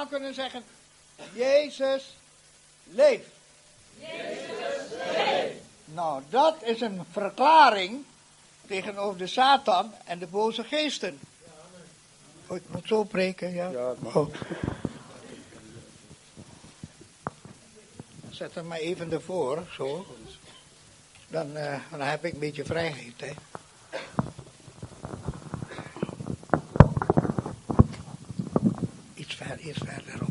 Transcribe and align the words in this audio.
allemaal 0.00 0.18
kunnen 0.18 0.34
zeggen, 0.34 0.62
Jezus 1.32 2.16
leeft. 2.84 3.28
Jezus 3.98 4.90
leeft. 5.16 5.54
Nou, 5.84 6.22
dat 6.28 6.62
is 6.62 6.80
een 6.80 7.04
verklaring 7.10 8.04
tegenover 8.66 9.18
de 9.18 9.26
Satan 9.26 9.92
en 10.04 10.18
de 10.18 10.26
boze 10.26 10.64
geesten. 10.64 11.18
Oh, 12.46 12.56
ik 12.56 12.62
moet 12.66 12.86
zo 12.86 13.04
preken, 13.04 13.52
ja. 13.54 13.68
Ja, 13.70 13.94
Oh. 14.02 14.34
Zet 18.30 18.54
hem 18.54 18.66
maar 18.66 18.78
even 18.78 19.12
ervoor, 19.12 19.66
zo. 19.72 20.06
Dan, 21.28 21.56
eh, 21.56 21.80
dan 21.90 22.00
heb 22.00 22.24
ik 22.24 22.32
een 22.32 22.38
beetje 22.38 22.64
vrijheid, 22.64 23.20
hè. 23.20 23.30
Iets, 29.14 29.34
ver, 29.34 29.58
iets 29.58 29.78
verderop. 29.78 30.28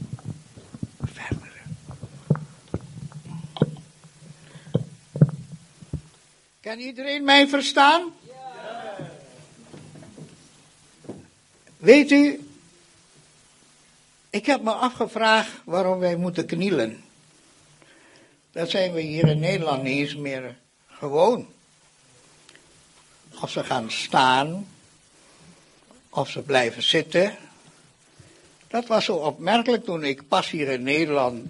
Verder. 1.04 1.62
Kan 6.70 6.80
iedereen 6.80 7.24
mij 7.24 7.48
verstaan? 7.48 8.14
Weet 11.78 12.12
u, 12.12 12.50
ik 14.30 14.46
heb 14.46 14.62
me 14.62 14.72
afgevraagd 14.72 15.52
waarom 15.64 16.00
wij 16.00 16.16
moeten 16.16 16.46
knielen. 16.46 17.04
Dat 18.52 18.70
zijn 18.70 18.94
we 18.94 19.02
hier 19.02 19.28
in 19.28 19.40
Nederland 19.40 19.84
niet 19.84 19.98
eens 19.98 20.16
meer 20.16 20.58
gewoon. 20.88 21.48
Of 23.42 23.50
ze 23.50 23.64
gaan 23.64 23.92
staan, 23.92 24.68
of 26.10 26.30
ze 26.30 26.42
blijven 26.42 26.84
zitten. 26.84 27.38
Dat 28.68 28.88
was 28.88 29.06
zo 29.06 29.16
opmerkelijk 29.16 29.86
toen 29.86 30.04
ik 30.04 30.28
pas 30.28 30.50
hier 30.50 30.68
in 30.68 30.84
Nederland 30.84 31.50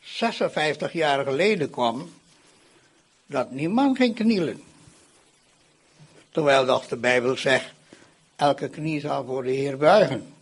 56 0.00 0.92
jaar 0.92 1.24
geleden 1.24 1.70
kwam, 1.70 2.12
dat 3.34 3.50
niemand 3.50 3.96
ging 3.96 4.14
knielen. 4.14 4.62
Terwijl 6.30 6.66
toch 6.66 6.86
de 6.86 6.96
Bijbel 6.96 7.36
zegt, 7.36 7.72
elke 8.36 8.68
knie 8.68 9.00
zal 9.00 9.24
voor 9.24 9.42
de 9.42 9.50
Heer 9.50 9.76
buigen. 9.76 10.34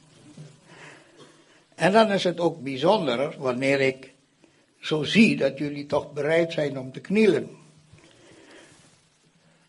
En 1.75 1.93
dan 1.93 2.11
is 2.11 2.25
het 2.25 2.41
ook 2.41 2.63
bijzonder 2.63 3.35
wanneer 3.39 3.81
ik 3.81 4.13
zo 4.81 5.03
zie 5.03 5.37
dat 5.37 5.59
jullie 5.59 5.87
toch 5.87 6.13
bereid 6.13 6.53
zijn 6.53 6.79
om 6.79 6.93
te 6.93 7.01
knielen. 7.01 7.57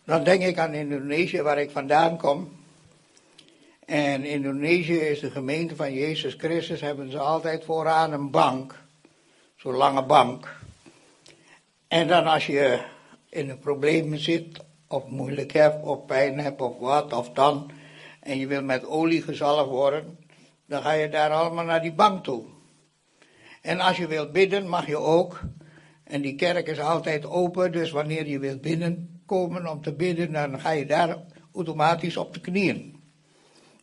Dan 0.05 0.23
denk 0.23 0.43
ik 0.43 0.57
aan 0.57 0.73
Indonesië, 0.73 1.41
waar 1.41 1.59
ik 1.59 1.71
vandaan 1.71 2.17
kom. 2.17 2.51
En 3.85 4.23
Indonesië 4.23 4.99
is 4.99 5.19
de 5.19 5.31
gemeente 5.31 5.75
van 5.75 5.93
Jezus 5.93 6.33
Christus, 6.33 6.81
hebben 6.81 7.11
ze 7.11 7.19
altijd 7.19 7.63
vooraan 7.63 8.11
een 8.11 8.31
bank. 8.31 8.81
Zo'n 9.55 9.75
lange 9.75 10.03
bank. 10.03 10.55
En 11.87 12.07
dan 12.07 12.25
als 12.25 12.45
je 12.45 12.91
in 13.33 13.49
een 13.49 13.59
probleem 13.59 14.17
zit, 14.17 14.63
of 14.87 15.07
moeilijk 15.07 15.53
hebt, 15.53 15.85
of 15.85 16.05
pijn 16.05 16.39
hebt, 16.39 16.61
of 16.61 16.79
wat, 16.79 17.13
of 17.13 17.29
dan, 17.29 17.71
en 18.19 18.37
je 18.37 18.47
wil 18.47 18.63
met 18.63 18.85
olie 18.85 19.21
gezalfd 19.21 19.69
worden, 19.69 20.17
dan 20.67 20.81
ga 20.81 20.91
je 20.91 21.09
daar 21.09 21.29
allemaal 21.29 21.65
naar 21.65 21.81
die 21.81 21.93
bank 21.93 22.23
toe. 22.23 22.43
En 23.61 23.79
als 23.79 23.97
je 23.97 24.07
wilt 24.07 24.31
bidden, 24.31 24.67
mag 24.67 24.87
je 24.87 24.97
ook. 24.97 25.41
En 26.03 26.21
die 26.21 26.35
kerk 26.35 26.67
is 26.67 26.79
altijd 26.79 27.25
open, 27.25 27.71
dus 27.71 27.91
wanneer 27.91 28.27
je 28.27 28.39
wilt 28.39 28.61
binnenkomen 28.61 29.67
om 29.67 29.81
te 29.81 29.93
bidden, 29.93 30.31
dan 30.31 30.59
ga 30.59 30.71
je 30.71 30.85
daar 30.85 31.17
automatisch 31.53 32.17
op 32.17 32.33
de 32.33 32.39
knieën. 32.39 32.95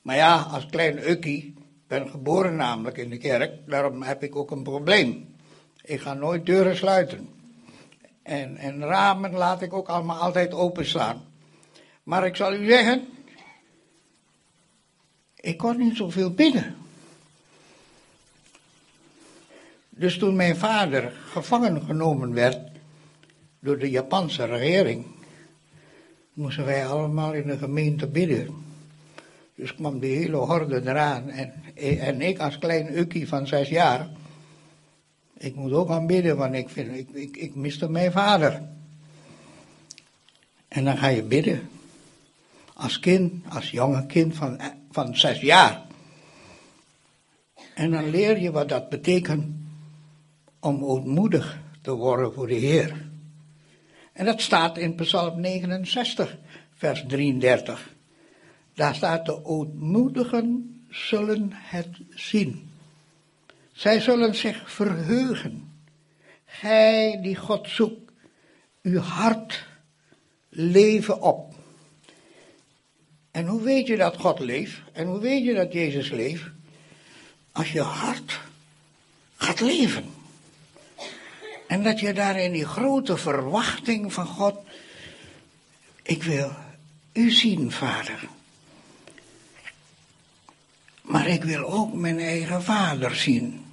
Maar 0.02 0.16
ja, 0.16 0.40
als 0.40 0.66
klein 0.66 1.10
ukkie, 1.10 1.54
ben 1.88 2.08
geboren 2.08 2.56
namelijk 2.56 2.98
in 2.98 3.10
de 3.10 3.16
kerk, 3.16 3.52
daarom 3.66 4.02
heb 4.02 4.22
ik 4.22 4.36
ook 4.36 4.50
een 4.50 4.62
probleem. 4.62 5.34
Ik 5.82 6.00
ga 6.00 6.14
nooit 6.14 6.46
deuren 6.46 6.76
sluiten. 6.76 7.39
En, 8.30 8.56
en 8.56 8.80
ramen 8.80 9.32
laat 9.32 9.62
ik 9.62 9.72
ook 9.72 9.88
allemaal 9.88 10.18
altijd 10.18 10.54
openstaan. 10.54 11.22
Maar 12.02 12.26
ik 12.26 12.36
zal 12.36 12.54
u 12.54 12.64
zeggen, 12.64 13.08
ik 15.34 15.56
kon 15.56 15.76
niet 15.76 15.96
zoveel 15.96 16.30
bidden. 16.30 16.76
Dus 19.88 20.18
toen 20.18 20.36
mijn 20.36 20.56
vader 20.56 21.12
gevangen 21.30 21.82
genomen 21.82 22.34
werd 22.34 22.58
door 23.60 23.78
de 23.78 23.90
Japanse 23.90 24.44
regering, 24.44 25.06
moesten 26.32 26.64
wij 26.64 26.86
allemaal 26.86 27.32
in 27.32 27.46
de 27.46 27.58
gemeente 27.58 28.06
bidden. 28.06 28.64
Dus 29.54 29.74
kwam 29.74 30.00
de 30.00 30.06
hele 30.06 30.36
horde 30.36 30.80
eraan 30.80 31.28
en, 31.28 31.52
en 31.98 32.20
ik 32.20 32.38
als 32.38 32.58
klein 32.58 32.98
ukkie 32.98 33.28
van 33.28 33.46
zes 33.46 33.68
jaar, 33.68 34.08
ik 35.40 35.54
moet 35.54 35.72
ook 35.72 35.90
aan 35.90 36.06
bidden, 36.06 36.36
want 36.36 36.54
ik, 36.54 36.68
vind, 36.68 36.94
ik, 36.94 37.08
ik, 37.10 37.36
ik 37.36 37.54
miste 37.54 37.90
mijn 37.90 38.12
vader. 38.12 38.62
En 40.68 40.84
dan 40.84 40.96
ga 40.96 41.06
je 41.06 41.22
bidden. 41.22 41.68
Als 42.74 43.00
kind, 43.00 43.32
als 43.48 43.70
jonge 43.70 44.06
kind 44.06 44.34
van, 44.34 44.60
van 44.90 45.16
zes 45.16 45.40
jaar. 45.40 45.82
En 47.74 47.90
dan 47.90 48.10
leer 48.10 48.40
je 48.40 48.50
wat 48.50 48.68
dat 48.68 48.88
betekent 48.88 49.46
om 50.58 50.84
ootmoedig 50.84 51.60
te 51.80 51.90
worden 51.90 52.32
voor 52.32 52.46
de 52.46 52.54
Heer. 52.54 53.08
En 54.12 54.24
dat 54.24 54.40
staat 54.40 54.78
in 54.78 54.94
Psalm 54.94 55.40
69, 55.40 56.38
vers 56.74 57.04
33. 57.06 57.94
Daar 58.74 58.94
staat 58.94 59.26
de 59.26 59.44
ootmoedigen 59.44 60.80
zullen 60.88 61.50
het 61.52 61.88
zien. 62.10 62.69
Zij 63.80 64.00
zullen 64.00 64.34
zich 64.34 64.72
verheugen. 64.72 65.82
Gij 66.44 67.18
die 67.22 67.36
God 67.36 67.68
zoekt, 67.68 68.12
uw 68.82 68.98
hart 68.98 69.66
leven 70.48 71.20
op. 71.20 71.54
En 73.30 73.46
hoe 73.46 73.62
weet 73.62 73.86
je 73.86 73.96
dat 73.96 74.16
God 74.16 74.38
leeft? 74.38 74.80
En 74.92 75.06
hoe 75.06 75.18
weet 75.18 75.44
je 75.44 75.54
dat 75.54 75.72
Jezus 75.72 76.10
leeft? 76.10 76.42
Als 77.52 77.72
je 77.72 77.80
hart 77.80 78.40
gaat 79.36 79.60
leven. 79.60 80.04
En 81.66 81.82
dat 81.82 82.00
je 82.00 82.12
daar 82.12 82.38
in 82.38 82.52
die 82.52 82.66
grote 82.66 83.16
verwachting 83.16 84.12
van 84.12 84.26
God, 84.26 84.58
ik 86.02 86.22
wil 86.22 86.52
u 87.12 87.30
zien, 87.30 87.72
vader. 87.72 88.28
Maar 91.00 91.26
ik 91.26 91.44
wil 91.44 91.64
ook 91.64 91.92
mijn 91.92 92.18
eigen 92.18 92.62
vader 92.62 93.14
zien. 93.14 93.68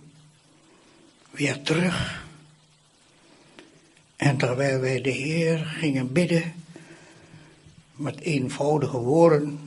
Weer 1.38 1.62
terug. 1.62 2.26
En 4.16 4.38
terwijl 4.38 4.80
wij 4.80 5.02
de 5.02 5.10
Heer 5.10 5.58
gingen 5.58 6.12
bidden, 6.12 6.54
met 7.96 8.20
eenvoudige 8.20 8.98
woorden, 8.98 9.60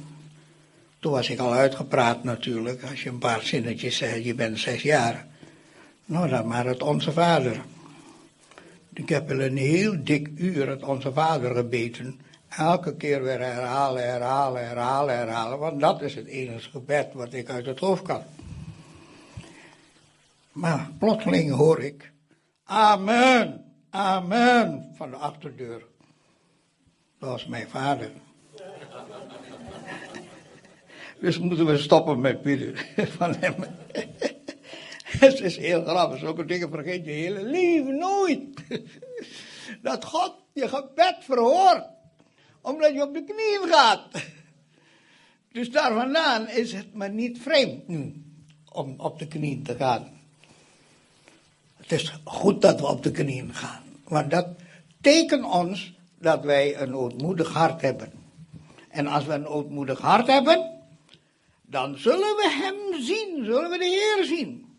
toen 0.99 1.13
was 1.13 1.31
ik 1.31 1.39
al 1.39 1.53
uitgepraat 1.53 2.25
natuurlijk, 2.25 2.83
als 2.83 3.03
je 3.03 3.09
een 3.09 3.19
paar 3.19 3.43
zinnetjes 3.43 3.97
zei, 3.97 4.25
je 4.25 4.35
bent 4.35 4.59
zes 4.59 4.83
jaar. 4.83 5.27
Nou, 6.05 6.29
dan 6.29 6.47
maar 6.47 6.67
het 6.67 6.83
Onze 6.83 7.13
Vader. 7.13 7.61
Ik 8.93 9.09
heb 9.09 9.29
wel 9.29 9.41
een 9.41 9.57
heel 9.57 10.05
dik 10.05 10.31
uur 10.37 10.69
het 10.69 10.83
Onze 10.83 11.13
Vader 11.13 11.55
gebeten. 11.55 12.21
Elke 12.49 12.97
keer 12.97 13.23
weer 13.23 13.41
herhalen, 13.41 14.11
herhalen, 14.11 14.67
herhalen, 14.67 15.17
herhalen. 15.17 15.59
Want 15.59 15.81
dat 15.81 16.03
is 16.03 16.15
het 16.15 16.27
enige 16.27 16.71
gebed 16.71 17.13
wat 17.13 17.33
ik 17.33 17.51
uit 17.51 17.67
het 17.67 17.79
hoofd 17.79 18.03
kan. 18.03 18.23
Maar 20.53 20.91
plotseling 20.99 21.53
hoor 21.53 21.83
ik. 21.83 22.13
Amen, 22.65 23.65
amen. 23.91 24.91
Van 24.95 25.11
de 25.11 25.17
achterdeur. 25.17 25.87
Dat 27.19 27.29
was 27.29 27.47
mijn 27.47 27.69
vader. 27.69 28.11
Dus 31.21 31.39
moeten 31.39 31.67
we 31.67 31.79
stoppen 31.79 32.21
met 32.21 32.43
bidden 32.43 32.77
van 33.19 33.35
hem. 33.35 33.55
Het 35.21 35.41
is 35.41 35.57
heel 35.57 35.85
grappig. 35.85 36.19
Zulke 36.19 36.45
dingen 36.45 36.71
vergeet 36.71 37.05
je 37.05 37.11
hele 37.11 37.43
leven 37.43 37.99
nooit. 37.99 38.49
Dat 39.83 40.05
God 40.05 40.35
je 40.53 40.69
gebed 40.69 41.17
verhoort. 41.21 41.85
Omdat 42.61 42.93
je 42.93 43.03
op 43.03 43.15
de 43.15 43.25
knieën 43.25 43.75
gaat. 43.75 44.09
Dus 45.53 45.71
daar 45.71 45.93
vandaan 45.93 46.49
is 46.49 46.73
het 46.73 46.95
me 46.95 47.09
niet 47.09 47.39
vreemd 47.39 47.89
nu. 47.89 48.25
Om 48.73 48.95
op 48.97 49.19
de 49.19 49.27
knieën 49.27 49.63
te 49.63 49.77
gaan. 49.77 50.20
Het 51.91 52.01
is 52.01 52.21
goed 52.25 52.63
dat 52.63 52.81
we 52.81 52.87
op 52.87 53.03
de 53.03 53.11
knieën 53.11 53.55
gaan. 53.55 53.83
Want 54.05 54.31
dat 54.31 54.47
tekent 55.01 55.45
ons 55.45 55.95
dat 56.19 56.45
wij 56.45 56.81
een 56.81 56.95
ootmoedig 56.95 57.53
hart 57.53 57.81
hebben. 57.81 58.13
En 58.89 59.07
als 59.07 59.25
we 59.25 59.33
een 59.33 59.47
ootmoedig 59.47 60.01
hart 60.01 60.27
hebben, 60.27 60.81
dan 61.63 61.99
zullen 61.99 62.37
we 62.37 62.49
hem 62.63 63.03
zien, 63.03 63.45
zullen 63.45 63.71
we 63.71 63.79
de 63.79 63.85
Heer 63.85 64.25
zien. 64.25 64.77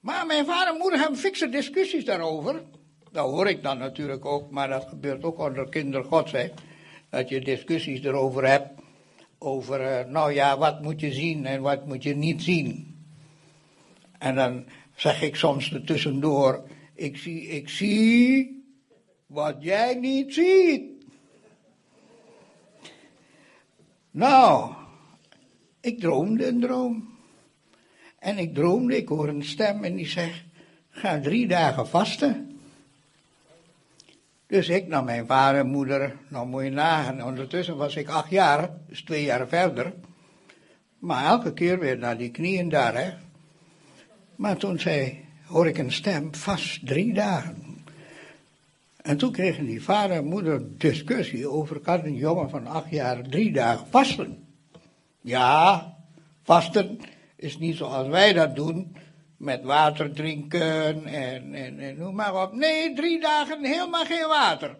Maar 0.00 0.26
mijn 0.26 0.46
vader 0.46 0.72
en 0.72 0.78
moeder 0.78 1.00
hebben 1.00 1.18
fikse 1.18 1.48
discussies 1.48 2.04
daarover. 2.04 2.62
Dat 3.12 3.30
hoor 3.30 3.48
ik 3.48 3.62
dan 3.62 3.78
natuurlijk 3.78 4.24
ook, 4.24 4.50
maar 4.50 4.68
dat 4.68 4.86
gebeurt 4.88 5.24
ook 5.24 5.38
onder 5.38 5.68
kinderen 5.68 6.06
gods, 6.06 6.32
hè. 6.32 6.50
Dat 7.10 7.28
je 7.28 7.40
discussies 7.40 8.02
erover 8.02 8.48
hebt, 8.48 8.80
over, 9.38 9.80
uh, 9.80 10.12
nou 10.12 10.32
ja, 10.32 10.58
wat 10.58 10.82
moet 10.82 11.00
je 11.00 11.12
zien 11.12 11.46
en 11.46 11.62
wat 11.62 11.86
moet 11.86 12.02
je 12.02 12.16
niet 12.16 12.42
zien. 12.42 12.96
En 14.18 14.34
dan 14.34 14.64
zeg 14.94 15.22
ik 15.22 15.36
soms 15.36 15.72
er 15.72 15.84
tussendoor, 15.84 16.68
ik 16.94 17.16
zie, 17.16 17.46
ik 17.46 17.68
zie 17.68 18.64
wat 19.26 19.56
jij 19.58 19.94
niet 19.94 20.34
ziet. 20.34 20.92
Nou, 24.10 24.72
ik 25.80 26.00
droomde 26.00 26.46
een 26.46 26.60
droom. 26.60 27.12
En 28.18 28.38
ik 28.38 28.54
droomde, 28.54 28.96
ik 28.96 29.08
hoor 29.08 29.28
een 29.28 29.44
stem 29.44 29.84
en 29.84 29.94
die 29.94 30.06
zegt, 30.06 30.44
ga 30.90 31.20
drie 31.20 31.46
dagen 31.46 31.88
vasten. 31.88 32.58
Dus 34.46 34.68
ik 34.68 34.86
naar 34.86 35.04
mijn 35.04 35.26
vader 35.26 35.60
en 35.60 35.66
moeder, 35.66 36.16
nou 36.28 36.46
moet 36.46 36.64
je 36.64 36.70
nagaan, 36.70 37.24
ondertussen 37.24 37.76
was 37.76 37.96
ik 37.96 38.08
acht 38.08 38.30
jaar, 38.30 38.70
dus 38.88 39.02
twee 39.02 39.24
jaar 39.24 39.48
verder. 39.48 39.92
Maar 40.98 41.24
elke 41.24 41.52
keer 41.52 41.78
weer 41.78 41.98
naar 41.98 42.16
die 42.18 42.30
knieën 42.30 42.68
daar, 42.68 42.94
hè. 42.94 43.12
Maar 44.36 44.56
toen 44.56 44.78
zei, 44.78 45.24
hoor 45.46 45.66
ik 45.66 45.78
een 45.78 45.92
stem, 45.92 46.34
vast 46.34 46.86
drie 46.86 47.12
dagen. 47.12 47.84
En 49.02 49.16
toen 49.16 49.32
kregen 49.32 49.64
die 49.64 49.82
vader 49.82 50.16
en 50.16 50.24
moeder 50.24 50.78
discussie 50.78 51.48
over, 51.48 51.80
kan 51.80 52.04
een 52.04 52.14
jongen 52.14 52.50
van 52.50 52.66
acht 52.66 52.90
jaar 52.90 53.22
drie 53.22 53.52
dagen 53.52 53.86
vasten? 53.90 54.46
Ja, 55.20 55.96
vasten 56.42 57.00
is 57.36 57.58
niet 57.58 57.76
zoals 57.76 58.08
wij 58.08 58.32
dat 58.32 58.56
doen, 58.56 58.96
met 59.36 59.62
water 59.62 60.12
drinken 60.12 61.04
en, 61.04 61.54
en, 61.54 61.78
en 61.78 61.96
noem 61.98 62.14
maar 62.14 62.42
op. 62.42 62.52
Nee, 62.52 62.94
drie 62.94 63.20
dagen 63.20 63.64
helemaal 63.64 64.04
geen 64.04 64.28
water. 64.28 64.76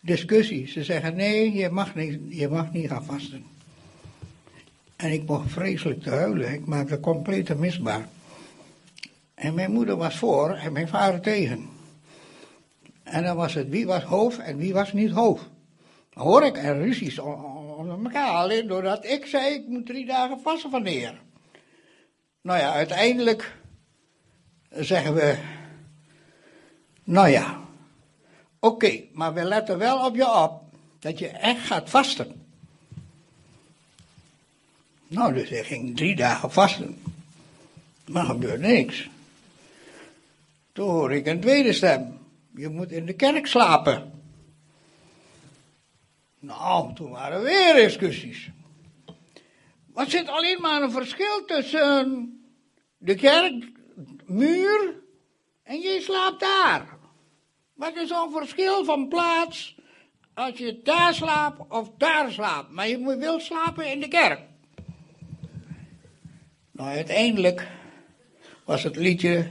Discussie. 0.00 0.68
Ze 0.68 0.84
zeggen 0.84 1.16
nee, 1.16 1.52
je 1.52 1.68
mag 1.70 1.94
niet, 1.94 2.20
je 2.28 2.48
mag 2.48 2.72
niet 2.72 2.88
gaan 2.88 3.04
vasten. 3.04 3.44
En 5.00 5.12
ik 5.12 5.26
mocht 5.26 5.52
vreselijk 5.52 6.02
te 6.02 6.10
huilen. 6.10 6.52
Ik 6.52 6.66
maakte 6.66 7.00
complete 7.00 7.54
misbaar. 7.54 8.08
En 9.34 9.54
mijn 9.54 9.72
moeder 9.72 9.96
was 9.96 10.16
voor 10.16 10.50
en 10.50 10.72
mijn 10.72 10.88
vader 10.88 11.20
tegen. 11.20 11.68
En 13.02 13.22
dan 13.22 13.36
was 13.36 13.54
het 13.54 13.68
wie 13.68 13.86
was 13.86 14.02
hoofd 14.02 14.38
en 14.38 14.56
wie 14.56 14.72
was 14.72 14.92
niet 14.92 15.10
hoofd. 15.10 15.48
Hoor 16.12 16.44
ik 16.44 16.56
er 16.56 16.78
ruzies 16.78 17.18
onder 17.18 17.98
elkaar. 18.04 18.30
Alleen 18.30 18.66
doordat 18.66 19.04
ik 19.04 19.26
zei, 19.26 19.54
ik 19.54 19.66
moet 19.66 19.86
drie 19.86 20.06
dagen 20.06 20.40
vasten 20.40 20.70
van 20.70 20.82
de. 20.82 21.12
Nou 22.42 22.58
ja, 22.58 22.72
uiteindelijk 22.72 23.56
zeggen 24.70 25.14
we, 25.14 25.38
nou 27.04 27.28
ja, 27.28 27.60
oké, 28.58 29.00
maar 29.12 29.34
we 29.34 29.44
letten 29.44 29.78
wel 29.78 30.06
op 30.06 30.16
je 30.16 30.34
op 30.42 30.62
dat 30.98 31.18
je 31.18 31.28
echt 31.28 31.66
gaat 31.66 31.90
vasten. 31.90 32.39
Nou, 35.10 35.32
dus 35.34 35.50
ik 35.50 35.66
ging 35.66 35.96
drie 35.96 36.16
dagen 36.16 36.52
vasten. 36.52 37.02
Maar 38.06 38.24
gebeurde 38.24 38.66
niks. 38.66 39.08
Toen 40.72 40.88
hoor 40.88 41.12
ik 41.12 41.26
een 41.26 41.40
tweede 41.40 41.72
stem. 41.72 42.18
Je 42.56 42.68
moet 42.68 42.90
in 42.90 43.06
de 43.06 43.12
kerk 43.12 43.46
slapen. 43.46 44.22
Nou, 46.38 46.94
toen 46.94 47.10
waren 47.10 47.42
weer 47.42 47.74
discussies. 47.74 48.50
Wat 49.86 50.10
zit 50.10 50.28
alleen 50.28 50.60
maar 50.60 50.82
een 50.82 50.90
verschil 50.90 51.44
tussen 51.44 52.32
de 52.98 53.14
kerkmuur 53.14 54.94
en 55.62 55.80
je 55.80 56.00
slaapt 56.00 56.40
daar? 56.40 56.98
Wat 57.74 57.96
is 57.96 58.08
zo'n 58.08 58.32
verschil 58.32 58.84
van 58.84 59.08
plaats 59.08 59.76
als 60.34 60.58
je 60.58 60.80
daar 60.82 61.14
slaapt 61.14 61.60
of 61.68 61.90
daar 61.98 62.32
slaapt? 62.32 62.70
Maar 62.70 62.88
je 62.88 63.16
wil 63.16 63.40
slapen 63.40 63.90
in 63.90 64.00
de 64.00 64.08
kerk. 64.08 64.49
Nou, 66.80 66.92
uiteindelijk 66.92 67.68
was 68.64 68.82
het 68.82 68.96
liedje, 68.96 69.48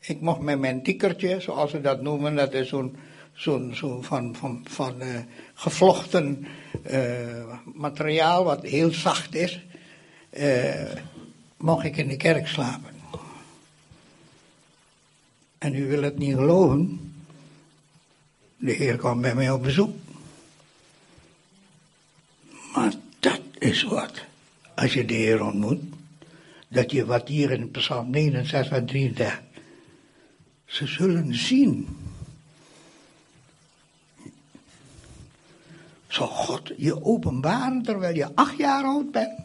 ik 0.00 0.20
mocht 0.20 0.40
met 0.40 0.58
mijn 0.58 0.82
tikkertje, 0.82 1.40
zoals 1.40 1.72
we 1.72 1.80
dat 1.80 2.02
noemen, 2.02 2.34
dat 2.34 2.52
is 2.52 2.68
zo'n 2.68 2.96
zo'n 3.32 3.74
zo 3.74 4.02
van, 4.02 4.36
van, 4.36 4.64
van 4.68 5.02
uh, 5.02 5.18
gevlochten 5.54 6.46
uh, 6.90 7.58
materiaal 7.64 8.44
wat 8.44 8.62
heel 8.62 8.90
zacht 8.92 9.34
is, 9.34 9.64
uh, 10.30 10.92
mocht 11.56 11.84
ik 11.84 11.96
in 11.96 12.08
de 12.08 12.16
kerk 12.16 12.46
slapen. 12.46 12.94
En 15.58 15.74
u 15.74 15.88
wil 15.88 16.02
het 16.02 16.18
niet 16.18 16.34
geloven, 16.34 17.12
de 18.56 18.72
Heer 18.72 18.96
kwam 18.96 19.20
bij 19.20 19.34
mij 19.34 19.50
op 19.50 19.62
bezoek. 19.62 19.96
Maar 22.74 22.92
dat 23.18 23.40
is 23.58 23.82
wat, 23.82 24.24
als 24.74 24.92
je 24.92 25.04
de 25.04 25.14
Heer 25.14 25.42
ontmoet, 25.42 25.89
dat 26.70 26.90
je 26.90 27.04
wat 27.04 27.28
hier 27.28 27.50
in 27.50 27.70
Psalm 27.70 28.10
69 28.10 28.76
en 28.76 28.86
33, 28.86 29.42
ze 30.64 30.86
zullen 30.86 31.34
zien 31.34 31.88
Zal 36.10 36.26
God 36.26 36.72
je 36.76 37.04
openbaren 37.04 37.82
terwijl 37.82 38.14
je 38.14 38.34
acht 38.34 38.56
jaar 38.56 38.84
oud 38.84 39.10
bent? 39.10 39.40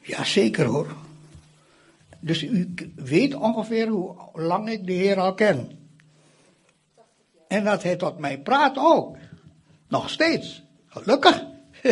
Ja, 0.00 0.24
zeker 0.24 0.64
hoor. 0.64 0.96
Dus 2.20 2.42
u 2.42 2.74
weet 2.94 3.34
ongeveer 3.34 3.88
hoe 3.88 4.16
lang 4.34 4.68
ik 4.68 4.86
de 4.86 4.92
Heer 4.92 5.20
al 5.20 5.34
ken. 5.34 5.78
En 7.48 7.64
dat 7.64 7.82
hij 7.82 7.96
tot 7.96 8.18
mij 8.18 8.38
praat 8.38 8.76
ook. 8.78 9.16
Nog 9.88 10.10
steeds. 10.10 10.62
Gelukkig. 10.86 11.44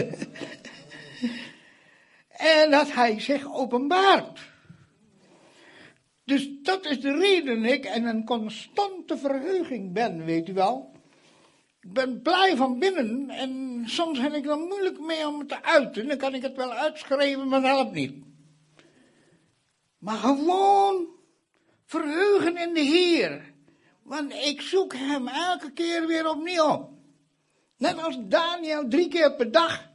en 2.41 2.71
dat 2.71 2.93
hij 2.93 3.21
zich 3.21 3.55
openbaart. 3.55 4.41
Dus 6.25 6.49
dat 6.63 6.87
is 6.87 7.01
de 7.01 7.13
reden 7.13 7.65
ik 7.65 7.85
en 7.85 8.05
een 8.05 8.25
constante 8.25 9.19
verheuging 9.19 9.93
ben, 9.93 10.25
weet 10.25 10.49
u 10.49 10.53
wel. 10.53 10.93
Ik 11.81 11.93
ben 11.93 12.23
blij 12.23 12.57
van 12.57 12.79
binnen 12.79 13.31
en 13.31 13.83
soms 13.87 14.19
heb 14.19 14.33
ik 14.33 14.47
er 14.47 14.59
moeilijk 14.59 15.01
mee 15.01 15.29
om 15.29 15.39
het 15.39 15.49
te 15.49 15.63
uiten. 15.63 16.09
Dan 16.09 16.17
kan 16.17 16.35
ik 16.35 16.43
het 16.43 16.57
wel 16.57 16.73
uitschrijven, 16.73 17.49
maar 17.49 17.61
dat 17.61 17.71
helpt 17.71 17.93
niet. 17.93 18.25
Maar 19.99 20.17
gewoon 20.17 21.07
verheugen 21.85 22.57
in 22.57 22.75
de 22.75 22.81
Heer. 22.81 23.53
Want 24.03 24.33
ik 24.33 24.61
zoek 24.61 24.95
hem 24.95 25.29
elke 25.29 25.73
keer 25.73 26.07
weer 26.07 26.31
opnieuw. 26.31 26.99
Net 27.77 28.03
als 28.03 28.17
Daniel 28.21 28.89
drie 28.89 29.09
keer 29.09 29.35
per 29.35 29.51
dag, 29.51 29.91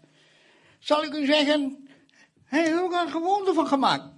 zal 0.80 1.04
ik 1.04 1.14
u 1.14 1.26
zeggen, 1.26 1.85
hij 2.46 2.64
heeft 2.64 2.80
ook 2.80 2.94
een 2.94 3.10
gewoonte 3.10 3.54
van 3.54 3.68
gemaakt. 3.68 4.14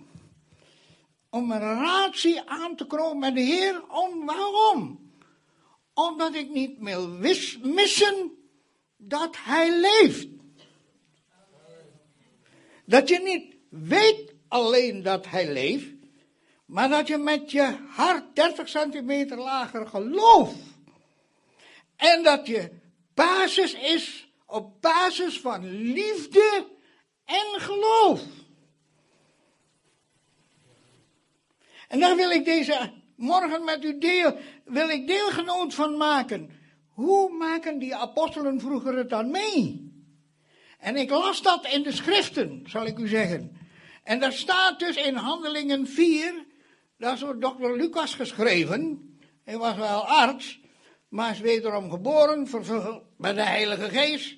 Om 1.29 1.51
een 1.51 1.60
relatie 1.60 2.50
aan 2.50 2.75
te 2.75 2.86
komen 2.86 3.19
met 3.19 3.36
de 3.36 3.41
Heer, 3.41 3.84
om 3.89 4.25
waarom? 4.25 5.07
omdat 5.98 6.36
ik 6.36 6.50
niet 6.50 6.77
wil 6.79 7.07
missen 7.62 8.31
dat 8.98 9.36
hij 9.39 9.79
leeft. 9.79 10.27
Dat 12.86 13.10
je 13.10 13.19
niet 13.19 13.55
weet 13.69 14.34
alleen 14.48 15.03
dat 15.03 15.27
hij 15.27 15.51
leeft, 15.51 15.88
maar 16.65 16.89
dat 16.89 17.07
je 17.07 17.17
met 17.17 17.51
je 17.51 17.77
hart 17.89 18.36
30 18.36 18.69
centimeter 18.69 19.38
lager 19.38 19.88
gelooft. 19.88 20.55
En 21.96 22.24
dat 22.24 22.48
je 22.48 22.72
basis 23.13 23.74
is 23.74 24.29
op 24.46 24.81
basis 24.81 25.39
van 25.39 25.72
liefde 25.72 26.67
en 27.27 27.62
geloof. 27.62 28.22
En 31.88 32.00
daar 32.00 32.15
wil 32.15 32.29
ik 32.29 32.46
deze 32.46 32.91
morgen 33.15 33.63
met 33.63 33.84
u 33.84 33.98
deel, 33.98 34.38
wil 34.65 34.89
ik 34.89 35.07
deelgenoot 35.07 35.74
van 35.74 35.98
maken. 35.98 36.50
Hoe 36.89 37.31
maken 37.31 37.79
die 37.79 37.96
apostelen 37.96 38.60
vroeger 38.60 38.98
het 38.98 39.10
dan 39.10 39.31
mee? 39.31 39.91
En 40.79 40.96
ik 40.96 41.10
las 41.10 41.41
dat 41.41 41.67
in 41.67 41.84
de 41.84 41.91
schriften, 41.91 42.63
zal 42.67 42.86
ik 42.86 42.98
u 42.98 43.07
zeggen. 43.07 43.57
En 44.03 44.19
daar 44.19 44.34
staat 44.34 44.79
dus 44.79 44.96
in 44.96 45.15
Handelingen 45.15 45.88
4, 45.88 46.46
dat 46.98 47.13
is 47.13 47.19
door 47.19 47.39
dokter 47.39 47.77
Lucas 47.77 48.15
geschreven. 48.15 49.12
Hij 49.43 49.57
was 49.57 49.75
wel 49.75 50.07
arts, 50.07 50.60
maar 51.10 51.31
is 51.31 51.39
wederom 51.39 51.89
geboren, 51.89 52.48
vervuld 52.48 53.03
met 53.17 53.36
de 53.36 53.43
Heilige 53.43 53.89
Geest. 53.89 54.38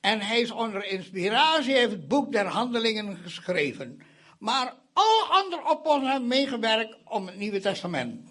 En 0.00 0.20
hij 0.20 0.40
is 0.40 0.50
onder 0.50 0.84
inspiratie, 0.84 1.74
heeft 1.74 1.90
het 1.90 2.08
boek 2.08 2.32
der 2.32 2.46
Handelingen 2.46 3.16
geschreven. 3.16 4.00
Maar 4.38 4.74
alle 4.92 5.26
andere 5.28 5.62
apostelen 5.64 6.10
hebben 6.10 6.28
meegewerkt 6.28 6.96
om 7.04 7.26
het 7.26 7.36
Nieuwe 7.36 7.60
Testament 7.60 8.30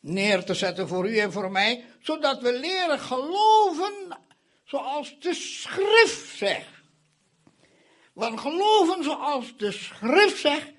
neer 0.00 0.44
te 0.44 0.54
zetten 0.54 0.88
voor 0.88 1.10
u 1.10 1.18
en 1.18 1.32
voor 1.32 1.50
mij, 1.50 1.84
zodat 2.00 2.42
we 2.42 2.58
leren 2.58 2.98
geloven 2.98 4.18
zoals 4.64 5.16
de 5.20 5.34
schrift 5.34 6.36
zegt. 6.36 6.80
Want 8.12 8.40
geloven 8.40 9.04
zoals 9.04 9.56
de 9.56 9.72
schrift 9.72 10.40
zegt, 10.40 10.72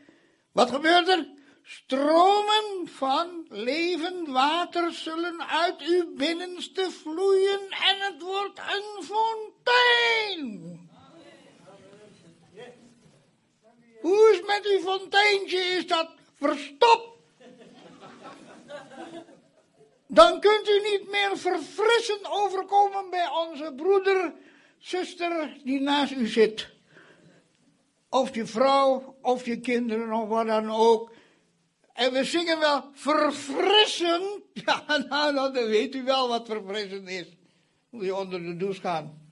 wat 0.51 0.69
gebeurt 0.69 1.07
er? 1.07 1.27
Stromen 1.71 2.87
van 2.87 3.45
levend 3.49 4.27
water 4.27 4.93
zullen 4.93 5.47
uit 5.47 5.81
uw 5.81 6.15
binnenste 6.15 6.91
vloeien 6.91 7.59
en 7.69 7.99
het 7.99 8.21
wordt 8.21 8.59
een 8.59 9.03
fontein. 9.03 10.79
uw 14.63 14.79
fonteintje 14.79 15.57
is 15.57 15.87
dat 15.87 16.09
verstopt. 16.35 17.09
Dan 20.07 20.39
kunt 20.39 20.69
u 20.69 20.81
niet 20.89 21.09
meer 21.09 21.37
verfrissend 21.37 22.27
overkomen 22.29 23.09
bij 23.09 23.27
onze 23.29 23.73
broeder, 23.75 24.33
zuster 24.77 25.57
die 25.63 25.81
naast 25.81 26.11
u 26.11 26.27
zit. 26.27 26.69
Of 28.09 28.35
je 28.35 28.45
vrouw, 28.45 29.15
of 29.21 29.45
je 29.45 29.59
kinderen, 29.59 30.13
of 30.13 30.27
wat 30.27 30.47
dan 30.47 30.71
ook. 30.71 31.19
En 32.01 32.13
we 32.13 32.23
zingen 32.23 32.59
wel 32.59 32.89
verfrissend. 32.93 34.39
Ja, 34.65 34.83
nou, 34.87 35.33
nou, 35.33 35.53
dan 35.53 35.65
weet 35.65 35.95
u 35.95 36.03
wel 36.03 36.27
wat 36.27 36.47
verfrissend 36.47 37.09
is. 37.09 37.27
Moet 37.89 38.05
je 38.05 38.15
onder 38.15 38.43
de 38.43 38.57
douche 38.57 38.81
gaan. 38.81 39.31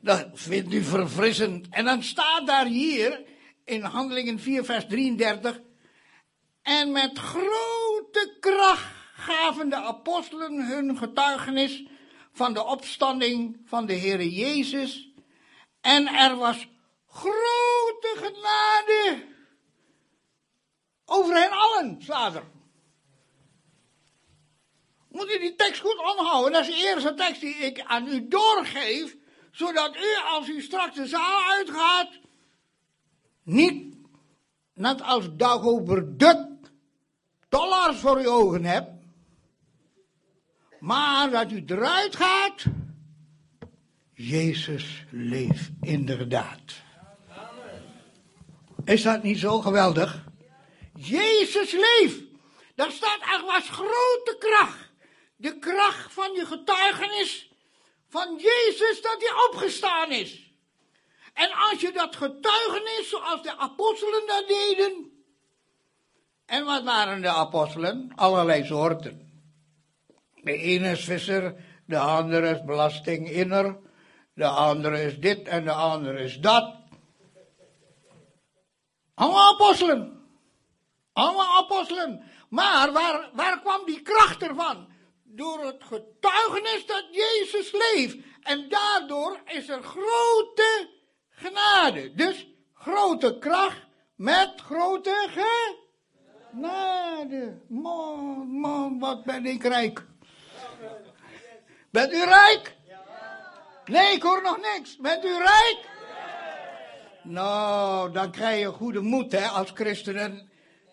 Dat 0.00 0.28
vindt 0.32 0.72
u 0.72 0.82
verfrissend. 0.82 1.66
En 1.70 1.84
dan 1.84 2.02
staat 2.02 2.46
daar 2.46 2.66
hier, 2.66 3.24
in 3.64 3.82
Handelingen 3.82 4.38
4, 4.38 4.64
vers 4.64 4.86
33. 4.86 5.60
En 6.62 6.92
met 6.92 7.18
grote 7.18 8.36
kracht 8.40 8.86
gaven 9.14 9.68
de 9.68 9.76
apostelen 9.76 10.66
hun 10.66 10.96
getuigenis 10.96 11.84
van 12.32 12.54
de 12.54 12.64
opstanding 12.64 13.60
van 13.64 13.86
de 13.86 13.94
Heere 13.94 14.30
Jezus. 14.30 15.12
En 15.80 16.06
er 16.06 16.36
was 16.36 16.68
grote 17.06 18.14
genade 18.16 19.28
over 21.12 21.34
hen 21.34 21.50
allen, 21.50 22.02
staat. 22.02 22.42
Moet 25.08 25.30
u 25.30 25.38
die 25.38 25.54
tekst 25.54 25.80
goed 25.80 25.98
onthouden. 25.98 26.52
Dat 26.52 26.68
is 26.68 26.74
de 26.74 26.86
eerste 26.86 27.14
tekst 27.14 27.40
die 27.40 27.54
ik 27.54 27.80
aan 27.80 28.08
u 28.08 28.28
doorgeef, 28.28 29.16
zodat 29.50 29.96
u 29.96 30.16
als 30.30 30.48
u 30.48 30.60
straks 30.60 30.94
de 30.94 31.06
zaal 31.06 31.50
uitgaat, 31.50 32.10
niet 33.42 33.96
net 34.74 35.02
als 35.02 35.36
Dagobert 35.36 36.70
dollars 37.48 37.98
voor 37.98 38.16
uw 38.16 38.30
ogen 38.30 38.64
hebt, 38.64 38.90
maar 40.80 41.30
dat 41.30 41.52
u 41.52 41.64
eruit 41.66 42.16
gaat, 42.16 42.64
Jezus 44.12 45.04
leeft 45.10 45.70
inderdaad. 45.80 46.82
Is 48.84 49.02
dat 49.02 49.22
niet 49.22 49.38
zo 49.38 49.60
geweldig? 49.60 50.29
Jezus 51.02 51.72
leeft. 51.72 52.22
Daar 52.74 52.90
staat 52.90 53.20
echt 53.20 53.44
was 53.44 53.68
grote 53.68 54.36
kracht. 54.38 54.88
De 55.36 55.58
kracht 55.58 56.12
van 56.12 56.32
je 56.32 56.46
getuigenis 56.46 57.50
van 58.08 58.36
Jezus 58.36 59.02
dat 59.02 59.16
hij 59.18 59.32
opgestaan 59.48 60.12
is. 60.12 60.52
En 61.34 61.50
als 61.52 61.80
je 61.80 61.92
dat 61.92 62.16
getuigenis, 62.16 63.08
zoals 63.08 63.42
de 63.42 63.56
apostelen 63.56 64.26
dat 64.26 64.48
deden. 64.48 65.12
En 66.46 66.64
wat 66.64 66.82
waren 66.82 67.22
de 67.22 67.28
apostelen? 67.28 68.12
Allerlei 68.14 68.64
soorten. 68.64 69.44
De 70.34 70.52
ene 70.52 70.90
is 70.90 71.04
visser, 71.04 71.54
de 71.86 71.98
andere 71.98 72.50
is 72.50 72.64
belastinginner, 72.64 73.78
de 74.34 74.46
andere 74.46 75.02
is 75.02 75.18
dit 75.18 75.48
en 75.48 75.64
de 75.64 75.72
andere 75.72 76.22
is 76.22 76.38
dat. 76.38 76.74
Allemaal 79.14 79.52
apostelen. 79.52 80.19
Allemaal 81.20 81.56
apostelen. 81.56 82.22
Maar 82.48 82.92
waar, 82.92 83.30
waar 83.32 83.60
kwam 83.60 83.84
die 83.86 84.02
kracht 84.02 84.42
ervan? 84.42 84.88
Door 85.24 85.64
het 85.64 85.84
getuigenis 85.84 86.86
dat 86.86 87.04
Jezus 87.10 87.72
leeft. 87.72 88.16
En 88.42 88.68
daardoor 88.68 89.40
is 89.44 89.68
er 89.68 89.82
grote 89.82 90.88
genade. 91.30 92.14
Dus 92.14 92.46
grote 92.74 93.38
kracht 93.38 93.86
met 94.16 94.52
grote 94.60 95.28
genade. 96.50 97.60
Man, 97.68 98.48
man, 98.60 98.98
wat 98.98 99.24
ben 99.24 99.46
ik 99.46 99.62
rijk. 99.62 100.06
Bent 101.90 102.12
u 102.12 102.24
rijk? 102.24 102.76
Nee, 103.84 104.14
ik 104.14 104.22
hoor 104.22 104.42
nog 104.42 104.58
niks. 104.74 104.96
Bent 104.96 105.24
u 105.24 105.36
rijk? 105.36 105.88
Nou, 107.22 108.12
dan 108.12 108.30
krijg 108.30 108.60
je 108.60 108.66
goede 108.66 109.00
moed 109.00 109.32
hè, 109.32 109.46
als 109.46 109.70
christenen 109.74 110.49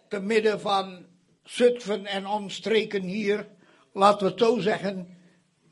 te 0.09 0.19
midden 0.19 0.61
van 0.61 1.05
Zutphen 1.43 2.05
en 2.05 2.27
omstreken 2.27 3.01
hier, 3.01 3.47
laten 3.93 4.27
we 4.27 4.33
zo 4.45 4.59
zeggen, 4.59 5.17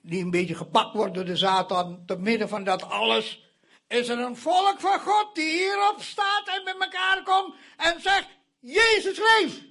die 0.02 0.24
een 0.24 0.32
beetje 0.32 0.56
gepakt 0.56 0.94
wordt 0.94 1.14
door 1.14 1.26
de 1.26 1.36
Satan, 1.36 2.04
te 2.06 2.18
midden 2.18 2.50
van 2.50 2.64
dat 2.64 2.90
alles, 2.90 3.44
is 3.88 4.10
er 4.10 4.20
een 4.20 4.38
volk 4.38 4.76
van 4.78 5.00
God 5.00 5.36
die 5.36 5.50
hierop 5.50 6.02
staat 6.02 6.48
en 6.48 6.64
met 6.64 6.76
elkaar 6.80 7.24
komt 7.24 7.56
en 7.78 8.02
zegt, 8.02 8.28
Jezus 8.60 9.18
leeft. 9.18 9.62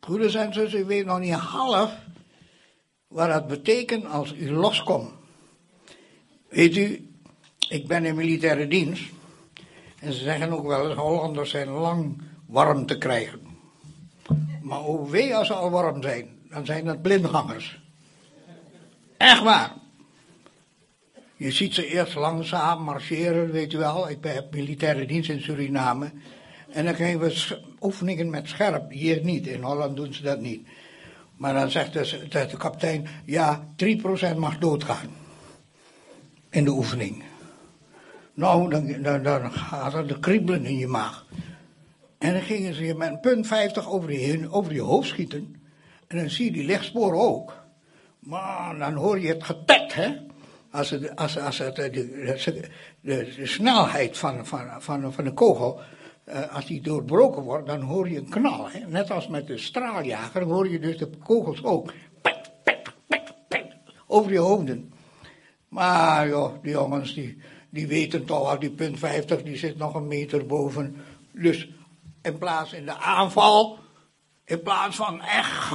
Broeders 0.00 0.34
en 0.34 0.52
zussen, 0.52 0.80
u 0.80 0.84
weet 0.84 1.06
nog 1.06 1.18
niet 1.18 1.32
half 1.32 1.92
wat 3.08 3.28
dat 3.28 3.46
betekent 3.46 4.06
als 4.06 4.32
u 4.32 4.52
loskomt. 4.52 5.10
Weet 6.48 6.76
u, 6.76 7.10
ik 7.68 7.86
ben 7.86 8.04
in 8.04 8.14
militaire 8.14 8.68
dienst. 8.68 9.10
En 10.00 10.12
ze 10.12 10.22
zeggen 10.22 10.52
ook 10.52 10.66
wel 10.66 10.88
eens, 10.88 10.98
Hollanders 10.98 11.50
zijn 11.50 11.68
lang 11.68 12.22
warm 12.46 12.86
te 12.86 12.98
krijgen. 12.98 13.40
Maar 14.62 14.78
hoe 14.78 15.10
wee 15.10 15.36
als 15.36 15.46
ze 15.46 15.54
al 15.54 15.70
warm 15.70 16.02
zijn, 16.02 16.28
dan 16.48 16.66
zijn 16.66 16.84
dat 16.84 17.02
blindgangers. 17.02 17.80
Echt 19.16 19.42
waar. 19.42 19.72
Je 21.36 21.50
ziet 21.50 21.74
ze 21.74 21.86
eerst 21.86 22.14
langzaam 22.14 22.82
marcheren, 22.82 23.52
weet 23.52 23.72
u 23.72 23.78
wel. 23.78 24.10
Ik 24.10 24.18
heb 24.20 24.54
militaire 24.54 25.06
dienst 25.06 25.30
in 25.30 25.40
Suriname. 25.40 26.12
En 26.70 26.84
dan 26.84 26.94
krijgen 26.94 27.20
we 27.20 27.60
oefeningen 27.80 28.30
met 28.30 28.48
scherp. 28.48 28.90
Hier 28.90 29.24
niet, 29.24 29.46
in 29.46 29.62
Holland 29.62 29.96
doen 29.96 30.14
ze 30.14 30.22
dat 30.22 30.40
niet. 30.40 30.66
Maar 31.36 31.54
dan 31.54 31.70
zegt 31.70 31.92
de 31.92 32.56
kapitein, 32.58 33.06
ja, 33.24 33.64
3% 33.76 34.36
mag 34.36 34.58
doodgaan. 34.58 35.10
In 36.50 36.64
de 36.64 36.70
oefening. 36.70 37.22
Nou, 38.40 38.70
dan, 38.70 39.02
dan, 39.02 39.22
dan 39.22 39.52
gaat 39.52 39.94
er 39.94 40.06
de 40.06 40.18
kriebelen 40.18 40.64
in 40.64 40.78
je 40.78 40.86
maag. 40.86 41.26
En 42.18 42.32
dan 42.32 42.42
gingen 42.42 42.74
ze 42.74 42.84
je 42.84 42.94
met 42.94 43.10
een 43.10 43.20
punt 43.20 43.46
50 43.46 43.90
over 43.90 44.12
je, 44.12 44.52
over 44.52 44.72
je 44.72 44.80
hoofd 44.80 45.08
schieten. 45.08 45.56
En 46.06 46.16
dan 46.16 46.30
zie 46.30 46.44
je 46.44 46.52
die 46.52 46.64
lichtsporen 46.64 47.20
ook. 47.20 47.52
Maar 48.18 48.78
dan 48.78 48.94
hoor 48.94 49.20
je 49.20 49.28
het 49.28 49.44
getek, 49.44 49.92
hè. 49.92 50.16
Als, 50.70 51.14
als, 51.14 51.38
als 51.38 51.58
het, 51.58 51.76
de, 53.00 53.40
snelheid 53.42 54.18
van, 54.18 54.46
van, 54.46 54.82
van, 54.82 55.12
van 55.12 55.24
de 55.24 55.32
kogel 55.32 55.80
uh, 56.28 56.54
als 56.54 56.66
die 56.66 56.80
doorbroken 56.80 57.42
wordt, 57.42 57.66
dan 57.66 57.80
hoor 57.80 58.08
je 58.08 58.18
een 58.18 58.28
knal. 58.28 58.68
Hè? 58.70 58.80
Net 58.86 59.10
als 59.10 59.28
met 59.28 59.46
de 59.46 59.58
straaljager 59.58 60.42
hoor 60.42 60.68
je 60.68 60.78
dus 60.78 60.98
de 60.98 61.10
kogels 61.22 61.64
ook. 61.64 61.92
Pet, 62.22 62.50
pet, 62.64 62.82
pet, 63.06 63.34
pet, 63.48 63.66
over 64.06 64.32
je 64.32 64.38
hoofden. 64.38 64.92
Maar 65.68 66.28
joh, 66.28 66.62
die 66.62 66.72
jongens 66.72 67.14
die, 67.14 67.38
die 67.70 67.86
weten 67.86 68.24
toch 68.24 68.48
al, 68.48 68.58
die 68.58 68.70
punt 68.70 68.98
50 68.98 69.42
die 69.42 69.56
zit 69.56 69.76
nog 69.76 69.94
een 69.94 70.06
meter 70.06 70.46
boven. 70.46 70.96
Dus 71.32 71.68
in 72.22 72.38
plaats 72.38 72.72
in 72.72 72.84
de 72.84 72.96
aanval, 72.96 73.78
in 74.44 74.62
plaats 74.62 74.96
van 74.96 75.22
echt 75.22 75.72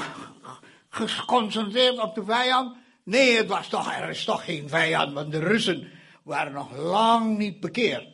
geconcentreerd 0.90 2.00
op 2.00 2.16
de 2.16 2.24
vijand. 2.24 2.76
Nee, 3.04 3.38
het 3.38 3.48
was 3.48 3.68
toch, 3.68 3.94
er 3.94 4.10
is 4.10 4.24
toch 4.24 4.46
geen 4.46 4.70
vijand, 4.70 5.14
want 5.14 5.32
de 5.32 5.40
Russen 5.40 5.92
waren 6.24 6.54
nog 6.54 6.78
lang 6.78 7.38
niet 7.38 7.60
bekeerd. 7.60 8.08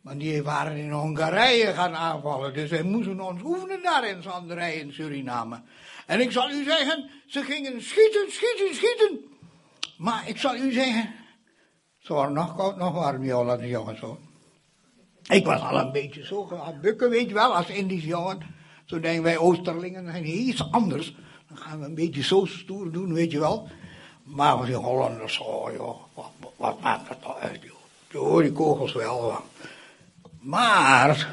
Want 0.00 0.20
die 0.20 0.42
waren 0.42 0.76
in 0.76 0.90
Hongarije 0.90 1.72
gaan 1.72 1.94
aanvallen. 1.94 2.54
Dus 2.54 2.70
wij 2.70 2.82
moesten 2.82 3.20
ons 3.20 3.42
oefenen 3.42 3.82
daar 3.82 4.08
in 4.08 4.22
Zanderij 4.22 4.74
in 4.74 4.92
Suriname. 4.92 5.62
En 6.06 6.20
ik 6.20 6.32
zal 6.32 6.50
u 6.50 6.64
zeggen, 6.64 7.10
ze 7.26 7.42
gingen 7.42 7.82
schieten, 7.82 8.26
schieten, 8.28 8.74
schieten. 8.74 9.20
Maar 9.96 10.28
ik 10.28 10.38
zal 10.38 10.56
u 10.56 10.72
zeggen, 10.72 11.14
ze 12.04 12.12
waren 12.14 12.32
nog 12.32 12.56
koud, 12.56 12.76
nog 12.76 12.92
warm, 12.92 13.30
Hollandse 13.30 13.68
jongens 13.68 14.00
hoor. 14.00 14.18
Ik 15.28 15.44
was 15.44 15.60
al 15.60 15.78
een 15.78 15.92
beetje 15.92 16.24
zo 16.24 16.44
gaan 16.44 16.80
bukken, 16.80 17.10
weet 17.10 17.28
je 17.28 17.34
wel, 17.34 17.56
als 17.56 17.68
Indische 17.68 18.08
jongen. 18.08 18.38
Zo 18.84 19.00
denken 19.00 19.22
wij 19.22 19.38
Oosterlingen, 19.38 20.10
zijn 20.10 20.26
iets 20.26 20.72
anders. 20.72 21.16
Dan 21.48 21.56
gaan 21.56 21.80
we 21.80 21.86
een 21.86 21.94
beetje 21.94 22.22
zo 22.22 22.44
stoer 22.44 22.92
doen, 22.92 23.12
weet 23.12 23.30
je 23.30 23.38
wel. 23.38 23.68
Maar 24.22 24.66
die 24.66 24.74
Hollanders, 24.74 25.38
oh 25.38 25.72
joh, 25.72 26.00
wat, 26.14 26.30
wat 26.56 26.80
maakt 26.80 27.08
dat 27.08 27.20
nou 27.20 27.40
uit 27.40 27.60
joh. 28.10 28.38
Die 28.38 28.52
kogels 28.52 28.92
wel. 28.92 29.40
Maar 30.40 31.28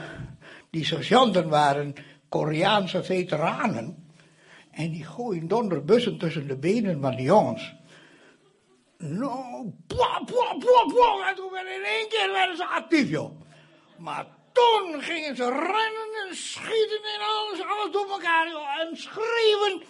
die 0.70 0.86
sergeanten 0.86 1.50
waren 1.50 1.94
Koreaanse 2.30 3.04
veteranen. 3.04 4.06
En 4.72 4.92
die 4.92 5.06
gooien 5.06 5.48
donderbussen 5.48 6.18
tussen 6.18 6.48
de 6.48 6.58
benen 6.58 7.02
van 7.02 7.16
die 7.16 7.26
jongens. 7.26 7.74
Nou, 9.02 9.74
pwa, 9.88 10.22
pwa, 10.26 10.56
pwa, 10.60 10.86
pwa. 10.88 11.30
En 11.30 11.36
toen 11.36 11.52
werden 11.52 11.76
in 11.76 11.84
één 11.84 12.10
keer 12.10 12.32
werden 12.32 12.58
ze 12.58 12.66
actief, 12.66 13.10
joh. 13.10 13.42
Maar 13.98 14.28
toen 14.52 15.02
gingen 15.02 15.36
ze 15.36 15.44
rennen 15.44 16.28
en 16.28 16.36
schieten 16.36 17.04
en 17.04 17.22
alles, 17.22 17.62
alles 17.62 17.92
door 17.92 18.10
elkaar, 18.10 18.50
joh. 18.50 18.80
En 18.80 18.98
schreeuwen. 18.98 19.84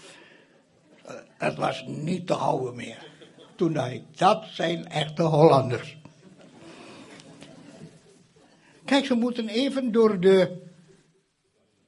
Eh, 1.06 1.16
het 1.38 1.58
was 1.58 1.84
niet 1.88 2.28
te 2.28 2.34
houden 2.34 2.76
meer. 2.76 3.10
Toen 3.56 3.74
dacht 3.74 3.92
ik, 3.92 4.18
dat 4.18 4.46
zijn 4.52 4.88
echte 4.88 5.24
Hollanders. 5.24 5.98
Kijk, 8.86 9.06
ze 9.06 9.14
moeten 9.14 9.50
even 9.50 9.92
door 9.92 10.20
de 10.20 10.62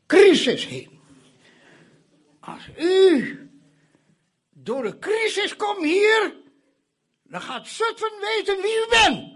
crisis 0.08 0.68
heen. 0.68 1.00
Als 2.40 2.70
u 2.78 3.38
door 4.50 4.84
de 4.84 5.00
crisis 5.00 5.56
komt 5.56 5.84
hier, 5.84 6.43
dan 7.34 7.42
gaat 7.42 7.68
Zutphen 7.68 8.14
weten 8.20 8.62
wie 8.62 8.76
u 8.76 8.86
bent. 8.90 9.32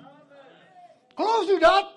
Gelooft 1.15 1.49
u 1.49 1.59
dat? 1.59 1.93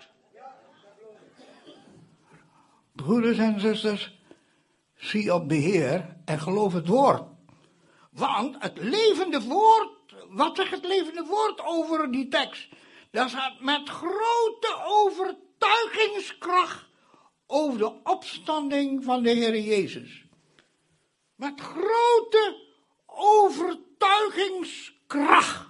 Broeders 2.92 3.38
en 3.38 3.61
zusters, 3.61 4.19
zie 4.95 5.35
op 5.35 5.49
de 5.49 5.54
Heer 5.54 6.16
en 6.25 6.40
geloof 6.40 6.73
het 6.73 6.87
woord. 6.87 7.23
Want 8.11 8.57
het 8.59 8.78
levende 8.78 9.40
woord, 9.40 9.90
wat 10.28 10.57
zegt 10.57 10.71
het 10.71 10.85
levende 10.85 11.25
woord 11.25 11.61
over 11.64 12.11
die 12.11 12.28
tekst? 12.28 12.69
Dat 13.11 13.28
staat 13.28 13.61
met 13.61 13.88
grote 13.88 14.83
overtuigingskracht 14.85 16.87
over 17.47 17.78
de 17.78 18.02
opstanding 18.04 19.04
van 19.04 19.23
de 19.23 19.30
Heer 19.30 19.59
Jezus. 19.59 20.25
Met 21.35 21.61
grote 21.61 22.69
overtuigingskracht. 23.07 25.70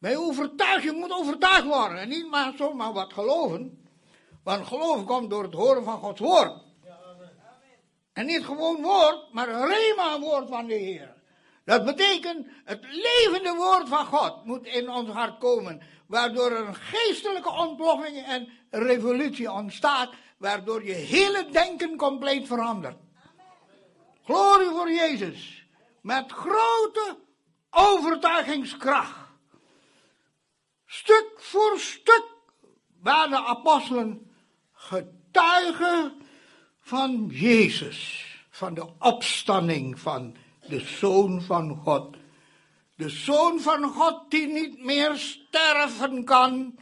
Bij 0.00 0.16
overtuiging 0.16 0.98
moet 0.98 1.12
overtuigd 1.12 1.64
worden 1.64 1.98
en 1.98 2.08
niet 2.08 2.30
maar 2.30 2.52
zomaar 2.56 2.92
wat 2.92 3.12
geloven. 3.12 3.88
Want 4.44 4.66
geloof 4.66 5.04
komt 5.04 5.30
door 5.30 5.42
het 5.42 5.54
horen 5.54 5.84
van 5.84 5.98
Gods 5.98 6.20
woord. 6.20 6.52
En 8.12 8.26
niet 8.26 8.44
gewoon 8.44 8.82
woord, 8.82 9.32
maar 9.32 9.48
een 9.48 9.66
rema 9.66 10.20
woord 10.20 10.48
van 10.48 10.66
de 10.66 10.74
Heer. 10.74 11.14
Dat 11.64 11.84
betekent, 11.84 12.46
het 12.64 12.80
levende 12.82 13.54
woord 13.54 13.88
van 13.88 14.06
God 14.06 14.44
moet 14.44 14.66
in 14.66 14.90
ons 14.90 15.10
hart 15.10 15.38
komen. 15.38 15.82
Waardoor 16.06 16.50
er 16.50 16.66
een 16.66 16.74
geestelijke 16.74 17.50
ontploffing 17.50 18.26
en 18.26 18.48
revolutie 18.70 19.52
ontstaat. 19.52 20.10
Waardoor 20.36 20.84
je 20.84 20.92
hele 20.92 21.46
denken 21.50 21.96
compleet 21.96 22.46
verandert. 22.46 22.96
Glorie 24.24 24.68
voor 24.68 24.90
Jezus. 24.90 25.66
Met 26.00 26.32
grote 26.32 27.18
overtuigingskracht. 27.70 29.19
Stuk 30.92 31.32
voor 31.36 31.78
stuk 31.78 32.24
waren 33.02 33.30
de 33.30 33.44
apostelen 33.44 34.30
getuigen 34.72 36.12
van 36.80 37.26
Jezus. 37.26 38.26
Van 38.50 38.74
de 38.74 38.86
opstanding 38.98 40.00
van 40.00 40.36
de 40.68 40.80
Zoon 40.80 41.42
van 41.42 41.76
God. 41.76 42.16
De 42.96 43.08
Zoon 43.08 43.60
van 43.60 43.84
God 43.84 44.30
die 44.30 44.46
niet 44.46 44.84
meer 44.84 45.16
sterven 45.16 46.24
kan 46.24 46.78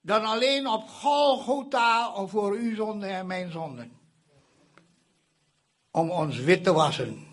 dan 0.00 0.24
alleen 0.24 0.66
op 0.66 0.88
Golgotha 0.88 2.26
voor 2.26 2.52
uw 2.52 2.74
zonde 2.74 3.06
en 3.06 3.26
mijn 3.26 3.50
zonden. 3.50 3.92
Om 5.90 6.10
ons 6.10 6.38
wit 6.38 6.64
te 6.64 6.72
wassen, 6.72 7.26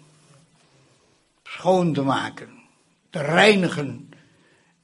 schoon 1.43 1.93
te 1.93 2.01
maken, 2.01 2.63
te 3.09 3.21
reinigen 3.21 4.08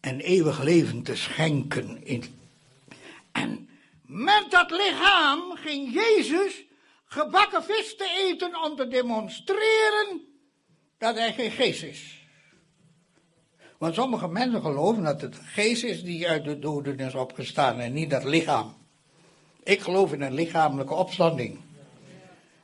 en 0.06 0.20
eeuwig 0.20 0.64
leven 0.64 1.04
te 1.04 1.16
schenken. 1.16 2.04
En 3.32 3.70
met 4.02 4.46
dat 4.50 4.72
lichaam 4.72 5.56
ging 5.56 5.94
Jezus 5.94 6.64
gebakken 7.06 7.64
vis 7.64 7.96
te 7.96 8.28
eten 8.30 8.64
om 8.64 8.76
te 8.76 8.88
demonstreren 8.88 10.22
dat 10.98 11.16
hij 11.18 11.34
geen 11.34 11.52
geest 11.52 11.84
is. 11.84 12.28
Want 13.78 13.94
sommige 13.94 14.28
mensen 14.28 14.62
geloven 14.62 15.04
dat 15.04 15.22
het 15.22 15.36
geest 15.36 15.84
is 15.84 16.04
die 16.04 16.30
uit 16.30 16.44
de 16.44 16.60
doden 16.60 17.00
is 17.00 17.16
opgestaan 17.16 17.80
en 17.80 17.94
niet 17.94 18.10
dat 18.10 18.24
lichaam. 18.24 18.76
Ik 19.64 19.82
geloof 19.82 20.14
in 20.14 20.22
een 20.22 20.34
lichamelijke 20.34 20.94
opstanding. 20.94 21.60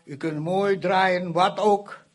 U 0.04 0.18
kunt 0.18 0.40
mooi 0.40 0.80
draaien, 0.80 1.32
wat 1.32 1.60
ook, 1.60 2.06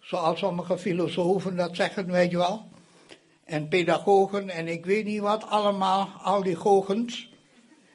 zoals 0.00 0.38
sommige 0.38 0.78
filosofen 0.78 1.56
dat 1.56 1.76
zeggen, 1.76 2.10
weet 2.10 2.30
je 2.30 2.36
wel. 2.36 2.74
En 3.46 3.68
pedagogen 3.68 4.50
en 4.50 4.68
ik 4.68 4.84
weet 4.84 5.04
niet 5.04 5.20
wat 5.20 5.48
allemaal, 5.48 6.08
al 6.22 6.42
die 6.42 6.54
gogens. 6.54 7.30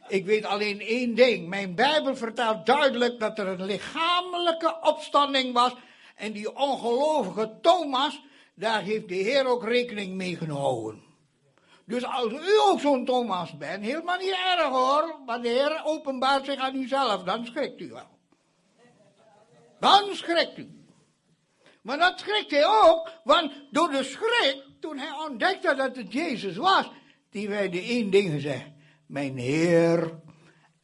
Ik 0.08 0.26
weet 0.26 0.46
alleen 0.46 0.80
één 0.80 1.16
ding. 1.16 1.48
Mijn 1.48 1.76
Bijbel 1.76 2.16
vertelt 2.16 2.66
duidelijk 2.66 3.20
dat 3.20 3.40
er 3.40 3.48
een 3.48 3.66
lichamelijke 3.66 4.78
opstanding 4.82 5.54
was. 5.54 5.74
En 6.16 6.32
die 6.32 6.56
ongelovige 6.56 7.58
Thomas, 7.62 8.22
daar 8.54 8.82
heeft 8.82 9.08
de 9.08 9.16
Heer 9.16 9.46
ook 9.46 9.64
rekening 9.64 10.14
mee 10.14 10.36
gehouden. 10.36 11.04
Dus 11.86 12.06
als 12.06 12.32
u 12.32 12.60
ook 12.60 12.80
zo'n 12.80 13.06
Thomas 13.06 13.58
bent, 13.58 13.84
helemaal 13.84 14.18
niet 14.18 14.38
erg 14.58 14.70
hoor. 14.70 15.16
Maar 15.26 15.42
de 15.42 15.48
Heer 15.48 15.82
openbaart 15.84 16.46
zich 16.46 16.60
aan 16.60 16.76
u 16.76 16.88
zelf, 16.88 17.24
dan 17.24 17.46
schrikt 17.46 17.82
u 17.82 17.90
wel. 17.90 18.10
Dan 19.80 20.16
schrikt 20.16 20.58
u. 20.58 20.86
Maar 21.82 21.98
dat 21.98 22.20
schrikt 22.20 22.52
hij 22.52 22.66
ook, 22.66 23.12
want 23.24 23.54
door 23.72 23.92
de 23.92 24.04
schrik, 24.04 24.64
toen 24.82 24.98
hij 24.98 25.12
ontdekte 25.30 25.76
dat 25.76 25.96
het 25.96 26.14
Jezus 26.14 26.56
was, 26.56 26.92
die 27.30 27.50
werd 27.50 27.72
de 27.72 27.82
één 27.82 28.10
ding 28.10 28.32
gezegd 28.32 28.66
mijn 29.06 29.38
Heer 29.38 30.20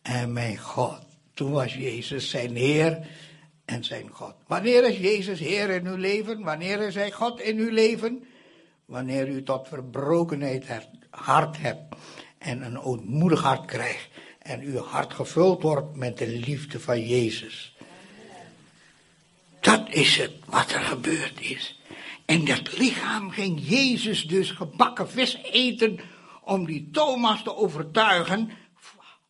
en 0.01 0.33
mijn 0.33 0.57
God. 0.57 0.99
Toen 1.33 1.51
was 1.51 1.73
Jezus 1.73 2.29
zijn 2.29 2.55
Heer 2.55 3.07
en 3.65 3.83
zijn 3.83 4.09
God. 4.09 4.35
Wanneer 4.47 4.83
is 4.83 4.97
Jezus 4.97 5.39
Heer 5.39 5.69
in 5.69 5.87
uw 5.87 5.95
leven? 5.95 6.43
Wanneer 6.43 6.79
is 6.79 6.95
Hij 6.95 7.11
God 7.11 7.41
in 7.41 7.57
uw 7.57 7.69
leven? 7.69 8.23
Wanneer 8.85 9.27
u 9.27 9.43
tot 9.43 9.67
verbrokenheid 9.67 10.65
hart 11.09 11.57
hebt 11.57 11.95
en 12.37 12.61
een 12.61 12.79
ootmoedig 12.79 13.41
hart 13.41 13.65
krijgt 13.65 14.09
en 14.39 14.61
uw 14.61 14.77
hart 14.77 15.13
gevuld 15.13 15.61
wordt 15.61 15.95
met 15.95 16.17
de 16.17 16.27
liefde 16.27 16.79
van 16.79 17.07
Jezus. 17.07 17.75
Dat 19.59 19.89
is 19.89 20.17
het 20.17 20.31
wat 20.45 20.71
er 20.71 20.79
gebeurd 20.81 21.41
is. 21.41 21.76
En 22.27 22.45
dat 22.45 22.77
lichaam 22.77 23.29
ging 23.31 23.59
Jezus 23.69 24.27
dus 24.27 24.51
gebakken 24.51 25.09
vis 25.09 25.35
eten 25.35 25.99
om 26.43 26.65
die 26.65 26.89
Thomas 26.91 27.43
te 27.43 27.55
overtuigen, 27.55 28.51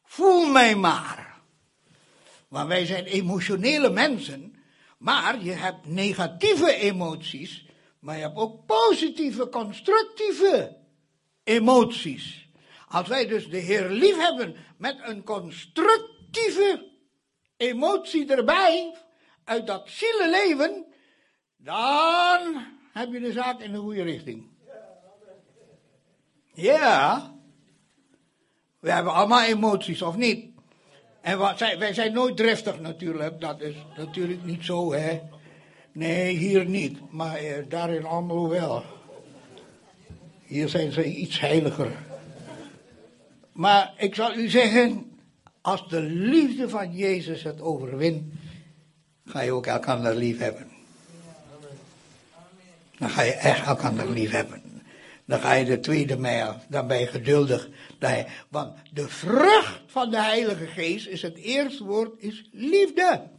voel 0.04 0.46
mij 0.46 0.76
maar. 0.76 1.42
Want 2.48 2.68
wij 2.68 2.86
zijn 2.86 3.06
emotionele 3.06 3.90
mensen, 3.90 4.56
maar 4.98 5.44
je 5.44 5.52
hebt 5.52 5.88
negatieve 5.88 6.76
emoties, 6.76 7.66
maar 8.00 8.16
je 8.16 8.22
hebt 8.22 8.38
ook 8.38 8.66
positieve, 8.66 9.50
constructieve 9.50 10.78
emoties. 11.44 12.50
Als 12.88 13.08
wij 13.08 13.28
dus 13.28 13.50
de 13.50 13.58
Heer 13.58 13.90
lief 13.90 14.18
hebben 14.18 14.56
met 14.78 14.98
een 15.02 15.24
constructieve 15.24 16.92
emotie 17.58 18.26
erbij, 18.26 18.98
uit 19.44 19.68
dat 19.68 19.90
zielenleven, 19.90 20.86
dan 21.58 22.76
heb 22.98 23.14
je 23.14 23.20
de 23.20 23.32
zaak 23.32 23.60
in 23.60 23.72
de 23.72 23.78
goede 23.78 24.04
richting. 24.04 24.48
Ja. 26.54 27.32
We 28.80 28.92
hebben 28.92 29.14
allemaal 29.14 29.44
emoties, 29.44 30.02
of 30.02 30.16
niet? 30.16 30.46
En 31.22 31.38
wat, 31.38 31.60
wij 31.60 31.94
zijn 31.94 32.14
nooit 32.14 32.38
driftig 32.38 32.80
natuurlijk. 32.80 33.42
Dat 33.42 33.62
is 33.62 33.76
natuurlijk 33.98 34.46
niet 34.46 34.66
zo, 34.66 34.94
hè. 34.94 35.22
Nee, 35.92 36.36
hier 36.36 36.66
niet. 36.66 37.12
Maar 37.12 37.36
eh, 37.36 37.64
daar 37.70 37.94
in 37.94 38.06
Almelo 38.06 38.50
wel. 38.50 38.84
Hier 40.46 40.70
zijn 40.70 40.92
ze 40.92 41.06
iets 41.06 41.40
heiliger. 41.40 41.92
Maar 43.52 43.94
ik 43.98 44.16
zal 44.16 44.36
u 44.36 44.50
zeggen, 44.50 45.12
als 45.62 45.90
de 45.90 46.02
liefde 46.02 46.70
van 46.70 46.96
Jezus 46.96 47.44
het 47.44 47.62
overwint, 47.62 48.24
ga 49.26 49.42
je 49.42 49.52
ook 49.52 49.66
elkaar 49.66 50.16
lief 50.16 50.40
hebben. 50.40 50.77
Dan 52.98 53.10
ga 53.10 53.22
je 53.22 53.34
echt 53.34 53.66
elkaar 53.66 54.08
lief 54.08 54.32
hebben. 54.32 54.84
Dan 55.26 55.40
ga 55.40 55.54
je 55.54 55.66
de 55.66 55.80
tweede 55.80 56.18
mijl, 56.18 56.56
dan 56.70 56.88
ben 56.88 57.00
je 57.00 57.08
geduldig. 57.08 57.70
Want 58.50 58.78
de 58.94 59.10
vrucht 59.10 59.82
van 59.86 60.10
de 60.10 60.22
Heilige 60.22 60.68
Geest 60.68 61.08
is 61.08 61.22
het 61.22 61.38
eerste 61.38 61.84
woord, 61.84 62.22
is 62.22 62.50
liefde. 62.52 63.30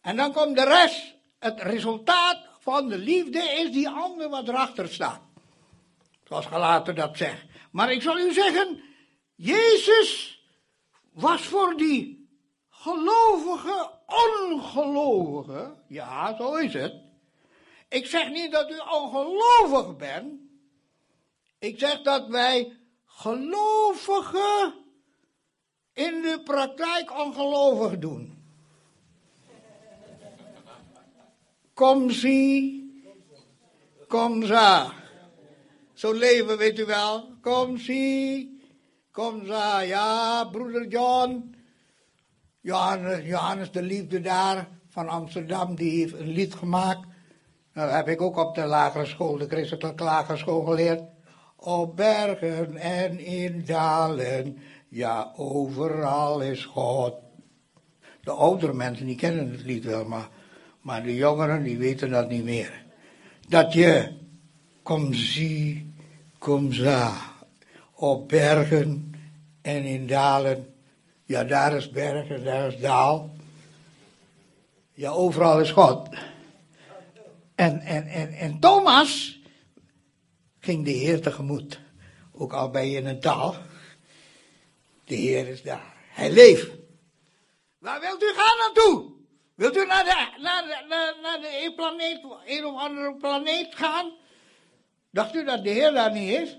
En 0.00 0.16
dan 0.16 0.32
komt 0.32 0.56
de 0.56 0.64
rest. 0.64 1.14
Het 1.38 1.60
resultaat 1.60 2.38
van 2.58 2.88
de 2.88 2.98
liefde 2.98 3.38
is 3.38 3.72
die 3.72 3.88
ander 3.88 4.28
wat 4.28 4.48
erachter 4.48 4.88
staat. 4.88 5.20
Zoals 6.24 6.46
Galater 6.46 6.94
dat 6.94 7.16
zegt. 7.16 7.44
Maar 7.70 7.92
ik 7.92 8.02
zal 8.02 8.18
u 8.18 8.32
zeggen, 8.32 8.80
Jezus 9.34 10.40
was 11.12 11.42
voor 11.42 11.76
die 11.76 12.28
gelovige, 12.70 13.90
ongelovige, 14.06 15.74
ja, 15.88 16.36
zo 16.36 16.54
is 16.54 16.72
het, 16.72 16.94
ik 17.92 18.06
zeg 18.06 18.30
niet 18.30 18.52
dat 18.52 18.70
u 18.70 18.78
ongelovig 18.78 19.96
bent. 19.96 20.40
Ik 21.58 21.78
zeg 21.78 22.02
dat 22.02 22.28
wij 22.28 22.76
gelovigen 23.04 24.74
in 25.92 26.22
de 26.22 26.40
praktijk 26.44 27.18
ongelovig 27.18 27.98
doen. 27.98 28.44
Kom 31.74 32.10
zie, 32.10 33.04
kom 34.08 34.44
za. 34.44 34.92
Zo 35.92 36.12
leven, 36.12 36.58
weet 36.58 36.78
u 36.78 36.84
wel. 36.84 37.36
Kom 37.40 37.78
zie, 37.78 38.52
Kom 39.12 39.44
ze, 39.46 39.84
ja, 39.86 40.44
broeder 40.44 40.86
John. 40.88 41.54
Johannes, 42.60 43.24
Johannes 43.24 43.70
de 43.70 43.82
Liefde 43.82 44.20
daar 44.20 44.68
van 44.88 45.08
Amsterdam, 45.08 45.74
die 45.74 46.00
heeft 46.00 46.14
een 46.14 46.32
lied 46.32 46.54
gemaakt. 46.54 47.06
Dat 47.74 47.90
heb 47.90 48.08
ik 48.08 48.20
ook 48.20 48.36
op 48.36 48.54
de 48.54 48.64
lagere 48.64 49.06
school, 49.06 49.36
de 49.36 49.48
christelijke 49.48 50.04
lagere 50.04 50.36
school 50.36 50.64
geleerd. 50.64 51.02
Op 51.56 51.96
bergen 51.96 52.76
en 52.76 53.18
in 53.18 53.64
dalen, 53.64 54.58
ja, 54.88 55.32
overal 55.36 56.40
is 56.40 56.64
God. 56.64 57.14
De 58.20 58.30
oudere 58.30 58.72
mensen 58.72 59.06
die 59.06 59.16
kennen 59.16 59.50
het 59.50 59.62
lied 59.62 59.84
wel, 59.84 60.04
maar, 60.04 60.28
maar 60.80 61.02
de 61.02 61.14
jongeren 61.14 61.62
die 61.62 61.78
weten 61.78 62.10
dat 62.10 62.28
niet 62.28 62.44
meer. 62.44 62.84
Dat 63.48 63.72
je, 63.72 64.12
kom 64.82 65.14
zie, 65.14 65.94
kom 66.38 66.72
za, 66.72 67.12
op 67.94 68.28
bergen 68.28 69.14
en 69.62 69.84
in 69.84 70.06
dalen. 70.06 70.66
Ja, 71.24 71.44
daar 71.44 71.76
is 71.76 71.90
berg 71.90 72.28
en 72.28 72.44
daar 72.44 72.66
is 72.66 72.80
daal. 72.80 73.30
Ja, 74.92 75.10
overal 75.10 75.60
is 75.60 75.70
God. 75.70 76.08
En, 77.62 77.80
en, 77.80 78.06
en, 78.06 78.32
en 78.32 78.60
Thomas 78.60 79.38
ging 80.58 80.84
de 80.84 80.90
Heer 80.90 81.20
tegemoet. 81.20 81.80
Ook 82.32 82.52
al 82.52 82.70
ben 82.70 82.88
je 82.88 82.96
in 82.96 83.06
een 83.06 83.20
taal. 83.20 83.54
De 85.04 85.14
Heer 85.14 85.48
is 85.48 85.62
daar. 85.62 85.94
Hij 86.08 86.30
leeft. 86.30 86.70
Waar 87.78 88.00
wilt 88.00 88.22
u 88.22 88.32
gaan 88.34 88.58
naartoe? 88.58 89.12
Wilt 89.54 89.76
u 89.76 89.86
naar 89.86 90.04
de, 90.04 90.40
naar 90.40 90.62
de, 90.62 91.16
naar, 91.22 91.40
de 91.40 91.72
planeet, 91.76 92.20
een 92.46 92.64
of 92.64 92.80
andere 92.80 93.16
planeet 93.16 93.74
gaan? 93.74 94.12
Dacht 95.10 95.34
u 95.34 95.44
dat 95.44 95.64
de 95.64 95.70
Heer 95.70 95.92
daar 95.92 96.12
niet 96.12 96.30
is? 96.30 96.58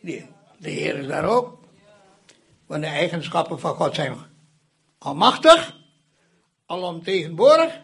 Nee, 0.00 0.26
de 0.58 0.70
Heer 0.70 0.96
is 0.96 1.06
daar 1.06 1.24
ook. 1.24 1.58
Want 2.66 2.82
de 2.82 2.88
eigenschappen 2.88 3.60
van 3.60 3.74
God 3.74 3.94
zijn 3.94 4.16
almachtig, 4.98 5.76
alomtegenwoordig 6.66 7.80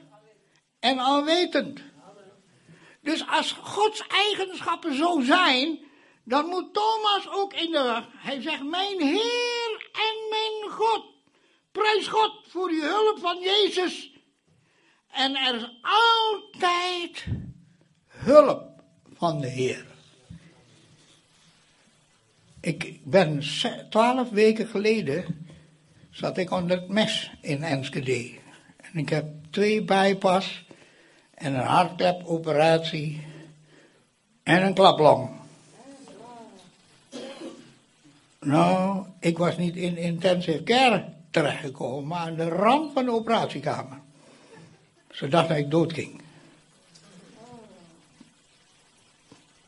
en 0.79 0.99
alwetend. 0.99 1.89
Dus 3.03 3.27
als 3.27 3.53
Gods 3.53 4.07
eigenschappen 4.07 4.97
zo 4.97 5.21
zijn, 5.21 5.79
dan 6.25 6.47
moet 6.47 6.75
Thomas 6.75 7.29
ook 7.29 7.55
in 7.55 7.71
de. 7.71 8.03
Hij 8.17 8.41
zegt: 8.41 8.63
Mijn 8.63 9.01
Heer 9.01 9.91
en 9.93 10.29
mijn 10.31 10.73
God. 10.73 11.05
Prijs 11.73 12.07
God 12.07 12.33
voor 12.49 12.69
die 12.69 12.83
hulp 12.83 13.19
van 13.19 13.41
Jezus. 13.41 14.11
En 15.11 15.37
er 15.37 15.55
is 15.55 15.81
altijd 15.83 17.27
hulp 18.07 18.83
van 19.17 19.41
de 19.41 19.49
Heer. 19.49 19.87
Ik 22.61 23.01
ben 23.05 23.43
twaalf 23.91 24.31
weken 24.31 24.67
geleden, 24.67 25.49
zat 26.11 26.39
ik 26.39 26.51
onder 26.51 26.81
het 26.81 26.89
mes 26.89 27.31
in 27.41 27.63
Enschede. 27.63 28.39
En 28.77 28.99
ik 28.99 29.09
heb 29.09 29.27
twee 29.51 29.85
bypass 29.85 30.65
en 31.41 31.55
een 31.55 31.67
hartklepoperatie 31.67 33.21
en 34.43 34.63
een 34.63 34.75
klaplong. 34.75 35.31
Nou, 38.41 39.07
ik 39.21 39.39
was 39.39 39.57
niet 39.57 39.77
in 39.77 39.97
intensive 39.97 40.63
care 40.63 41.05
terechtgekomen, 41.31 42.07
maar 42.07 42.19
aan 42.19 42.35
de 42.35 42.49
rand 42.49 42.93
van 42.93 43.05
de 43.05 43.11
operatiekamer. 43.11 43.99
Ze 45.11 45.29
dachten 45.29 45.55
dat 45.55 45.65
ik 45.65 45.71
dood 45.71 45.93
ging. 45.93 46.21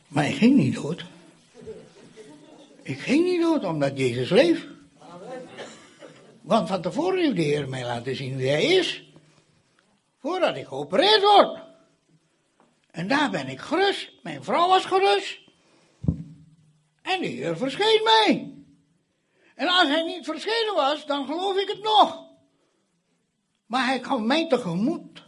Maar 0.09 0.29
ik 0.29 0.35
ging 0.35 0.57
niet 0.57 0.75
dood. 0.75 1.05
Ik 2.83 2.99
ging 2.99 3.25
niet 3.25 3.41
dood 3.41 3.65
omdat 3.65 3.99
Jezus 3.99 4.31
leeft. 4.31 4.67
Want 6.41 6.69
van 6.69 6.83
tevoren 6.83 7.19
heeft 7.19 7.37
de 7.37 7.43
Heer 7.43 7.69
mij 7.69 7.85
laten 7.85 8.17
zien 8.17 8.37
wie 8.37 8.49
hij 8.49 8.65
is. 8.65 9.12
Voordat 10.23 10.57
ik 10.57 10.67
geopereerd 10.67 11.23
word. 11.23 11.61
En 12.91 13.09
daar 13.09 13.31
ben 13.31 13.49
ik 13.49 13.61
gerust. 13.61 14.13
Mijn 14.23 14.45
vrouw 14.45 14.69
was 14.69 14.85
gerust. 14.85 15.41
En 17.03 17.21
de 17.21 17.27
Heer 17.27 17.57
verscheen 17.57 18.01
mij. 18.05 18.55
En 19.55 19.69
als 19.69 19.89
hij 19.89 20.03
niet 20.03 20.25
verschenen 20.25 20.75
was, 20.75 21.07
dan 21.07 21.27
geloof 21.27 21.57
ik 21.57 21.69
het 21.69 21.83
nog. 21.83 22.25
Maar 23.67 23.87
hij 23.87 24.01
kwam 24.01 24.27
mij 24.27 24.49
tegemoet. 24.49 25.25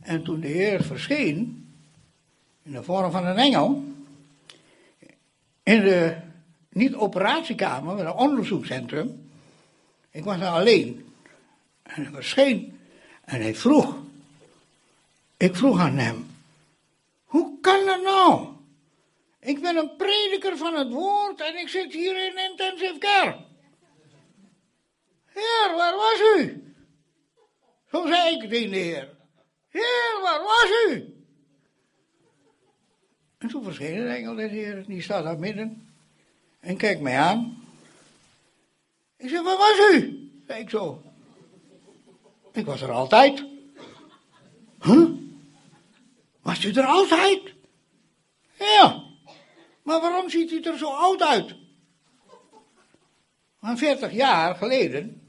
En 0.00 0.24
toen 0.24 0.40
de 0.40 0.48
Heer 0.48 0.82
verscheen, 0.82 1.66
in 2.62 2.72
de 2.72 2.82
vorm 2.82 3.10
van 3.10 3.26
een 3.26 3.38
engel, 3.38 3.84
in 5.62 5.80
de, 5.80 6.16
niet 6.68 6.94
operatiekamer, 6.94 7.94
maar 7.94 8.06
een 8.06 8.12
onderzoekscentrum, 8.12 9.30
ik 10.10 10.24
was 10.24 10.38
daar 10.38 10.52
alleen. 10.52 11.14
En 11.82 12.02
hij 12.02 12.12
verscheen 12.12 12.71
en 13.32 13.40
hij 13.40 13.54
vroeg, 13.54 13.96
ik 15.36 15.56
vroeg 15.56 15.80
aan 15.80 15.96
hem, 15.96 16.26
hoe 17.24 17.60
kan 17.60 17.84
dat 17.86 18.02
nou? 18.02 18.48
Ik 19.40 19.60
ben 19.60 19.76
een 19.76 19.96
prediker 19.96 20.56
van 20.56 20.74
het 20.74 20.92
woord 20.92 21.40
en 21.40 21.58
ik 21.58 21.68
zit 21.68 21.92
hier 21.92 22.26
in 22.26 22.50
intensive 22.50 22.98
care. 22.98 23.36
Heer, 25.26 25.74
waar 25.76 25.96
was 25.96 26.20
u? 26.36 26.64
Zo 27.90 28.06
zei 28.06 28.34
ik 28.34 28.50
de 28.50 28.56
Heer. 28.56 29.08
Heer, 29.68 30.18
waar 30.22 30.42
was 30.42 30.70
u? 30.88 31.14
En 33.38 33.48
toen 33.48 33.64
verscheen 33.64 33.94
de 33.94 34.08
engel 34.08 34.34
des 34.34 34.50
Heer, 34.50 34.84
die 34.86 35.02
staat 35.02 35.24
daar 35.24 35.38
midden 35.38 35.92
en 36.60 36.76
kijkt 36.76 37.00
mij 37.00 37.18
aan. 37.18 37.64
Ik 39.16 39.28
zeg, 39.28 39.42
waar 39.42 39.56
was 39.56 39.78
u? 39.92 40.30
Zei 40.46 40.60
ik 40.60 40.70
zo. 40.70 41.11
Ik 42.52 42.66
was 42.66 42.80
er 42.80 42.90
altijd. 42.90 43.44
Huh? 44.80 45.08
Was 46.42 46.64
u 46.64 46.72
er 46.72 46.84
altijd? 46.84 47.40
Ja. 48.58 49.02
Maar 49.82 50.00
waarom 50.00 50.30
ziet 50.30 50.50
u 50.50 50.60
er 50.60 50.78
zo 50.78 50.90
oud 50.90 51.22
uit? 51.22 51.54
Maar 53.58 53.76
40 53.76 54.12
jaar 54.12 54.54
geleden 54.54 55.22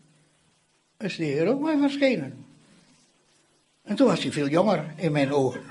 is 0.98 1.16
de 1.16 1.24
Heer 1.24 1.48
ook 1.48 1.62
mij 1.62 1.78
verschenen. 1.78 2.46
En 3.84 3.96
toen 3.96 4.08
was 4.08 4.24
hij 4.24 4.32
veel 4.32 4.48
jonger 4.48 4.94
in 4.98 5.12
mijn 5.12 5.34
ogen. 5.34 5.64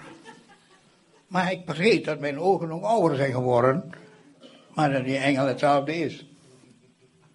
Maar 1.27 1.53
ik 1.53 1.62
vergeet 1.67 2.05
dat 2.05 2.21
mijn 2.21 2.38
ogen 2.38 2.71
ook 2.71 2.83
ouder 2.83 3.17
zijn 3.17 3.33
geworden. 3.33 3.91
Maar 4.75 4.93
dat 4.93 5.05
die 5.05 5.17
engel 5.17 5.47
hetzelfde 5.47 5.97
is. 5.97 6.27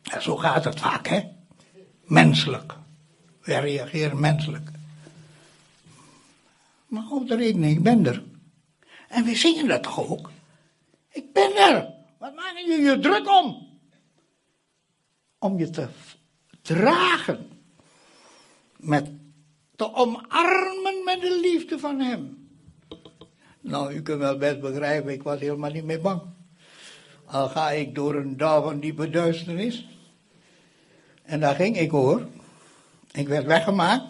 En 0.04 0.22
zo 0.22 0.36
gaat 0.36 0.64
het 0.64 0.80
vaak, 0.80 1.08
hè? 1.08 1.22
Menselijk. 2.02 2.76
We 3.48 3.60
reageren 3.60 4.20
menselijk. 4.20 4.70
Maar 6.88 7.10
op 7.12 7.28
de 7.28 7.36
rekening, 7.36 7.78
ik 7.78 7.84
ben 7.84 8.06
er. 8.06 8.24
En 9.08 9.24
we 9.24 9.36
zingen 9.36 9.68
dat 9.68 9.84
toch 9.84 10.10
ook? 10.10 10.32
Ik 11.10 11.34
ben 11.34 11.56
er. 11.56 11.94
Wat 12.20 12.36
maak 12.36 12.58
je 12.58 12.82
je 12.82 13.00
druk 13.00 13.30
om? 13.30 13.68
Om 15.40 15.58
je 15.58 15.70
te 15.70 15.88
dragen. 16.62 17.50
Met 18.78 19.10
te 19.76 19.94
omarmen 19.94 21.04
met 21.06 21.22
de 21.22 21.40
liefde 21.42 21.80
van 21.80 22.00
hem. 22.00 22.50
Nou, 23.62 23.94
u 23.94 24.02
kunt 24.02 24.20
wel 24.20 24.38
best 24.38 24.60
begrijpen, 24.60 25.12
ik 25.12 25.24
was 25.24 25.40
helemaal 25.40 25.72
niet 25.72 25.84
meer 25.84 26.02
bang. 26.02 26.22
Al 27.26 27.50
ga 27.50 27.72
ik 27.72 27.96
door 27.96 28.16
een 28.16 28.38
dal 28.38 28.64
van 28.64 28.80
diepe 28.80 29.10
duisternis. 29.10 29.88
En 31.24 31.40
daar 31.40 31.56
ging 31.56 31.78
ik 31.78 31.92
hoor. 31.92 32.28
Ik 33.18 33.28
werd 33.28 33.46
weggemaakt. 33.46 34.04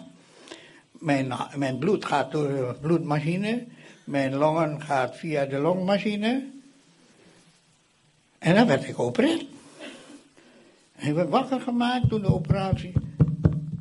Mijn, 0.90 1.32
mijn 1.56 1.78
bloed 1.78 2.04
gaat 2.04 2.32
door 2.32 2.48
de 2.48 2.74
bloedmachine. 2.80 3.66
Mijn 4.04 4.34
longen 4.34 4.82
gaat 4.82 5.16
via 5.16 5.44
de 5.44 5.58
longmachine. 5.58 6.50
En 8.38 8.54
dan 8.54 8.66
werd 8.66 8.88
ik 8.88 8.94
geopereerd. 8.94 9.46
Ik 10.96 11.14
werd 11.14 11.28
wakker 11.28 11.60
gemaakt 11.60 12.08
door 12.08 12.20
de 12.20 12.34
operatie. 12.34 12.92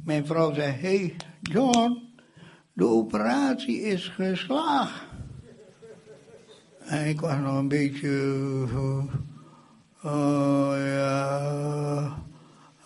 Mijn 0.04 0.26
vrouw 0.26 0.54
zei, 0.54 0.72
hey 0.72 1.16
John, 1.42 1.98
de 2.74 2.86
operatie 2.86 3.82
is 3.82 4.08
geslaagd. 4.08 5.04
En 6.80 7.06
ik 7.06 7.20
was 7.20 7.38
nog 7.38 7.58
een 7.58 7.68
beetje, 7.68 8.34
oh 10.04 10.74
ja, 10.76 12.18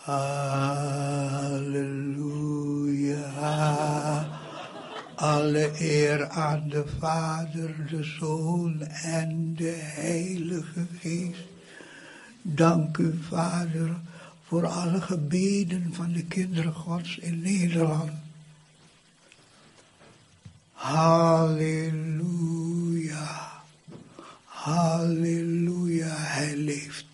halleluja. 0.03 1.61
Alle 5.15 5.71
eer 5.79 6.29
aan 6.29 6.69
de 6.69 6.85
Vader, 6.99 7.87
de 7.89 8.03
Zoon 8.03 8.81
en 8.87 9.55
de 9.55 9.77
Heilige 9.79 10.85
Geest. 10.99 11.49
Dank 12.41 12.97
u, 12.97 13.19
Vader, 13.29 13.99
voor 14.47 14.67
alle 14.67 15.01
gebeden 15.01 15.93
van 15.93 16.13
de 16.13 16.23
kinderen 16.25 16.73
Gods 16.73 17.17
in 17.17 17.41
Nederland. 17.41 18.11
Halleluja. 20.73 22.11
Halleluja, 24.45 26.15
hij 26.17 26.55
leeft. 26.55 27.10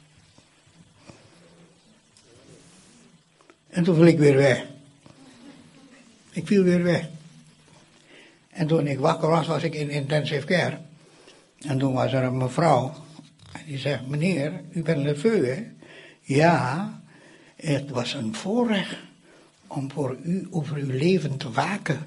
En 3.69 3.83
toen 3.83 3.95
viel 3.95 4.05
ik 4.05 4.17
weer 4.17 4.35
weg. 4.35 4.65
Ik 6.31 6.47
viel 6.47 6.63
weer 6.63 6.83
weg. 6.83 7.09
En 8.49 8.67
toen 8.67 8.87
ik 8.87 8.99
wakker 8.99 9.29
was, 9.29 9.47
was 9.47 9.63
ik 9.63 9.73
in 9.73 9.89
intensive 9.89 10.45
care. 10.45 10.77
En 11.57 11.77
toen 11.77 11.93
was 11.93 12.13
er 12.13 12.23
een 12.23 12.37
mevrouw. 12.37 12.93
En 13.51 13.61
die 13.65 13.77
zegt, 13.77 14.07
meneer, 14.07 14.61
u 14.71 14.81
bent 14.81 15.03
Lefeu, 15.03 15.45
hè? 15.45 15.63
Ja, 16.21 17.01
het 17.55 17.89
was 17.89 18.13
een 18.13 18.35
voorrecht 18.35 18.95
om 19.67 19.91
voor 19.91 20.17
u 20.23 20.47
over 20.51 20.77
uw 20.77 20.91
leven 20.91 21.37
te 21.37 21.51
waken. 21.51 22.05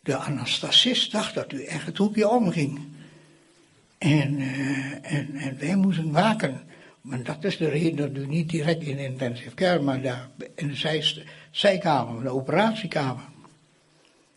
De 0.00 0.16
anastasist 0.16 1.12
dacht 1.12 1.34
dat 1.34 1.52
u 1.52 1.64
echt 1.64 1.86
het 1.86 1.96
hoekje 1.96 2.28
omging. 2.28 2.80
En, 3.98 4.40
uh, 4.40 5.12
en, 5.12 5.34
en 5.34 5.58
wij 5.58 5.76
moesten 5.76 6.12
waken. 6.12 6.60
Maar 7.06 7.22
dat 7.22 7.44
is 7.44 7.56
de 7.56 7.68
reden 7.68 7.96
dat 7.96 8.22
u 8.22 8.26
niet 8.26 8.50
direct 8.50 8.82
in 8.82 8.98
intensive 8.98 9.54
care, 9.54 9.80
maar 9.80 10.02
daar 10.02 10.28
in 10.54 10.68
de 10.68 10.74
zij, 10.74 11.24
zijkamer, 11.50 12.22
de 12.22 12.28
operatiekamer. 12.28 13.24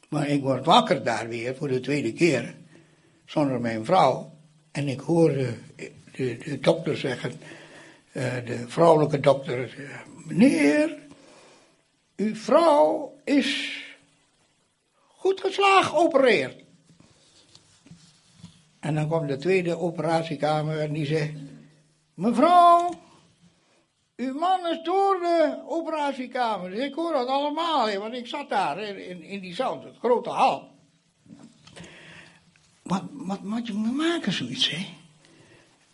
Maar 0.09 0.27
ik 0.27 0.41
word 0.41 0.65
wakker 0.65 1.03
daar 1.03 1.27
weer 1.27 1.55
voor 1.55 1.67
de 1.67 1.79
tweede 1.79 2.13
keer, 2.13 2.55
zonder 3.25 3.61
mijn 3.61 3.85
vrouw. 3.85 4.31
En 4.71 4.87
ik 4.87 4.99
hoor 4.99 5.29
de, 5.29 5.53
de, 6.11 6.37
de 6.37 6.59
dokter 6.59 6.97
zeggen, 6.97 7.31
uh, 7.31 8.33
de 8.45 8.63
vrouwelijke 8.67 9.19
dokter, 9.19 9.75
meneer, 10.25 10.97
uw 12.15 12.35
vrouw 12.35 13.17
is 13.23 13.81
goed 15.07 15.41
geslaagd 15.41 15.89
geopereerd. 15.89 16.63
En 18.79 18.95
dan 18.95 19.07
kwam 19.07 19.27
de 19.27 19.37
tweede 19.37 19.77
operatiekamer 19.77 20.79
en 20.79 20.93
die 20.93 21.05
zei, 21.05 21.48
mevrouw, 22.19 22.93
uw 24.15 24.33
man 24.33 24.67
is 24.67 24.83
door 24.83 25.19
de 25.19 25.57
operatiekamer. 25.67 26.73
Ik 26.73 26.93
hoor 26.93 27.13
dat 27.13 27.27
allemaal, 27.27 27.97
want 27.97 28.13
ik 28.13 28.27
zat 28.27 28.49
daar 28.49 28.79
in, 28.79 29.21
in 29.21 29.39
die 29.39 29.55
zaal, 29.55 29.81
de 29.81 29.93
grote 29.99 30.29
hal. 30.29 30.71
Wat, 32.83 33.03
wat 33.11 33.43
moet 33.43 33.67
je 33.67 33.73
me 33.73 33.91
maken, 33.91 34.31
zoiets, 34.31 34.69
hè? 34.69 34.85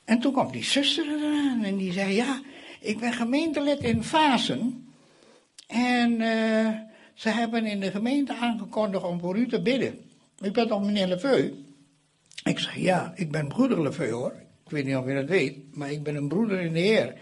En 0.03 0.19
toen 0.19 0.31
kwam 0.31 0.51
die 0.51 0.63
zuster 0.63 1.05
eraan 1.07 1.63
en 1.63 1.77
die 1.77 1.91
zei, 1.91 2.13
ja, 2.13 2.41
ik 2.79 2.99
ben 2.99 3.13
gemeentelid 3.13 3.79
in 3.79 4.03
Fasen. 4.03 4.89
En 5.67 6.11
uh, 6.11 6.69
ze 7.13 7.29
hebben 7.29 7.65
in 7.65 7.79
de 7.79 7.91
gemeente 7.91 8.35
aangekondigd 8.35 9.03
om 9.03 9.19
voor 9.19 9.37
u 9.37 9.47
te 9.47 9.61
bidden. 9.61 10.09
U 10.41 10.51
bent 10.51 10.69
toch 10.69 10.85
meneer 10.85 11.07
Lefeu? 11.07 11.53
Ik 12.43 12.59
zeg, 12.59 12.75
ja, 12.75 13.13
ik 13.15 13.31
ben 13.31 13.47
broeder 13.47 13.81
Lefeu 13.81 14.11
hoor. 14.11 14.44
Ik 14.65 14.71
weet 14.71 14.85
niet 14.85 14.95
of 14.95 15.05
je 15.05 15.13
dat 15.13 15.29
weet, 15.29 15.75
maar 15.75 15.91
ik 15.91 16.03
ben 16.03 16.15
een 16.15 16.27
broeder 16.27 16.59
in 16.59 16.73
de 16.73 16.79
Heer. 16.79 17.15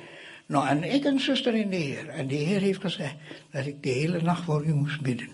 Nou, 0.45 0.67
en 0.67 0.83
ik 0.83 1.03
een 1.03 1.19
zuster 1.19 1.55
in 1.55 1.69
de 1.69 1.75
Heer. 1.75 2.09
En 2.09 2.27
de 2.27 2.35
Heer 2.35 2.59
heeft 2.59 2.81
gezegd 2.81 3.15
dat 3.51 3.65
ik 3.65 3.83
de 3.83 3.89
hele 3.89 4.21
nacht 4.21 4.43
voor 4.43 4.65
u 4.65 4.73
moest 4.73 5.01
bidden. 5.01 5.29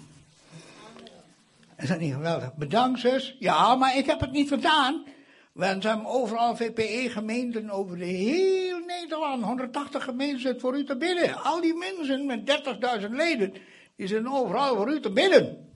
Is 1.77 1.87
dat 1.87 1.99
niet 1.99 2.13
geweldig? 2.13 2.55
Bedankt 2.55 2.99
zus. 2.99 3.35
Ja, 3.39 3.75
maar 3.75 3.97
ik 3.97 4.05
heb 4.05 4.19
het 4.19 4.31
niet 4.31 4.47
gedaan. 4.47 5.03
Want 5.51 5.83
hebben 5.83 6.05
overal 6.05 6.55
VPE-gemeenten 6.55 7.69
over 7.69 7.97
de 7.97 8.05
heel 8.05 8.79
Nederland. 8.79 9.43
180 9.43 10.03
gemeenten 10.03 10.59
voor 10.59 10.77
u 10.77 10.85
te 10.85 10.97
bidden. 10.97 11.43
Al 11.43 11.61
die 11.61 11.75
mensen 11.75 12.25
met 12.25 12.61
30.000 13.01 13.09
leden, 13.09 13.53
die 13.95 14.07
zijn 14.07 14.29
overal 14.29 14.75
voor 14.75 14.91
u 14.91 14.99
te 14.99 15.11
bidden. 15.11 15.67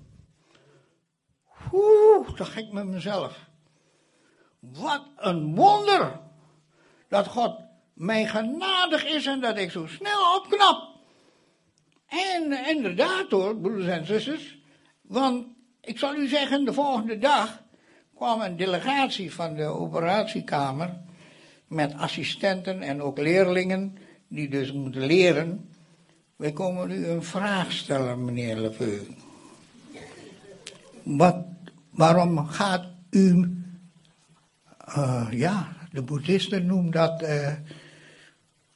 Oeh, 1.72 2.36
dat 2.36 2.56
ik 2.56 2.72
met 2.72 2.86
mezelf. 2.86 3.52
Wat 4.72 5.04
een 5.18 5.56
wonder 5.56 6.20
dat 7.08 7.28
God 7.28 7.56
mij 7.94 8.26
genadig 8.26 9.06
is 9.06 9.26
en 9.26 9.40
dat 9.40 9.58
ik 9.58 9.72
zo 9.72 9.88
snel 9.88 10.36
opknap. 10.36 10.88
En 12.08 12.68
inderdaad 12.68 13.30
hoor, 13.30 13.58
broeders 13.58 13.88
en 13.88 14.06
zusters, 14.06 14.58
want 15.02 15.46
ik 15.82 16.00
zal 16.00 16.16
u 16.16 16.28
zeggen, 16.28 16.66
de 16.66 16.74
volgende 16.74 17.18
dag 17.18 17.64
kwam 18.16 18.42
een 18.42 18.58
delegatie 18.58 19.34
van 19.34 19.56
de 19.56 19.66
operatiekamer 19.66 21.02
met 21.68 21.94
assistenten 21.94 22.82
en 22.82 23.02
ook 23.02 23.18
leerlingen 23.18 23.98
die 24.28 24.50
dus 24.50 24.72
moeten 24.72 25.06
leren. 25.06 25.70
Wij 26.36 26.52
komen 26.52 26.92
u 26.92 27.08
een 27.08 27.24
vraag 27.24 27.72
stellen, 27.72 28.26
meneer 28.26 28.58
Lefeu. 28.58 29.00
Wat, 31.04 31.36
waarom 31.90 32.48
gaat 32.48 32.86
u, 33.10 33.63
uh, 34.88 35.28
ja, 35.32 35.68
de 35.92 36.02
boeddhisten 36.02 36.66
noemen 36.66 36.92
dat 36.92 37.22
uh, 37.22 37.48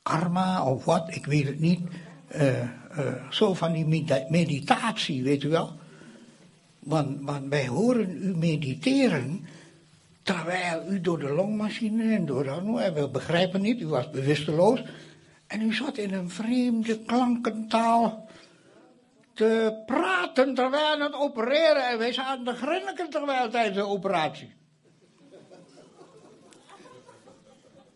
karma 0.02 0.66
of 0.66 0.86
wat, 0.86 1.16
ik 1.16 1.26
weet 1.26 1.48
het 1.48 1.60
niet. 1.60 1.82
Uh, 2.36 2.64
zo 3.30 3.54
van 3.54 3.72
die 3.74 4.06
meditatie, 4.30 5.24
weet 5.24 5.44
u 5.44 5.50
wel. 5.50 5.76
Want, 6.80 7.18
want 7.22 7.48
wij 7.50 7.68
horen 7.68 8.24
u 8.24 8.36
mediteren 8.38 9.46
terwijl 10.24 10.92
u 10.92 11.02
door 11.02 11.20
de 11.20 11.30
longmachine 11.30 12.16
en 12.16 12.26
door 12.26 12.44
de, 12.44 12.92
we 12.94 13.10
begrijpen 13.10 13.62
niet, 13.62 13.82
u 13.82 13.88
was 13.88 14.10
bewusteloos. 14.10 14.84
En 15.48 15.62
u 15.62 15.74
zat 15.74 15.98
in 15.98 16.14
een 16.14 16.30
vreemde 16.30 17.00
klankentaal 17.00 18.30
te 19.34 19.84
praten 19.86 20.54
terwijl 20.54 21.00
het 21.00 21.14
opereren. 21.14 21.90
En 21.90 21.98
wij 21.98 22.14
zaten 22.14 22.46
te 22.46 22.54
grinniken 22.54 23.10
terwijl 23.10 23.50
tijdens 23.50 23.76
de 23.78 23.86
operatie. 23.86 24.57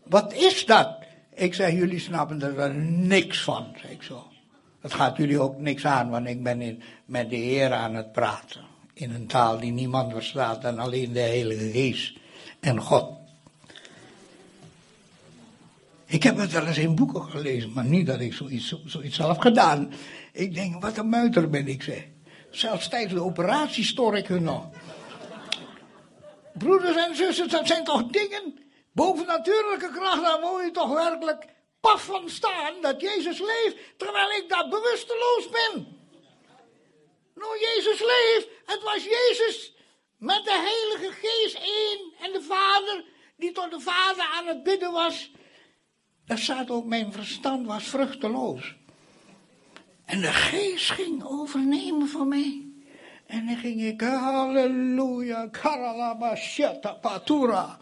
Wat 0.02 0.32
is 0.32 0.66
dat? 0.66 0.98
Ik 1.34 1.54
zeg, 1.54 1.72
jullie 1.72 1.98
snappen 1.98 2.42
er 2.42 2.74
niks 2.84 3.42
van, 3.42 3.66
zeg 3.80 3.90
ik 3.90 4.02
zo. 4.02 4.26
Dat 4.80 4.94
gaat 4.94 5.16
jullie 5.16 5.40
ook 5.40 5.58
niks 5.58 5.86
aan, 5.86 6.10
want 6.10 6.26
ik 6.26 6.42
ben 6.42 6.60
in, 6.60 6.82
met 7.04 7.30
de 7.30 7.36
Heer 7.36 7.72
aan 7.72 7.94
het 7.94 8.12
praten 8.12 8.60
in 8.94 9.14
een 9.14 9.26
taal 9.26 9.58
die 9.58 9.72
niemand 9.72 10.12
verstaat 10.12 10.62
dan 10.62 10.78
alleen 10.78 11.12
de 11.12 11.20
Heilige 11.20 11.70
Geest 11.70 12.12
en 12.60 12.80
God. 12.80 13.20
Ik 16.06 16.22
heb 16.22 16.36
het 16.36 16.52
wel 16.52 16.66
eens 16.66 16.78
in 16.78 16.94
boeken 16.94 17.22
gelezen, 17.22 17.72
maar 17.72 17.84
niet 17.84 18.06
dat 18.06 18.20
ik 18.20 18.32
zoiets, 18.32 18.74
zoiets 18.84 19.16
zelf 19.16 19.38
gedaan. 19.38 19.92
Ik 20.32 20.54
denk, 20.54 20.82
wat 20.82 20.96
een 20.96 21.08
muiter 21.08 21.50
ben 21.50 21.68
ik, 21.68 21.82
zeg. 21.82 22.04
Zelfs 22.50 22.88
tijdens 22.88 23.12
de 23.12 23.22
operatie 23.22 23.84
stoor 23.84 24.16
ik 24.16 24.26
hun 24.26 24.42
nog. 24.42 24.68
Broeders 26.52 26.96
en 26.96 27.16
zusters, 27.16 27.50
dat 27.50 27.66
zijn 27.66 27.84
toch 27.84 28.06
dingen, 28.06 28.58
bovennatuurlijke 28.92 29.90
kracht, 29.90 30.22
daar 30.22 30.40
moet 30.40 30.62
je 30.62 30.70
toch 30.70 30.92
werkelijk 30.94 31.44
paf 31.80 32.04
van 32.04 32.28
staan, 32.28 32.80
dat 32.80 33.00
Jezus 33.00 33.38
leeft, 33.38 33.76
terwijl 33.96 34.30
ik 34.30 34.48
daar 34.48 34.68
bewusteloos 34.68 35.48
ben. 35.50 36.00
Nou, 37.34 37.58
Jezus 37.58 38.00
leeft. 38.00 38.48
Het 38.66 38.82
was 38.82 39.04
Jezus 39.04 39.74
met 40.16 40.44
de 40.44 40.50
Heilige 40.70 41.20
Geest 41.20 41.54
één 41.54 42.12
en 42.20 42.32
de 42.32 42.42
Vader, 42.42 43.04
die 43.36 43.52
tot 43.52 43.70
de 43.70 43.80
Vader 43.80 44.24
aan 44.24 44.46
het 44.46 44.62
bidden 44.62 44.92
was. 44.92 45.30
Daar 46.26 46.38
staat 46.38 46.70
ook, 46.70 46.84
mijn 46.84 47.12
verstand 47.12 47.66
was 47.66 47.84
vruchteloos. 47.84 48.74
En 50.04 50.20
de 50.20 50.32
Geest 50.32 50.90
ging 50.90 51.24
overnemen 51.24 52.08
van 52.08 52.28
mij. 52.28 52.66
En 53.26 53.46
dan 53.46 53.56
ging 53.56 53.82
ik, 53.82 54.00
halleluja, 54.00 55.48
karalabashata 55.48 56.92
patura. 56.92 57.78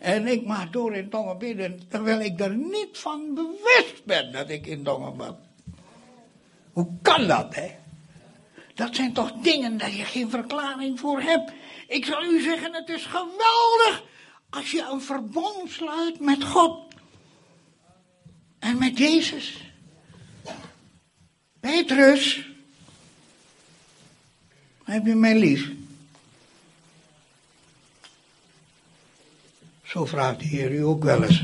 En 0.00 0.26
ik 0.26 0.46
mag 0.46 0.70
door 0.70 0.94
in 0.94 1.08
tongen 1.08 1.38
bidden, 1.38 1.88
terwijl 1.88 2.20
ik 2.20 2.40
er 2.40 2.54
niet 2.54 2.98
van 2.98 3.34
bewust 3.34 4.04
ben 4.04 4.32
dat 4.32 4.50
ik 4.50 4.66
in 4.66 4.82
tongen 4.82 5.16
ben. 5.16 5.38
Hoe 6.72 6.88
kan 7.02 7.26
dat, 7.26 7.54
hè? 7.54 7.70
Dat 8.74 8.94
zijn 8.94 9.12
toch 9.12 9.32
dingen 9.32 9.78
dat 9.78 9.96
je 9.96 10.04
geen 10.04 10.30
verklaring 10.30 11.00
voor 11.00 11.20
hebt. 11.20 11.52
Ik 11.88 12.04
zal 12.04 12.24
u 12.24 12.40
zeggen, 12.40 12.74
het 12.74 12.88
is 12.88 13.04
geweldig 13.04 14.02
als 14.50 14.70
je 14.70 14.88
een 14.90 15.00
verbond 15.00 15.70
sluit 15.70 16.20
met 16.20 16.44
God. 16.44 16.78
En 18.58 18.78
met 18.78 18.98
Jezus. 18.98 19.64
Petrus, 21.60 22.46
heb 24.84 25.06
je 25.06 25.14
mij 25.14 25.38
lief? 25.38 25.79
Zo 29.90 30.06
vraagt 30.06 30.38
de 30.38 30.44
Heer 30.44 30.72
u 30.72 30.84
ook 30.84 31.04
wel 31.04 31.22
eens. 31.22 31.42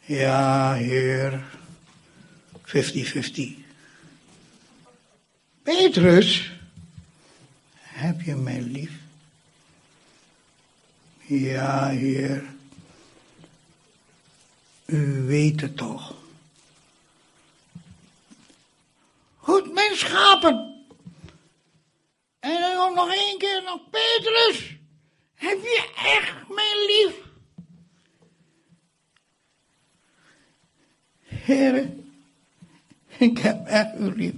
Ja, 0.00 0.74
Heer, 0.74 1.44
50-50. 2.64 2.70
Petrus, 5.62 6.52
heb 7.80 8.20
je 8.20 8.34
mij 8.34 8.60
lief? 8.60 8.92
Ja, 11.26 11.88
Heer. 11.88 12.44
U 14.84 15.22
weet 15.26 15.60
het 15.60 15.76
toch. 15.76 16.14
Goed, 19.36 19.72
mijn 19.74 19.96
schapen. 19.96 20.71
En 22.42 22.60
dan 22.60 22.94
nog 22.94 23.14
één 23.14 23.38
keer 23.38 23.62
nog 23.64 23.80
Petrus. 23.90 24.76
Heb 25.34 25.58
je 25.62 25.92
echt 25.94 26.48
mij 26.48 26.74
lief? 26.86 27.14
Heren, 31.24 32.14
Ik 33.16 33.38
heb 33.38 33.66
echt 33.66 33.98
u 33.98 34.16
lief. 34.16 34.32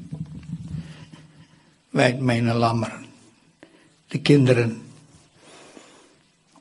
Wijd 1.90 2.21
mijn 2.21 2.53
lammeren. 2.53 3.05
De 4.07 4.21
kinderen. 4.21 4.83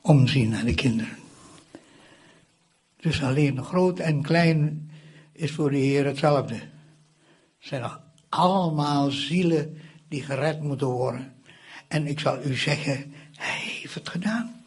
Omzien 0.00 0.48
naar 0.48 0.64
de 0.64 0.74
kinderen. 0.74 1.18
Dus 2.96 3.22
alleen 3.22 3.64
groot 3.64 3.98
en 3.98 4.22
klein 4.22 4.90
is 5.32 5.50
voor 5.50 5.70
de 5.70 5.76
Heer 5.76 6.06
hetzelfde. 6.06 6.54
Het 6.54 6.62
zijn 7.58 7.90
allemaal 8.28 9.10
zielen 9.10 9.78
die 10.14 10.22
gered 10.22 10.60
moeten 10.60 10.86
worden. 10.86 11.42
En 11.88 12.06
ik 12.06 12.20
zal 12.20 12.42
u 12.42 12.54
zeggen, 12.54 13.14
hij 13.36 13.58
heeft 13.58 13.94
het 13.94 14.08
gedaan. 14.08 14.64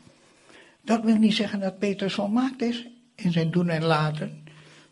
Dat 0.81 1.03
wil 1.03 1.15
niet 1.15 1.33
zeggen 1.33 1.59
dat 1.59 1.79
Peter 1.79 2.11
volmaakt 2.11 2.61
is 2.61 2.87
in 3.15 3.31
zijn 3.31 3.51
doen 3.51 3.69
en 3.69 3.83
laten. 3.83 4.43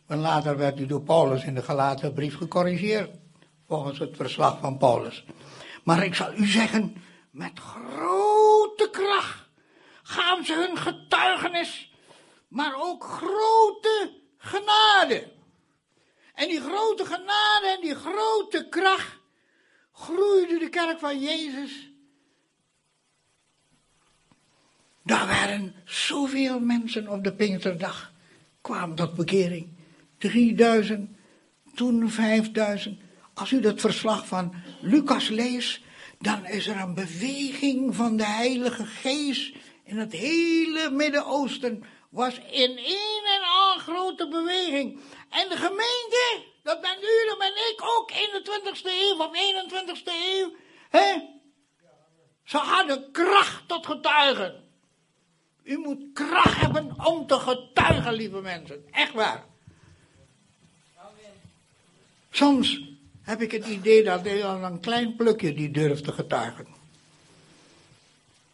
Want 0.06 0.22
later 0.22 0.58
werd 0.58 0.78
hij 0.78 0.88
door 0.88 1.02
Paulus 1.02 1.44
in 1.44 1.56
de 1.56 1.62
gelaten 1.62 2.14
brief 2.14 2.38
gecorrigeerd. 2.38 3.10
Volgens 3.68 4.00
het 4.00 4.16
verslag 4.16 4.60
van 4.60 4.78
Paulus. 4.78 5.26
Maar 5.84 6.06
ik 6.06 6.16
zal 6.16 6.34
u 6.34 6.46
zeggen, 6.46 6.96
met 7.32 7.60
grote 7.60 8.90
kracht 8.92 9.44
gaan 10.04 10.46
ze 10.46 10.54
hun 10.54 10.78
getuigenis, 10.78 11.94
maar 12.48 12.74
ook 12.76 13.04
grote 13.04 14.12
genade. 14.38 15.32
En 16.34 16.48
die 16.48 16.62
grote 16.62 17.06
genade 17.06 17.76
en 17.76 17.82
die 17.82 17.96
grote 17.96 18.68
kracht 18.70 19.24
groeide 19.96 20.60
de 20.60 20.70
kerk 20.70 21.00
van 21.00 21.20
Jezus. 21.20 21.90
Daar 25.04 25.28
waren 25.28 25.76
zoveel 25.86 26.60
mensen 26.60 27.08
op 27.08 27.24
de 27.24 27.34
Pinksterdag, 27.34 28.12
kwamen 28.62 28.96
tot 28.96 29.14
bekering. 29.14 29.68
3000, 30.18 31.10
toen 31.76 32.10
5000. 32.10 33.00
Als 33.34 33.52
u 33.52 33.60
dat 33.60 33.82
verslag 33.82 34.28
van 34.28 34.54
Lucas 34.82 35.30
leest, 35.30 35.82
dan 36.20 36.46
is 36.46 36.68
er 36.68 36.80
een 36.80 36.94
beweging 36.94 37.96
van 37.96 38.18
de 38.18 38.26
Heilige 38.26 38.86
Geest 38.86 39.56
in 39.84 39.98
het 39.98 40.12
hele 40.12 40.90
Midden-Oosten. 40.92 41.84
Was 42.10 42.38
in 42.38 42.78
één 42.78 43.24
en 43.36 43.42
al 43.44 43.78
grote 43.78 44.28
beweging. 44.28 45.00
En 45.30 45.50
de 45.50 45.56
gemeente, 45.56 46.44
dat 46.66 46.98
u, 47.02 47.28
dat 47.28 47.38
ben 47.38 47.56
ik 47.72 47.82
ook 47.98 48.12
in 48.12 48.30
de 48.32 48.42
20ste 48.44 48.86
eeuw 48.86 49.18
of 49.18 49.32
21ste 49.32 50.14
eeuw. 50.36 50.56
Hè? 50.90 51.34
Ze 52.44 52.58
hadden 52.58 53.12
kracht 53.12 53.68
tot 53.68 53.86
getuigen. 53.86 54.64
U 55.64 55.78
moet 55.78 56.14
kracht 56.14 56.62
hebben 56.62 57.06
om 57.06 57.28
te 57.28 57.40
getuigen, 57.40 58.14
lieve 58.14 58.42
mensen. 58.42 58.86
Echt 58.92 59.14
waar. 59.14 59.46
Soms 62.32 62.82
heb 63.22 63.42
ik 63.42 63.52
het 63.52 63.66
idee 63.66 64.04
dat 64.04 64.26
er 64.26 64.44
al 64.44 64.64
een 64.64 64.80
klein 64.80 65.16
plukje 65.16 65.54
die 65.54 65.72
durft 65.72 66.04
te 66.04 66.12
getuigen. 66.12 66.68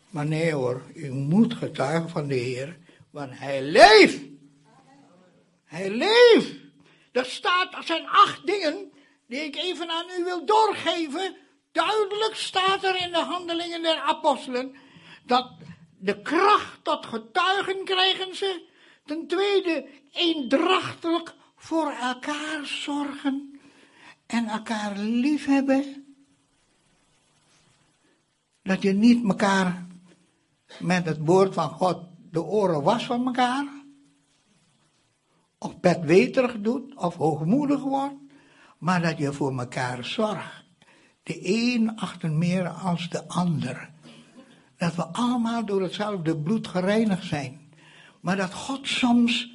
Maar 0.10 0.26
nee 0.26 0.54
hoor, 0.54 0.82
u 0.94 1.12
moet 1.12 1.54
getuigen 1.54 2.10
van 2.10 2.28
de 2.28 2.36
Heer, 2.36 2.78
want 3.10 3.32
Hij 3.34 3.62
leeft. 3.64 4.20
Hij 5.66 5.90
leeft. 5.90 6.61
Er 7.12 7.26
staat, 7.26 7.74
er 7.74 7.84
zijn 7.84 8.08
acht 8.08 8.46
dingen 8.46 8.92
die 9.28 9.40
ik 9.40 9.56
even 9.56 9.90
aan 9.90 10.06
u 10.20 10.24
wil 10.24 10.46
doorgeven. 10.46 11.36
Duidelijk 11.72 12.36
staat 12.36 12.84
er 12.84 12.96
in 12.96 13.12
de 13.12 13.20
handelingen 13.20 13.82
der 13.82 14.00
apostelen 14.00 14.76
dat 15.26 15.52
de 16.00 16.22
kracht 16.22 16.84
tot 16.84 17.06
getuigen 17.06 17.84
krijgen 17.84 18.36
ze. 18.36 18.70
Ten 19.06 19.28
tweede, 19.28 19.88
eendrachtelijk 20.12 21.34
voor 21.56 21.92
elkaar 21.92 22.66
zorgen 22.66 23.60
en 24.26 24.48
elkaar 24.48 24.98
liefhebben. 24.98 26.06
Dat 28.64 28.82
je 28.82 28.94
niet 28.94 29.24
elkaar 29.24 29.88
met 30.80 31.06
het 31.06 31.18
woord 31.20 31.54
van 31.54 31.70
God 31.70 31.98
de 32.32 32.44
oren 32.44 32.84
was 32.84 33.06
van 33.06 33.26
elkaar. 33.26 33.81
Of 35.64 35.80
bedweterig 35.80 36.62
doet, 36.62 36.96
of 36.96 37.16
hoogmoedig 37.16 37.82
wordt. 37.82 38.16
Maar 38.78 39.02
dat 39.02 39.18
je 39.18 39.34
voor 39.34 39.60
elkaar 39.60 40.06
zorgt. 40.06 40.64
De 41.24 41.40
een 41.44 41.96
achter 41.96 42.32
meer 42.32 42.68
als 42.70 43.10
de 43.10 43.28
ander. 43.28 43.90
Dat 44.78 44.96
we 44.96 45.06
allemaal 45.06 45.66
door 45.66 45.82
hetzelfde 45.82 46.38
bloed 46.38 46.68
gereinigd 46.68 47.26
zijn. 47.26 47.74
Maar 48.22 48.36
dat 48.36 48.54
God 48.54 48.88
soms 48.88 49.52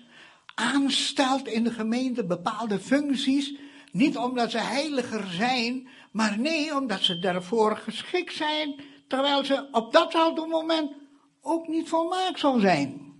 aanstelt 0.54 1.46
in 1.46 1.64
de 1.64 1.72
gemeente 1.72 2.24
bepaalde 2.24 2.78
functies 2.78 3.54
niet 3.92 4.16
omdat 4.16 4.50
ze 4.50 4.58
heiliger 4.58 5.26
zijn, 5.26 5.88
maar 6.10 6.38
nee, 6.38 6.76
omdat 6.76 7.00
ze 7.00 7.18
daarvoor 7.18 7.76
geschikt 7.76 8.34
zijn, 8.34 8.80
terwijl 9.08 9.44
ze 9.44 9.68
op 9.72 9.92
datzelfde 9.92 10.46
moment 10.46 10.92
ook 11.40 11.68
niet 11.68 11.88
volmaakt 11.88 12.38
zal 12.38 12.58
zijn. 12.58 13.14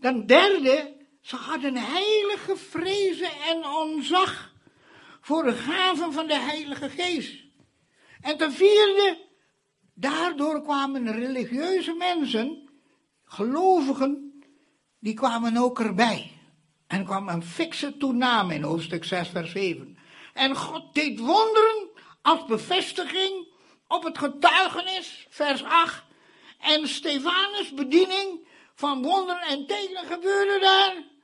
Dan 0.00 0.26
derde, 0.26 0.95
ze 1.26 1.36
hadden 1.36 1.76
heilige 1.76 2.56
vrezen 2.56 3.30
en 3.48 3.64
onzag 3.64 4.52
voor 5.20 5.42
de 5.44 5.52
gaven 5.52 6.12
van 6.12 6.26
de 6.26 6.38
Heilige 6.38 6.90
Geest. 6.90 7.44
En 8.20 8.36
ten 8.36 8.52
vierde, 8.52 9.18
daardoor 9.94 10.62
kwamen 10.62 11.12
religieuze 11.12 11.94
mensen, 11.94 12.68
gelovigen, 13.24 14.42
die 14.98 15.14
kwamen 15.14 15.56
ook 15.56 15.80
erbij. 15.80 16.30
En 16.86 17.04
kwam 17.04 17.28
een 17.28 17.44
fikse 17.44 17.96
toename 17.96 18.54
in 18.54 18.62
hoofdstuk 18.62 19.04
6, 19.04 19.28
vers 19.28 19.50
7. 19.50 19.98
En 20.34 20.56
God 20.56 20.94
deed 20.94 21.18
wonderen 21.18 21.88
als 22.22 22.44
bevestiging 22.44 23.48
op 23.88 24.04
het 24.04 24.18
getuigenis, 24.18 25.26
vers 25.30 25.64
8. 25.64 26.04
En 26.58 26.88
Stefanus' 26.88 27.74
bediening 27.74 28.48
van 28.74 29.02
wonderen 29.02 29.42
en 29.42 29.66
tekenen 29.66 30.04
gebeurde 30.04 30.58
daar. 30.60 31.14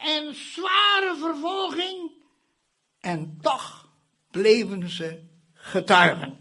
En 0.00 0.34
zware 0.34 1.16
vervolging. 1.18 2.10
En 3.00 3.38
toch 3.40 3.88
bleven 4.30 4.90
ze 4.90 5.22
getuigen. 5.52 6.38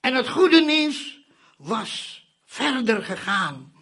En 0.00 0.14
het 0.14 0.28
goede 0.28 0.60
nieuws 0.60 1.20
was 1.56 2.24
verder 2.44 3.02
gegaan. 3.02 3.72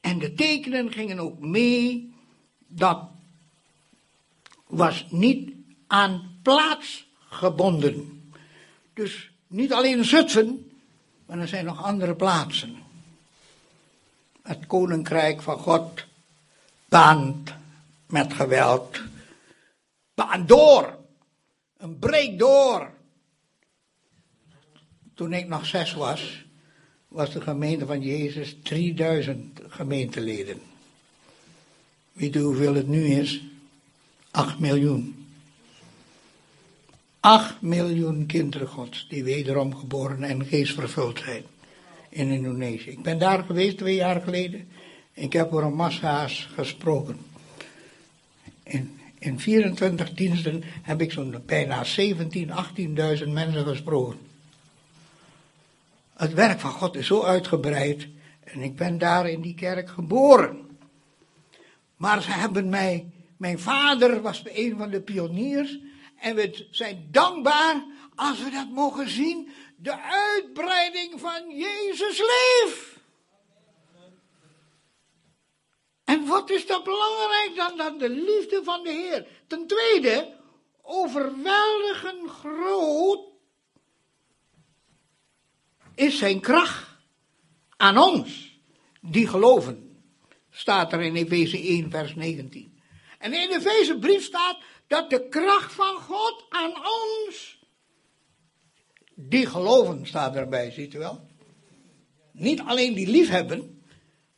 En 0.00 0.18
de 0.18 0.34
tekenen 0.34 0.92
gingen 0.92 1.18
ook 1.18 1.38
mee. 1.38 2.14
Dat 2.66 3.08
was 4.66 5.06
niet 5.10 5.52
aan 5.86 6.38
plaats 6.42 7.06
gebonden. 7.28 8.30
Dus 8.94 9.30
niet 9.46 9.72
alleen 9.72 10.04
Zutphen, 10.04 10.70
maar 11.26 11.38
er 11.38 11.48
zijn 11.48 11.64
nog 11.64 11.82
andere 11.82 12.14
plaatsen. 12.14 12.76
Het 14.42 14.66
koninkrijk 14.66 15.42
van 15.42 15.58
God 15.58 16.06
baant 16.88 17.54
met 18.06 18.32
geweld. 18.32 19.00
Baan 20.14 20.46
door. 20.46 20.96
Een 21.76 21.98
breek 21.98 22.38
door. 22.38 22.90
Toen 25.14 25.32
ik 25.32 25.48
nog 25.48 25.66
zes 25.66 25.94
was, 25.94 26.44
was 27.08 27.32
de 27.32 27.40
gemeente 27.40 27.86
van 27.86 28.00
Jezus 28.00 28.56
3000 28.62 29.60
gemeenteleden. 29.68 30.60
Weet 32.12 32.36
u 32.36 32.40
hoeveel 32.40 32.74
het 32.74 32.88
nu 32.88 33.04
is? 33.04 33.42
8 34.30 34.58
miljoen. 34.58 35.26
8 37.20 37.62
miljoen 37.62 38.26
kinderen 38.26 38.68
gods 38.68 39.06
die 39.08 39.24
wederom 39.24 39.76
geboren 39.76 40.22
en 40.22 40.46
geestvervuld 40.46 41.18
zijn 41.18 41.44
in 42.08 42.30
Indonesië. 42.30 42.90
Ik 42.90 43.02
ben 43.02 43.18
daar 43.18 43.44
geweest 43.44 43.78
twee 43.78 43.94
jaar 43.94 44.20
geleden. 44.20 44.68
Ik 45.18 45.32
heb 45.32 45.50
voor 45.50 45.62
een 45.62 45.74
massa's 45.74 46.48
gesproken. 46.54 47.18
In, 48.62 49.00
in 49.18 49.40
24 49.40 50.12
diensten 50.12 50.62
heb 50.64 51.00
ik 51.00 51.12
zo'n 51.12 51.42
bijna 51.46 51.84
17, 51.84 52.50
18.000 53.18 53.28
mensen 53.28 53.66
gesproken. 53.66 54.18
Het 56.14 56.34
werk 56.34 56.60
van 56.60 56.70
God 56.70 56.96
is 56.96 57.06
zo 57.06 57.22
uitgebreid 57.22 58.08
en 58.44 58.60
ik 58.60 58.76
ben 58.76 58.98
daar 58.98 59.28
in 59.28 59.40
die 59.40 59.54
kerk 59.54 59.88
geboren. 59.88 60.78
Maar 61.96 62.22
ze 62.22 62.30
hebben 62.30 62.68
mij, 62.68 63.10
mijn 63.36 63.58
vader 63.58 64.22
was 64.22 64.42
een 64.44 64.76
van 64.76 64.90
de 64.90 65.00
pioniers 65.00 65.78
en 66.20 66.34
we 66.34 66.66
zijn 66.70 67.08
dankbaar 67.10 67.84
als 68.14 68.42
we 68.42 68.50
dat 68.50 68.70
mogen 68.70 69.10
zien, 69.10 69.48
de 69.76 70.00
uitbreiding 70.02 71.20
van 71.20 71.42
Jezus 71.56 72.18
leef. 72.18 72.97
En 76.08 76.26
wat 76.26 76.50
is 76.50 76.66
dat 76.66 76.84
belangrijk 76.84 77.52
dan, 77.56 77.76
dan 77.76 77.98
de 77.98 78.08
liefde 78.08 78.60
van 78.64 78.82
de 78.82 78.90
Heer? 78.90 79.26
Ten 79.46 79.66
tweede, 79.66 80.36
overweldigend 80.82 82.30
groot 82.30 83.20
is 85.94 86.18
zijn 86.18 86.40
kracht 86.40 86.86
aan 87.76 87.98
ons, 87.98 88.60
die 89.00 89.26
geloven. 89.26 90.02
Staat 90.50 90.92
er 90.92 91.00
in 91.00 91.16
Efeze 91.16 91.58
1, 91.58 91.90
vers 91.90 92.14
19. 92.14 92.80
En 93.18 93.32
in 93.32 93.48
de 93.48 93.54
Efeze 93.54 93.98
brief 93.98 94.24
staat 94.24 94.58
dat 94.86 95.10
de 95.10 95.28
kracht 95.28 95.72
van 95.72 95.96
God 95.96 96.44
aan 96.48 96.72
ons, 96.76 97.58
die 99.14 99.46
geloven 99.46 100.06
staat 100.06 100.36
erbij, 100.36 100.70
ziet 100.70 100.94
u 100.94 100.98
wel. 100.98 101.26
Niet 102.32 102.60
alleen 102.60 102.94
die 102.94 103.08
liefhebben, 103.08 103.77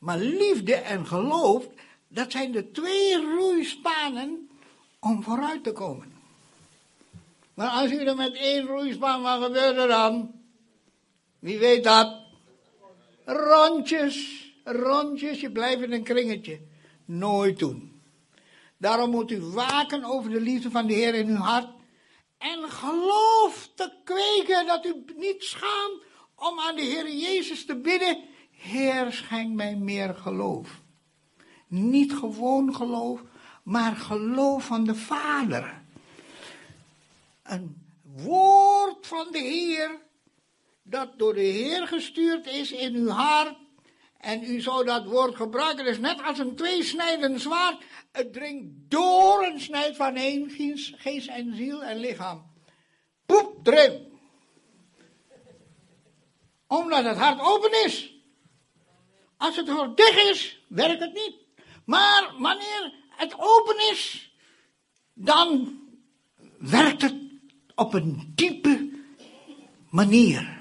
maar 0.01 0.19
liefde 0.19 0.75
en 0.75 1.07
geloof, 1.07 1.69
dat 2.09 2.33
zijn 2.33 2.53
de 2.53 2.71
twee 2.71 3.25
roeispanen 3.25 4.51
om 4.99 5.23
vooruit 5.23 5.65
te 5.65 5.73
komen. 5.73 6.13
Maar 7.55 7.69
als 7.69 7.91
u 7.91 8.05
er 8.05 8.17
met 8.17 8.35
één 8.35 8.67
roeispaan, 8.67 9.23
wat 9.23 9.43
gebeurt 9.43 9.77
er 9.77 9.89
dan? 9.89 10.33
Wie 11.39 11.59
weet 11.59 11.85
dat? 11.85 12.17
Rondjes, 13.25 14.47
rondjes, 14.65 15.41
je 15.41 15.51
blijft 15.51 15.83
in 15.83 15.93
een 15.93 16.03
kringetje. 16.03 16.61
Nooit 17.05 17.59
doen. 17.59 18.03
Daarom 18.77 19.11
moet 19.11 19.31
u 19.31 19.41
waken 19.41 20.05
over 20.05 20.31
de 20.31 20.41
liefde 20.41 20.71
van 20.71 20.87
de 20.87 20.93
Heer 20.93 21.15
in 21.15 21.29
uw 21.29 21.37
hart. 21.37 21.69
En 22.39 22.71
geloof 22.71 23.71
te 23.75 23.93
kweken 24.05 24.67
dat 24.67 24.87
u 24.87 25.05
niet 25.17 25.43
schaamt 25.43 26.03
om 26.35 26.61
aan 26.61 26.77
de 26.77 26.83
Heer 26.83 27.11
Jezus 27.11 27.67
te 27.67 27.77
bidden. 27.77 28.29
Heer, 28.61 29.13
schenk 29.13 29.55
mij 29.55 29.77
meer 29.77 30.15
geloof. 30.15 30.81
Niet 31.67 32.13
gewoon 32.13 32.75
geloof, 32.75 33.23
maar 33.63 33.97
geloof 33.97 34.65
van 34.65 34.85
de 34.85 34.95
Vader. 34.95 35.83
Een 37.43 37.83
woord 38.03 39.07
van 39.07 39.29
de 39.31 39.39
Heer, 39.39 40.01
dat 40.83 41.19
door 41.19 41.35
de 41.35 41.41
Heer 41.41 41.87
gestuurd 41.87 42.47
is 42.47 42.73
in 42.73 42.95
uw 42.95 43.09
hart. 43.09 43.57
En 44.19 44.45
u 44.45 44.61
zou 44.61 44.85
dat 44.85 45.07
woord 45.07 45.37
gebruiken, 45.37 45.87
is 45.87 45.99
net 45.99 46.23
als 46.23 46.39
een 46.39 46.57
tweesnijdend 46.57 47.41
zwaard. 47.41 47.85
Het 48.13 48.33
dringt 48.33 48.67
door 48.89 49.43
en 49.43 49.61
snijdt 49.61 49.97
van 49.97 50.15
één 50.17 50.51
geest 50.97 51.29
en 51.29 51.57
ziel 51.57 51.85
en 51.85 51.97
lichaam. 51.97 52.51
Poep, 53.27 53.67
erin. 53.67 54.19
Omdat 56.67 57.05
het 57.05 57.17
hart 57.17 57.41
open 57.41 57.85
is. 57.85 58.20
Als 59.41 59.57
het 59.57 59.69
hart 59.69 59.97
dicht 59.97 60.31
is, 60.31 60.63
werkt 60.69 61.01
het 61.01 61.13
niet. 61.13 61.35
Maar 61.85 62.35
wanneer 62.39 62.93
het 63.09 63.35
open 63.39 63.91
is, 63.91 64.33
dan 65.15 65.79
werkt 66.59 67.03
het 67.03 67.15
op 67.75 67.95
een 67.95 68.33
diepe 68.35 68.91
manier. 69.91 70.59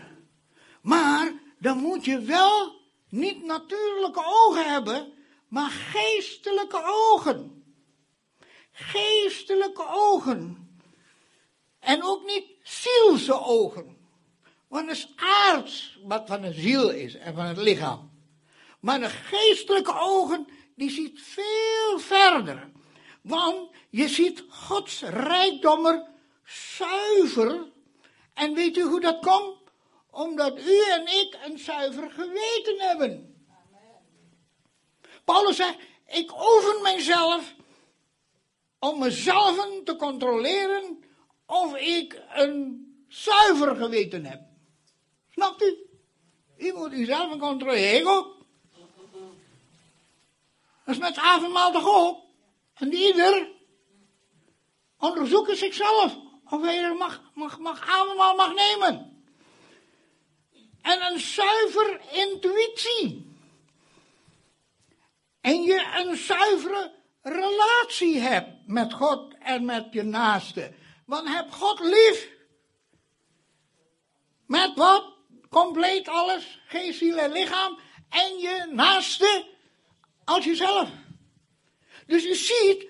Maar 0.81 1.33
dan 1.57 1.77
moet 1.77 2.05
je 2.05 2.19
wel 2.19 2.81
niet 3.09 3.45
natuurlijke 3.45 4.23
ogen 4.25 4.71
hebben, 4.71 5.13
maar 5.47 5.69
geestelijke 5.69 6.81
ogen. 6.85 7.63
Geestelijke 8.71 9.85
ogen. 9.89 10.69
En 11.79 12.03
ook 12.03 12.25
niet 12.25 12.45
zielse 12.63 13.39
ogen. 13.39 13.97
Want 14.67 14.87
het 14.87 14.97
is 14.97 15.13
aards 15.15 15.99
wat 16.03 16.27
van 16.27 16.41
de 16.41 16.53
ziel 16.53 16.89
is 16.89 17.15
en 17.15 17.35
van 17.35 17.45
het 17.45 17.57
lichaam. 17.57 18.09
Maar 18.79 18.99
de 18.99 19.09
geestelijke 19.09 19.99
ogen, 19.99 20.47
die 20.75 20.89
ziet 20.89 21.21
veel 21.21 21.99
verder. 21.99 22.71
Want 23.21 23.69
je 23.89 24.07
ziet 24.07 24.43
Gods 24.49 25.01
rijkdommer 25.01 26.07
zuiver. 26.45 27.67
En 28.33 28.53
weet 28.53 28.77
u 28.77 28.81
hoe 28.81 28.99
dat 28.99 29.19
komt? 29.19 29.57
Omdat 30.11 30.59
u 30.59 30.83
en 30.91 31.01
ik 31.01 31.37
een 31.45 31.59
zuiver 31.59 32.11
geweten 32.11 32.79
hebben. 32.79 33.43
Paulus 35.23 35.55
zegt, 35.55 35.77
ik 36.07 36.31
oefen 36.31 36.81
mijzelf 36.81 37.55
om 38.79 38.99
mezelf 38.99 39.83
te 39.83 39.95
controleren 39.95 41.03
of 41.45 41.75
ik 41.75 42.21
een 42.33 42.87
zuiver 43.07 43.75
geweten 43.75 44.25
heb. 44.25 44.41
Snapt 45.29 45.61
u? 45.61 45.77
U 46.57 46.73
moet 46.73 46.93
uzelf 46.93 47.37
controleren. 47.37 48.38
Dat 50.89 50.97
is 50.97 51.03
met 51.03 51.17
avondmaal 51.17 51.71
toch 51.71 51.87
ook? 51.87 52.23
En 52.73 52.93
ieder 52.93 53.51
onderzoeken 54.97 55.57
zichzelf 55.57 56.17
of 56.45 56.61
hij 56.61 56.83
er 56.83 56.95
mag, 56.95 57.21
mag, 57.33 57.59
mag 57.59 57.87
mag 58.35 58.53
nemen. 58.53 59.23
En 60.81 61.01
een 61.01 61.19
zuiver 61.19 62.01
intuïtie. 62.11 63.37
En 65.41 65.61
je 65.61 66.03
een 66.05 66.17
zuivere 66.17 66.93
relatie 67.21 68.19
hebt 68.19 68.67
met 68.67 68.93
God 68.93 69.33
en 69.39 69.65
met 69.65 69.87
je 69.91 70.03
naaste. 70.03 70.73
Want 71.05 71.27
heb 71.27 71.51
God 71.51 71.79
lief. 71.79 72.29
Met 74.45 74.71
wat? 74.75 75.13
Compleet 75.49 76.07
alles, 76.07 76.59
geest, 76.65 76.97
ziel 76.97 77.17
en 77.17 77.31
lichaam. 77.31 77.79
En 78.09 78.37
je 78.37 78.69
naaste 78.71 79.57
als 80.29 80.45
jezelf. 80.45 80.89
Dus 82.05 82.25
u 82.25 82.35
ziet, 82.35 82.87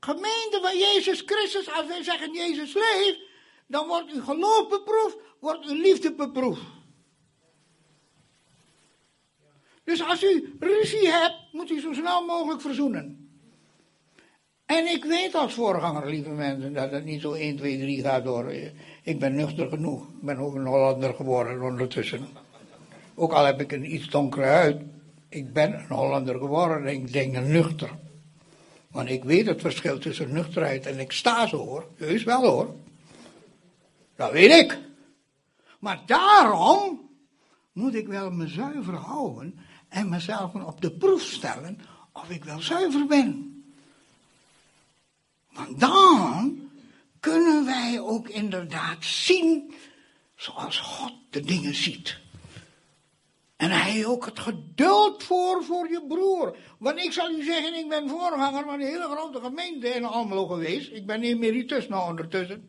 gemeente 0.00 0.58
van 0.62 0.78
Jezus 0.78 1.22
Christus, 1.26 1.72
als 1.72 1.86
wij 1.86 2.02
zeggen 2.02 2.32
Jezus 2.32 2.74
leeft, 2.74 3.18
dan 3.66 3.86
wordt 3.86 4.12
uw 4.12 4.22
geloof 4.22 4.68
beproefd, 4.68 5.16
wordt 5.40 5.66
uw 5.66 5.80
liefde 5.80 6.14
beproefd. 6.14 6.62
Dus 9.84 10.02
als 10.02 10.22
u 10.22 10.56
ruzie 10.60 11.08
hebt, 11.08 11.34
moet 11.52 11.70
u 11.70 11.80
zo 11.80 11.92
snel 11.92 12.24
mogelijk 12.24 12.60
verzoenen. 12.60 13.30
En 14.66 14.86
ik 14.86 15.04
weet 15.04 15.34
als 15.34 15.54
voorganger, 15.54 16.06
lieve 16.06 16.30
mensen, 16.30 16.72
dat 16.72 16.90
het 16.90 17.04
niet 17.04 17.20
zo 17.20 17.32
1, 17.32 17.56
2, 17.56 17.78
3 17.78 18.02
gaat 18.02 18.24
door. 18.24 18.52
Ik 19.02 19.18
ben 19.18 19.34
nuchter 19.34 19.68
genoeg. 19.68 20.08
Ik 20.08 20.22
ben 20.22 20.38
ook 20.38 20.54
een 20.54 20.66
Hollander 20.66 21.14
geworden 21.14 21.62
ondertussen. 21.62 22.28
Ook 23.14 23.32
al 23.32 23.44
heb 23.44 23.60
ik 23.60 23.72
een 23.72 23.94
iets 23.94 24.08
donkere 24.08 24.46
huid. 24.46 24.91
Ik 25.32 25.52
ben 25.52 25.72
een 25.74 25.86
Hollander 25.88 26.38
geworden 26.38 26.86
en 26.86 26.94
ik 26.94 27.12
denk 27.12 27.36
nuchter. 27.36 27.90
Want 28.90 29.08
ik 29.08 29.24
weet 29.24 29.46
het 29.46 29.60
verschil 29.60 29.98
tussen 29.98 30.32
nuchterheid 30.32 30.86
en 30.86 31.12
zo 31.48 31.56
hoor. 31.56 31.88
Heus 31.96 32.22
wel 32.24 32.46
hoor. 32.46 32.74
Dat 34.16 34.32
weet 34.32 34.50
ik. 34.50 34.78
Maar 35.78 36.02
daarom 36.06 37.10
moet 37.72 37.94
ik 37.94 38.06
wel 38.06 38.30
me 38.30 38.46
zuiver 38.46 38.94
houden 38.94 39.58
en 39.88 40.08
mezelf 40.08 40.54
op 40.54 40.80
de 40.80 40.90
proef 40.90 41.22
stellen 41.22 41.78
of 42.12 42.30
ik 42.30 42.44
wel 42.44 42.60
zuiver 42.60 43.06
ben. 43.06 43.62
Want 45.52 45.80
dan 45.80 46.58
kunnen 47.20 47.64
wij 47.64 48.00
ook 48.00 48.28
inderdaad 48.28 49.04
zien 49.04 49.74
zoals 50.36 50.78
God 50.78 51.12
de 51.30 51.40
dingen 51.40 51.74
ziet. 51.74 52.21
En 53.62 53.70
hij 53.70 54.06
ook 54.06 54.24
het 54.24 54.38
geduld 54.38 55.22
voor 55.22 55.64
voor 55.64 55.90
je 55.90 56.04
broer. 56.08 56.56
Want 56.78 56.98
ik 56.98 57.12
zal 57.12 57.30
u 57.30 57.42
zeggen, 57.42 57.74
ik 57.74 57.88
ben 57.88 58.08
voorganger 58.08 58.64
van 58.64 58.74
een 58.74 58.86
hele 58.86 59.08
grote 59.08 59.40
gemeente 59.40 59.88
in 59.88 60.04
Almelo 60.04 60.46
geweest. 60.46 60.92
Ik 60.92 61.06
ben 61.06 61.22
emeritus 61.22 61.88
nou 61.88 62.10
ondertussen. 62.10 62.64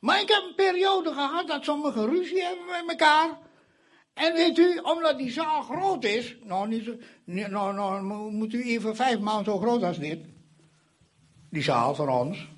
Maar 0.00 0.20
ik 0.20 0.28
heb 0.28 0.42
een 0.48 0.54
periode 0.54 1.12
gehad 1.12 1.48
dat 1.48 1.64
sommigen 1.64 2.06
ruzie 2.06 2.42
hebben 2.42 2.66
met 2.66 2.84
elkaar. 2.88 3.38
En 4.14 4.32
weet 4.32 4.58
u, 4.58 4.78
omdat 4.82 5.18
die 5.18 5.30
zaal 5.30 5.62
groot 5.62 6.04
is, 6.04 6.36
nou, 6.42 6.68
niet 6.68 6.84
zo, 6.84 6.96
nou, 7.24 7.74
nou 7.74 8.32
moet 8.32 8.52
u 8.52 8.62
even 8.62 8.96
vijf 8.96 9.18
maanden 9.18 9.44
zo 9.44 9.58
groot 9.58 9.82
als 9.82 9.98
dit. 9.98 10.18
Die 11.50 11.62
zaal 11.62 11.94
van 11.94 12.08
ons. 12.08 12.48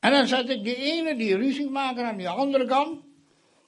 En 0.00 0.12
dan 0.12 0.26
zet 0.26 0.48
ik 0.48 0.64
die 0.64 0.76
ene 0.76 1.16
die 1.16 1.36
ruzie 1.36 1.70
maken 1.70 2.06
aan 2.06 2.16
die 2.16 2.28
andere 2.28 2.66
kant. 2.66 3.00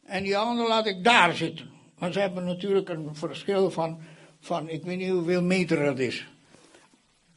En 0.05 0.23
die 0.23 0.39
andere 0.39 0.69
laat 0.69 0.87
ik 0.87 1.05
daar 1.05 1.35
zitten. 1.35 1.78
Want 1.99 2.13
ze 2.13 2.21
hebben 2.21 2.45
natuurlijk 2.45 2.89
een 2.89 3.15
verschil 3.15 3.71
van, 3.71 4.01
van 4.41 4.69
ik 4.69 4.85
weet 4.85 4.97
niet 4.99 5.11
hoeveel 5.11 5.43
meter 5.43 5.85
dat 5.85 5.99
is. 5.99 6.27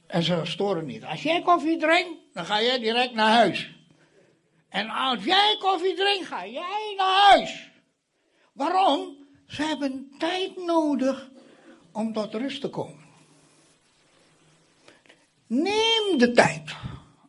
En 0.08 0.24
ze 0.24 0.42
storen 0.44 0.86
niet. 0.86 1.04
Als 1.04 1.24
jij 1.24 1.42
koffie 1.42 1.78
drinkt, 1.78 2.20
dan 2.34 2.46
ga 2.46 2.62
jij 2.62 2.80
direct 2.80 3.14
naar 3.14 3.32
huis. 3.32 3.76
En 4.70 4.90
als 4.90 5.24
jij 5.24 5.58
koffie 5.60 5.96
drinkt, 5.96 6.28
ga 6.28 6.48
jij 6.48 6.94
naar 6.98 7.30
huis. 7.30 7.72
Waarom? 8.54 9.18
Ze 9.48 9.64
hebben 9.64 10.12
tijd 10.18 10.58
nodig 10.58 11.30
om 11.92 12.14
tot 12.14 12.34
rust 12.34 12.62
te 12.62 12.70
komen. 12.70 13.06
Neem 15.48 16.18
de 16.18 16.32
tijd. 16.34 16.76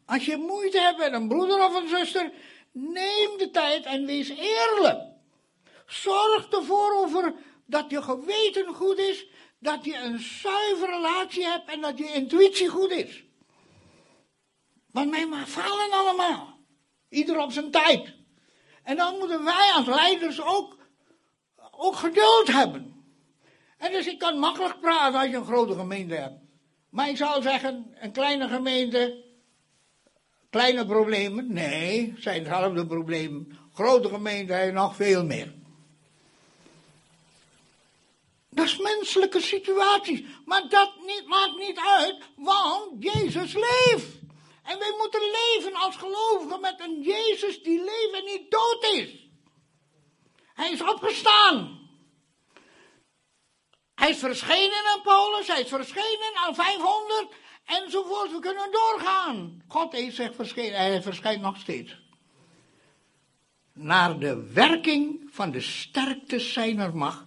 Als 0.07 0.25
je 0.25 0.37
moeite 0.37 0.81
hebt 0.81 0.99
met 0.99 1.13
een 1.13 1.29
broeder 1.29 1.65
of 1.65 1.75
een 1.75 1.89
zuster, 1.89 2.33
neem 2.73 3.39
de 3.39 3.49
tijd 3.53 3.85
en 3.85 4.07
wees 4.07 4.29
eerlijk. 4.29 5.12
Zorg 5.93 6.49
ervoor 6.49 7.35
dat 7.67 7.91
je 7.91 8.03
geweten 8.03 8.75
goed 8.75 8.99
is, 8.99 9.27
dat 9.59 9.85
je 9.85 9.97
een 9.97 10.21
zuivere 10.21 10.93
relatie 10.93 11.45
hebt 11.45 11.71
en 11.71 11.81
dat 11.81 11.99
je 11.99 12.13
intuïtie 12.13 12.69
goed 12.69 12.91
is. 12.91 13.25
Want 14.91 15.11
wij 15.11 15.27
falen 15.47 15.93
allemaal. 15.93 16.59
Ieder 17.09 17.39
op 17.39 17.53
zijn 17.53 17.71
tijd. 17.71 18.15
En 18.83 18.97
dan 18.97 19.19
moeten 19.19 19.45
wij 19.45 19.73
als 19.75 19.87
leiders 19.87 20.43
ook, 20.43 20.77
ook 21.71 21.95
geduld 21.95 22.47
hebben. 22.47 23.05
En 23.79 23.93
dus 23.93 24.07
ik 24.07 24.19
kan 24.19 24.39
makkelijk 24.39 24.81
praten 24.81 25.21
als 25.21 25.31
je 25.31 25.37
een 25.37 25.45
grote 25.45 25.75
gemeente 25.75 26.15
hebt. 26.15 26.41
Maar 26.91 27.09
ik 27.09 27.17
zou 27.17 27.43
zeggen, 27.43 27.97
een 28.01 28.13
kleine 28.13 28.49
gemeente 28.49 29.31
Kleine 30.51 30.87
problemen? 30.87 31.53
Nee, 31.53 32.15
zijn 32.17 32.43
dezelfde 32.43 32.87
problemen. 32.87 33.59
Grote 33.75 34.09
gemeenten 34.09 34.57
hebben 34.57 34.75
nog 34.75 34.97
veel 34.97 35.25
meer. 35.25 35.62
Dat 38.55 38.67
is 38.67 38.77
menselijke 38.77 39.41
situaties. 39.41 40.23
Maar 40.45 40.69
dat 40.69 40.93
niet, 41.07 41.27
maakt 41.27 41.57
niet 41.59 41.79
uit, 41.79 42.17
want 42.37 43.03
Jezus 43.03 43.55
leeft. 43.55 44.21
En 44.63 44.79
wij 44.79 44.95
moeten 44.99 45.21
leven 45.21 45.75
als 45.75 45.97
gelovigen 45.97 46.61
met 46.61 46.81
een 46.81 47.03
Jezus 47.03 47.63
die 47.63 47.79
leeft 47.79 48.13
en 48.13 48.25
niet 48.25 48.51
dood 48.51 48.85
is. 48.93 49.27
Hij 50.55 50.71
is 50.71 50.83
opgestaan. 50.83 51.81
Hij 53.95 54.11
is 54.11 54.19
verschenen 54.19 54.87
aan 54.95 55.03
Paulus, 55.03 55.47
hij 55.47 55.61
is 55.61 55.69
verschenen 55.69 56.37
aan 56.47 56.55
500 56.55 57.27
enzovoort. 57.65 58.31
We 58.31 58.39
kunnen 58.39 58.71
doorgaan. 58.73 59.63
God 59.69 59.93
heeft 59.93 60.17
zich 60.17 60.35
verschenen, 60.35 60.79
hij 60.79 61.03
verschijnt 61.03 61.43
nog 61.43 61.57
steeds. 61.57 62.01
Naar 63.73 64.19
de 64.19 64.53
werking 64.53 65.29
van 65.31 65.51
de 65.51 65.61
sterkte 65.61 66.39
zijner 66.39 66.97
macht, 66.97 67.25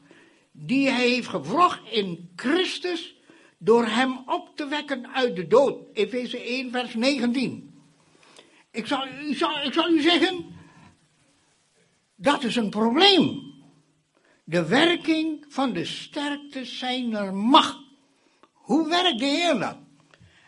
die 0.57 0.89
hij 0.89 1.09
heeft 1.09 1.27
gevrocht 1.27 1.81
in 1.91 2.31
Christus, 2.35 3.15
door 3.57 3.85
hem 3.85 4.23
op 4.25 4.51
te 4.55 4.67
wekken 4.67 5.13
uit 5.13 5.35
de 5.35 5.47
dood. 5.47 5.83
Efeze 5.93 6.39
1, 6.39 6.71
vers 6.71 6.93
19. 6.93 7.73
Ik 8.71 8.87
zal, 8.87 9.07
ik 9.07 9.37
zal, 9.37 9.63
ik 9.63 9.73
zal 9.73 9.89
u 9.89 10.01
zeggen, 10.01 10.45
dat 12.15 12.43
is 12.43 12.55
een 12.55 12.69
probleem. 12.69 13.53
De 14.43 14.65
werking 14.65 15.45
van 15.47 15.73
de 15.73 15.85
sterkte 15.85 16.65
zijner 16.65 17.33
macht. 17.33 17.79
Hoe 18.53 18.89
werkt 18.89 19.19
de 19.19 19.25
Heer 19.25 19.59
dat? 19.59 19.77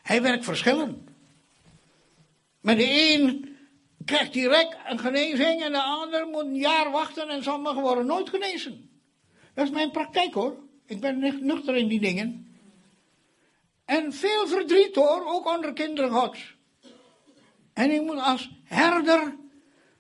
Hij 0.03 0.22
werkt 0.22 0.45
verschillend. 0.45 0.97
Met 2.62 2.78
de 2.78 3.14
een 3.14 3.58
krijgt 4.05 4.34
direct 4.34 4.78
een 4.86 4.99
genezing 4.99 5.64
en 5.64 5.72
de 5.72 5.82
ander 5.82 6.28
moet 6.28 6.45
een 6.45 6.55
jaar 6.55 6.91
wachten 6.91 7.30
en 7.30 7.43
sommigen 7.43 7.82
worden 7.82 8.05
nooit 8.05 8.30
genezen. 8.30 8.86
Dat 9.58 9.66
is 9.66 9.72
mijn 9.72 9.91
praktijk 9.91 10.34
hoor. 10.34 10.55
Ik 10.86 10.99
ben 10.99 11.20
nuchter 11.41 11.76
in 11.76 11.88
die 11.88 11.99
dingen. 11.99 12.47
En 13.86 14.14
veel 14.14 14.47
verdriet 14.47 14.95
hoor, 14.95 15.26
ook 15.26 15.55
onder 15.55 15.74
kinderen 15.74 16.12
gods. 16.12 16.55
En 17.74 17.91
ik 17.91 18.01
moet 18.01 18.20
als 18.20 18.51
herder 18.64 19.36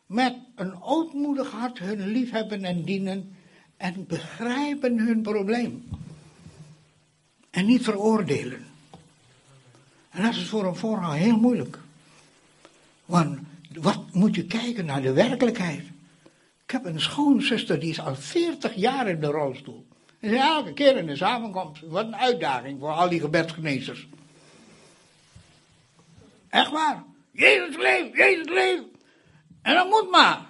met 0.05 0.35
een 0.55 0.81
ootmoedig 0.81 1.51
hart 1.51 1.79
hun 1.79 2.07
liefhebben 2.07 2.63
en 2.63 2.83
dienen 2.83 3.35
en 3.77 4.05
begrijpen 4.07 4.99
hun 4.99 5.21
probleem. 5.21 5.89
En 7.49 7.65
niet 7.65 7.83
veroordelen. 7.83 8.65
En 10.09 10.23
dat 10.23 10.35
is 10.35 10.47
voor 10.47 10.65
een 10.65 10.75
vooral 10.75 11.11
heel 11.11 11.37
moeilijk. 11.37 11.79
Want 13.05 13.39
wat 13.73 14.13
moet 14.13 14.35
je 14.35 14.45
kijken 14.45 14.85
naar 14.85 15.01
de 15.01 15.13
werkelijkheid? 15.13 15.83
Ik 16.67 16.73
heb 16.73 16.85
een 16.85 17.01
schoonzuster 17.01 17.79
die 17.79 17.89
is 17.89 17.99
al 17.99 18.15
40 18.15 18.75
jaar 18.75 19.07
in 19.07 19.19
de 19.19 19.27
rolstoel. 19.27 19.87
En 20.19 20.33
elke 20.33 20.73
keer 20.73 20.97
in 20.97 21.05
de 21.05 21.15
samenkomst. 21.15 21.81
Wat 21.81 22.05
een 22.05 22.15
uitdaging 22.15 22.79
voor 22.79 22.91
al 22.91 23.09
die 23.09 23.19
gebedsgenezers. 23.19 24.07
Echt 26.49 26.71
waar. 26.71 27.03
Jezus 27.31 27.77
leeft, 27.77 28.15
Jezus 28.15 28.49
leeft. 28.49 28.83
En 29.61 29.75
dat 29.75 29.89
moet 29.89 30.11
maar. 30.11 30.45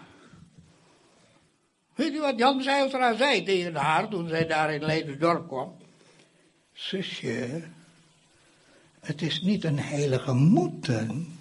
Weet 1.96 2.14
u 2.14 2.20
wat 2.20 2.38
Jan 2.38 2.62
Zijlstra 2.62 3.16
zei 3.16 3.44
tegen 3.44 3.76
haar 3.76 4.08
toen 4.08 4.28
zij 4.28 4.48
daar 4.48 4.74
in 4.74 4.86
Leiderdorp 4.86 5.48
kwam? 5.48 5.78
Zusje, 6.74 7.64
het 9.00 9.22
is 9.22 9.42
niet 9.42 9.64
een 9.64 9.80
heilige 9.80 10.34
moeten. 10.34 11.40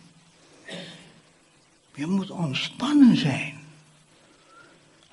Je 1.94 2.06
moet 2.06 2.30
ontspannen 2.30 3.16
zijn. 3.16 3.55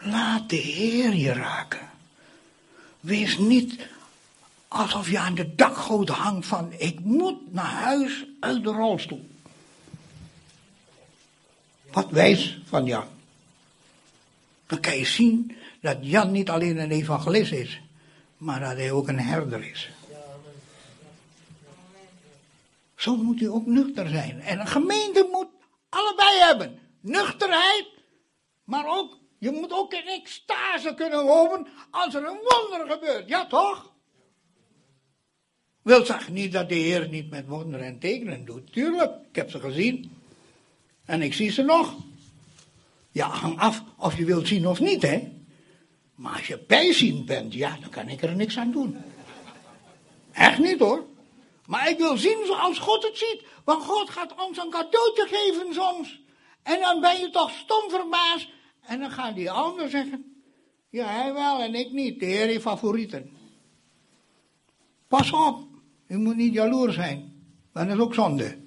Laat 0.04 0.50
de 0.50 0.56
Heer 0.56 1.16
je 1.16 1.34
raken. 1.34 1.90
Wees 3.00 3.38
niet 3.38 3.88
alsof 4.68 5.10
je 5.10 5.20
aan 5.20 5.36
de 5.36 5.56
dakgoot 5.56 6.10
hangt 6.10 6.48
van 6.48 6.74
ik 6.78 7.00
moet 7.00 7.54
naar 7.54 7.66
huis 7.72 8.26
uit 8.40 8.64
de 8.64 8.72
rolstoel. 8.72 9.30
Wat 11.92 12.10
wijs 12.10 12.62
van 12.66 12.86
Jan. 12.86 13.08
Dan 14.68 14.80
kan 14.80 14.98
je 14.98 15.06
zien 15.06 15.58
dat 15.82 15.98
Jan 16.02 16.32
niet 16.32 16.50
alleen 16.50 16.78
een 16.78 16.92
evangelist 16.92 17.52
is, 17.52 17.82
maar 18.38 18.60
dat 18.60 18.72
hij 18.72 18.92
ook 18.92 19.08
een 19.08 19.20
herder 19.20 19.70
is. 19.70 19.90
Zo 22.96 23.16
moet 23.16 23.42
u 23.42 23.46
ook 23.46 23.66
nuchter 23.66 24.10
zijn. 24.10 24.42
En 24.42 24.60
een 24.60 24.68
gemeente 24.68 25.28
moet 25.32 25.48
allebei 25.90 26.40
hebben. 26.40 26.80
Nuchterheid, 27.00 27.88
maar 28.64 28.86
ook, 28.88 29.18
je 29.44 29.52
moet 29.52 29.72
ook 29.72 29.94
in 29.94 30.08
extase 30.08 30.94
kunnen 30.94 31.24
lopen 31.24 31.68
als 31.92 32.14
er 32.14 32.24
een 32.24 32.40
wonder 32.44 32.92
gebeurt. 32.92 33.28
Ja 33.28 33.46
toch? 33.46 33.92
Wil 35.82 36.06
zeggen 36.06 36.34
niet 36.34 36.52
dat 36.52 36.70
de 36.70 36.76
Heer 36.76 37.08
niet 37.10 37.30
met 37.30 37.48
wonderen 37.48 37.86
en 37.86 38.00
tekenen 38.00 38.46
doet. 38.46 38.74
Tuurlijk, 38.74 39.12
ik 39.30 39.36
heb 39.36 39.50
ze 39.50 39.60
gezien. 39.60 40.18
En 41.06 41.22
ik 41.22 41.34
zie 41.34 41.52
ze 41.52 41.62
nog. 41.62 41.96
Ja, 43.12 43.28
hang 43.28 43.60
af 43.60 43.84
of 43.98 44.18
je 44.18 44.26
wilt 44.26 44.48
zien 44.48 44.68
of 44.68 44.80
niet, 44.80 45.02
hè. 45.02 45.32
Maar 46.16 46.34
als 46.34 46.48
je 46.48 46.64
bijzien 46.68 47.26
bent, 47.26 47.54
ja, 47.54 47.78
dan 47.82 47.90
kan 47.90 48.10
ik 48.10 48.22
er 48.22 48.36
niks 48.36 48.58
aan 48.58 48.72
doen. 48.72 48.98
Echt 50.32 50.60
niet 50.60 50.80
hoor. 50.80 51.06
Maar 51.66 51.90
ik 51.90 51.98
wil 51.98 52.18
zien 52.18 52.46
zoals 52.46 52.80
God 52.80 53.04
het 53.04 53.18
ziet. 53.18 53.44
Want 53.64 53.84
God 53.84 54.10
gaat 54.10 54.36
ons 54.48 54.58
een 54.58 54.70
cadeautje 54.70 55.28
geven 55.28 55.74
soms. 55.74 56.22
En 56.62 56.80
dan 56.80 57.02
ben 57.02 57.20
je 57.20 57.30
toch 57.30 57.52
stom 57.52 57.90
verbaasd. 57.90 58.48
En 58.86 59.00
dan 59.00 59.12
gaan 59.12 59.34
die 59.34 59.52
anderen 59.52 59.90
zeggen. 59.90 60.46
Ja, 60.90 61.06
hij 61.06 61.34
wel 61.34 61.62
en 61.62 61.76
ik 61.76 61.92
niet. 61.92 62.20
De 62.20 62.26
Heer 62.26 62.46
heeft 62.46 62.62
favorieten. 62.62 63.32
Pas 65.08 65.32
op. 65.32 65.68
U 66.08 66.18
moet 66.18 66.36
niet 66.36 66.54
jaloers 66.54 66.96
zijn. 66.96 67.46
Dat 67.74 67.88
is 67.88 67.98
ook 67.98 68.14
zonde. 68.14 68.58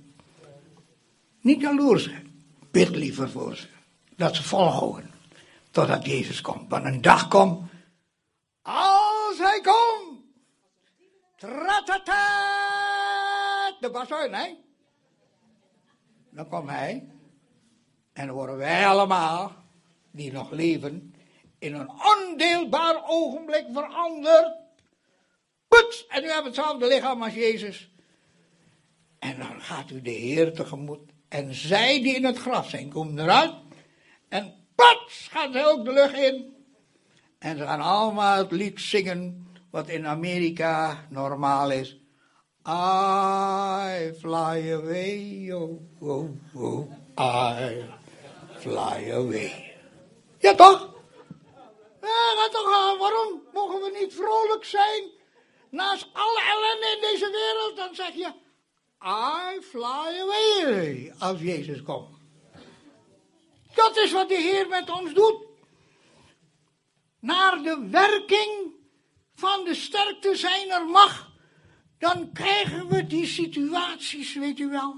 Niet 1.41 1.61
jaloers 1.61 2.05
zijn. 2.05 2.45
Bid 2.71 2.89
liever 2.89 3.31
voor 3.31 3.57
ze. 3.57 3.67
Dat 4.17 4.37
ze 4.37 4.43
volhouden. 4.43 5.11
Totdat 5.71 6.07
Jezus 6.07 6.41
komt. 6.41 6.71
Want 6.71 6.85
een 6.85 7.03
dag 7.03 7.29
komt. 7.29 7.71
Als 8.63 9.39
hij 9.39 9.61
komt. 9.61 10.21
Tratata. 11.37 12.25
De 13.81 13.91
basuin, 13.91 14.35
hè? 14.35 14.55
Dan 16.31 16.49
komt 16.49 16.71
hij. 16.71 17.11
En 18.13 18.27
dan 18.27 18.37
worden 18.37 18.57
wij 18.57 18.87
allemaal, 18.87 19.53
die 20.17 20.33
nog 20.33 20.51
leven, 20.51 21.15
in 21.59 21.75
een 21.75 21.91
ondeelbaar 22.17 23.03
ogenblik 23.07 23.67
veranderd. 23.73 24.55
Puts! 25.69 26.07
En 26.07 26.25
u 26.25 26.29
hebt 26.29 26.45
hetzelfde 26.45 26.87
lichaam 26.87 27.23
als 27.23 27.35
Jezus. 27.35 27.91
En 29.19 29.39
dan 29.39 29.61
gaat 29.61 29.91
u 29.91 30.03
de 30.03 30.11
Heer 30.11 30.53
tegemoet. 30.53 31.11
En 31.29 31.55
zij 31.55 32.03
die 32.03 32.15
in 32.15 32.25
het 32.25 32.39
graf 32.39 32.69
zijn, 32.69 32.89
komen 32.89 33.19
eruit. 33.19 33.55
En 34.29 34.55
pats 34.75 35.29
gaan 35.31 35.53
ze 35.53 35.65
ook 35.65 35.85
de 35.85 35.93
lucht 35.93 36.17
in. 36.17 36.55
En 37.39 37.57
ze 37.57 37.65
gaan 37.65 37.81
allemaal 37.81 38.39
het 38.39 38.51
lied 38.51 38.81
zingen 38.81 39.47
wat 39.71 39.89
in 39.89 40.07
Amerika 40.07 41.07
normaal 41.11 41.71
is. 41.71 41.97
I 42.69 44.13
fly 44.19 44.73
away, 44.73 45.53
oh, 45.53 45.81
oh, 46.01 46.29
oh, 46.55 46.89
I 47.19 47.85
fly 48.59 49.11
away. 49.13 49.66
Ja 50.47 50.55
toch? 50.55 50.95
Ja, 52.01 52.49
toch, 52.51 52.99
waarom 52.99 53.43
mogen 53.53 53.81
we 53.81 53.99
niet 54.01 54.15
vrolijk 54.15 54.65
zijn? 54.65 55.11
Naast 55.71 56.09
alle 56.13 56.41
ellende 56.41 56.95
in 56.95 57.01
deze 57.01 57.31
wereld, 57.31 57.77
dan 57.77 57.95
zeg 57.95 58.15
je, 58.15 58.33
I 59.03 59.61
fly 59.63 60.21
away, 60.21 61.15
als 61.19 61.41
Jezus 61.41 61.83
komt. 61.83 62.19
Dat 63.75 63.97
is 63.97 64.13
wat 64.13 64.29
de 64.29 64.35
Heer 64.35 64.69
met 64.69 64.91
ons 64.91 65.15
doet. 65.15 65.45
Naar 67.21 67.63
de 67.63 67.89
werking 67.91 68.73
van 69.35 69.65
de 69.65 69.75
sterkte 69.75 70.37
zijner 70.37 70.87
macht, 70.87 71.27
dan 71.99 72.33
krijgen 72.33 72.89
we 72.89 73.07
die 73.07 73.27
situaties, 73.27 74.35
weet 74.35 74.59
u 74.59 74.69
wel. 74.69 74.95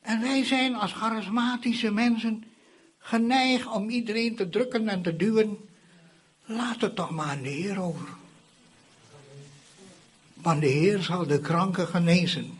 En 0.00 0.20
wij 0.20 0.44
zijn 0.44 0.74
als 0.74 0.92
charismatische 0.92 1.90
mensen 1.90 2.49
geneigd 3.10 3.66
om 3.66 3.90
iedereen 3.90 4.36
te 4.36 4.48
drukken 4.48 4.88
en 4.88 5.02
te 5.02 5.16
duwen. 5.16 5.58
Laat 6.44 6.80
het 6.80 6.96
toch 6.96 7.10
maar 7.10 7.26
aan 7.26 7.42
de 7.42 7.48
Heer 7.48 7.80
over. 7.80 8.08
Want 10.34 10.60
de 10.60 10.66
Heer 10.66 11.02
zal 11.02 11.26
de 11.26 11.40
kranken 11.40 11.86
genezen. 11.86 12.58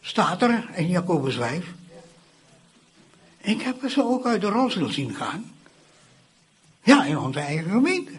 Staat 0.00 0.42
er 0.42 0.70
in 0.74 0.88
Jacobus 0.88 1.34
5. 1.34 1.74
Ik 3.40 3.62
heb 3.62 3.88
ze 3.88 4.04
ook 4.04 4.26
uit 4.26 4.40
de 4.40 4.48
rolstoel 4.48 4.88
zien 4.88 5.14
gaan. 5.14 5.52
Ja, 6.82 7.04
in 7.04 7.18
onze 7.18 7.40
eigen 7.40 7.70
gemeente. 7.70 8.12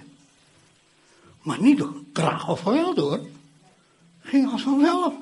Maar 1.42 1.62
niet 1.62 1.78
door 1.78 1.94
kracht 2.14 2.48
of 2.48 2.60
geweld 2.60 2.98
hoor. 2.98 3.28
Ging 4.22 4.52
als 4.52 4.62
vanzelf. 4.62 5.14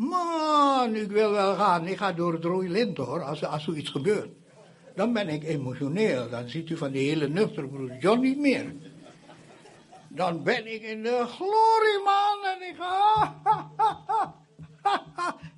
Man, 0.00 0.94
ik 0.94 1.10
wil 1.10 1.30
wel 1.30 1.54
gaan. 1.54 1.86
Ik 1.86 1.96
ga 1.96 2.12
door 2.12 2.32
het 2.32 2.44
rode 2.44 2.68
lint 2.68 2.96
hoor, 2.96 3.22
als, 3.22 3.44
als 3.44 3.64
zoiets 3.64 3.90
gebeurt. 3.90 4.30
Dan 4.94 5.12
ben 5.12 5.28
ik 5.28 5.44
emotioneel. 5.44 6.30
Dan 6.30 6.48
ziet 6.48 6.70
u 6.70 6.76
van 6.76 6.90
die 6.90 7.08
hele 7.08 7.28
nuchtere 7.28 7.66
broer 7.66 7.96
John 7.98 8.20
niet 8.20 8.38
meer. 8.38 8.74
Dan 10.08 10.42
ben 10.42 10.72
ik 10.72 10.82
in 10.82 11.02
de 11.02 11.24
glorie, 11.28 12.02
man. 12.04 12.38
En 12.52 12.68
ik 12.68 12.76
ga... 12.78 13.34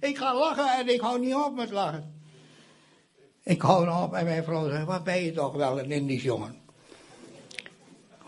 ik 0.08 0.18
ga 0.18 0.34
lachen 0.34 0.78
en 0.78 0.94
ik 0.94 1.00
hou 1.00 1.20
niet 1.20 1.34
op 1.34 1.54
met 1.54 1.70
lachen. 1.70 2.20
Ik 3.42 3.62
hou 3.62 4.02
op 4.04 4.14
en 4.14 4.24
mijn 4.24 4.44
vrouw 4.44 4.68
zegt, 4.68 4.86
wat 4.86 5.04
ben 5.04 5.24
je 5.24 5.32
toch 5.32 5.54
wel 5.54 5.78
een 5.78 5.90
Indisch 5.90 6.22
jongen. 6.22 6.60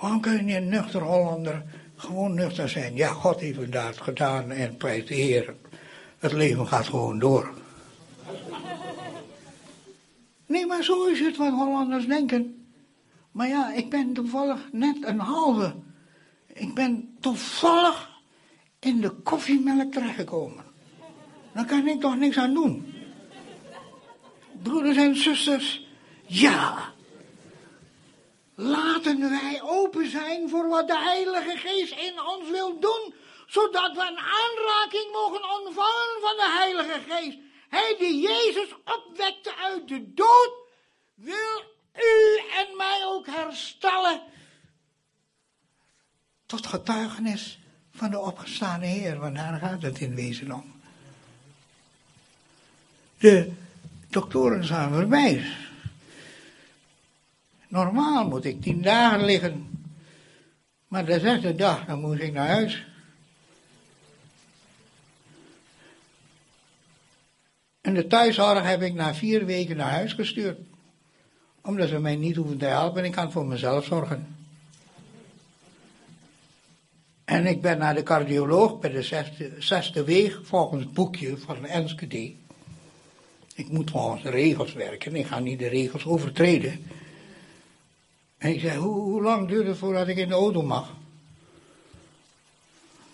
Waarom 0.01 0.21
kun 0.21 0.33
je 0.33 0.43
niet 0.43 0.57
een 0.57 0.69
nuchter 0.69 1.03
Hollander 1.03 1.65
gewoon 1.97 2.35
nuchter 2.35 2.69
zijn? 2.69 2.97
Ja, 2.97 3.09
God 3.09 3.41
heeft 3.41 3.55
inderdaad 3.55 4.01
gedaan 4.01 4.51
en 4.51 4.77
prijs 4.77 5.07
de 5.07 5.15
Heer. 5.15 5.55
Het 6.25 6.33
leven 6.33 6.67
gaat 6.67 6.87
gewoon 6.87 7.19
door. 7.19 7.55
Nee, 10.47 10.67
maar 10.67 10.85
zo 10.85 11.05
is 11.05 11.21
het 11.21 11.37
wat 11.37 11.53
Hollanders 11.53 12.07
denken. 12.07 12.67
Maar 13.33 13.49
ja, 13.49 13.73
ik 13.73 13.91
ben 13.91 14.13
toevallig 14.13 14.69
net 14.73 14.97
een 15.01 15.19
halve. 15.19 15.75
Ik 16.47 16.75
ben 16.75 17.17
toevallig 17.21 18.11
in 18.79 19.01
de 19.01 19.11
koffiemelk 19.11 19.93
terechtgekomen. 19.93 20.65
Dan 21.55 21.67
kan 21.67 21.89
ik 21.89 22.01
toch 22.01 22.17
niks 22.17 22.37
aan 22.37 22.55
doen. 22.55 22.95
Broeders 24.63 24.97
en 24.97 25.17
zusters, 25.17 25.87
ja. 26.27 26.93
Laten 28.55 29.21
wij 29.21 29.61
open 29.63 30.11
zijn 30.11 30.49
voor 30.49 30.69
wat 30.69 30.87
de 30.87 30.99
Heilige 30.99 31.57
Geest 31.57 31.93
in 31.93 32.13
ons 32.27 32.51
wil 32.51 32.81
doen, 32.81 33.15
zodat 33.47 33.93
we 33.97 34.01
een 34.01 34.19
aanraking 34.19 35.13
mogen 35.13 35.51
ontvangen 35.59 36.19
van 36.21 36.37
de 36.37 36.51
Heilige 36.59 37.01
Geest. 37.09 37.39
Hij 37.69 37.97
die 37.99 38.21
Jezus 38.21 38.75
opwekte 38.85 39.57
uit 39.57 39.89
de 39.89 40.13
dood, 40.15 40.53
wil 41.15 41.63
u 41.95 42.41
en 42.57 42.77
mij 42.77 43.01
ook 43.05 43.27
herstellen 43.27 44.23
tot 46.47 46.67
getuigenis 46.67 47.59
van 47.91 48.11
de 48.11 48.19
opgestane 48.19 48.87
Heer, 48.87 49.19
want 49.19 49.37
daar 49.37 49.59
gaat 49.59 49.83
het 49.83 49.99
in 49.99 50.15
wezen 50.15 50.53
om. 50.53 50.73
De 53.19 53.53
doktoren 54.11 54.65
zijn 54.65 54.93
voorbij. 54.93 55.47
Normaal 57.69 58.29
moet 58.29 58.45
ik 58.45 58.63
tien 58.63 58.83
dagen 58.83 59.25
liggen. 59.25 59.87
Maar 60.89 61.05
de 61.05 61.21
zesde 61.21 61.55
dag, 61.55 61.85
dan 61.85 62.01
moest 62.01 62.21
ik 62.21 62.33
naar 62.33 62.49
huis. 62.49 62.87
En 67.85 67.95
de 67.95 68.07
thuiszorg 68.07 68.63
heb 68.63 68.83
ik 68.83 68.95
na 68.95 69.15
vier 69.15 69.45
weken 69.47 69.77
naar 69.77 69.91
huis 69.91 70.13
gestuurd. 70.13 70.59
Omdat 71.63 71.89
ze 71.89 71.99
mij 71.99 72.17
niet 72.17 72.37
hoeven 72.37 72.59
te 72.59 72.65
helpen, 72.65 73.05
ik 73.05 73.13
kan 73.13 73.33
voor 73.33 73.47
mezelf 73.47 73.85
zorgen. 73.85 74.37
En 77.25 77.47
ik 77.47 77.63
ben 77.63 77.79
naar 77.79 77.95
de 77.95 78.03
cardioloog 78.03 78.79
bij 78.79 78.91
de 78.91 79.03
zesde, 79.03 79.53
zesde 79.59 80.05
weeg, 80.05 80.41
volgens 80.43 80.85
het 80.85 80.93
boekje 80.93 81.37
van 81.37 81.67
Enschede. 81.67 82.33
Ik 83.55 83.69
moet 83.69 83.91
volgens 83.91 84.23
de 84.23 84.31
regels 84.31 84.73
werken, 84.73 85.15
ik 85.15 85.27
ga 85.27 85.39
niet 85.39 85.59
de 85.59 85.69
regels 85.69 86.05
overtreden. 86.05 86.87
En 88.39 88.51
ik 88.51 88.61
zei, 88.61 88.79
hoe, 88.79 89.01
hoe 89.01 89.23
lang 89.23 89.49
duurt 89.49 89.67
het 89.67 89.79
voordat 89.79 90.09
ik 90.09 90.17
in 90.17 90.29
de 90.29 90.35
auto 90.35 90.63
mag? 90.63 90.95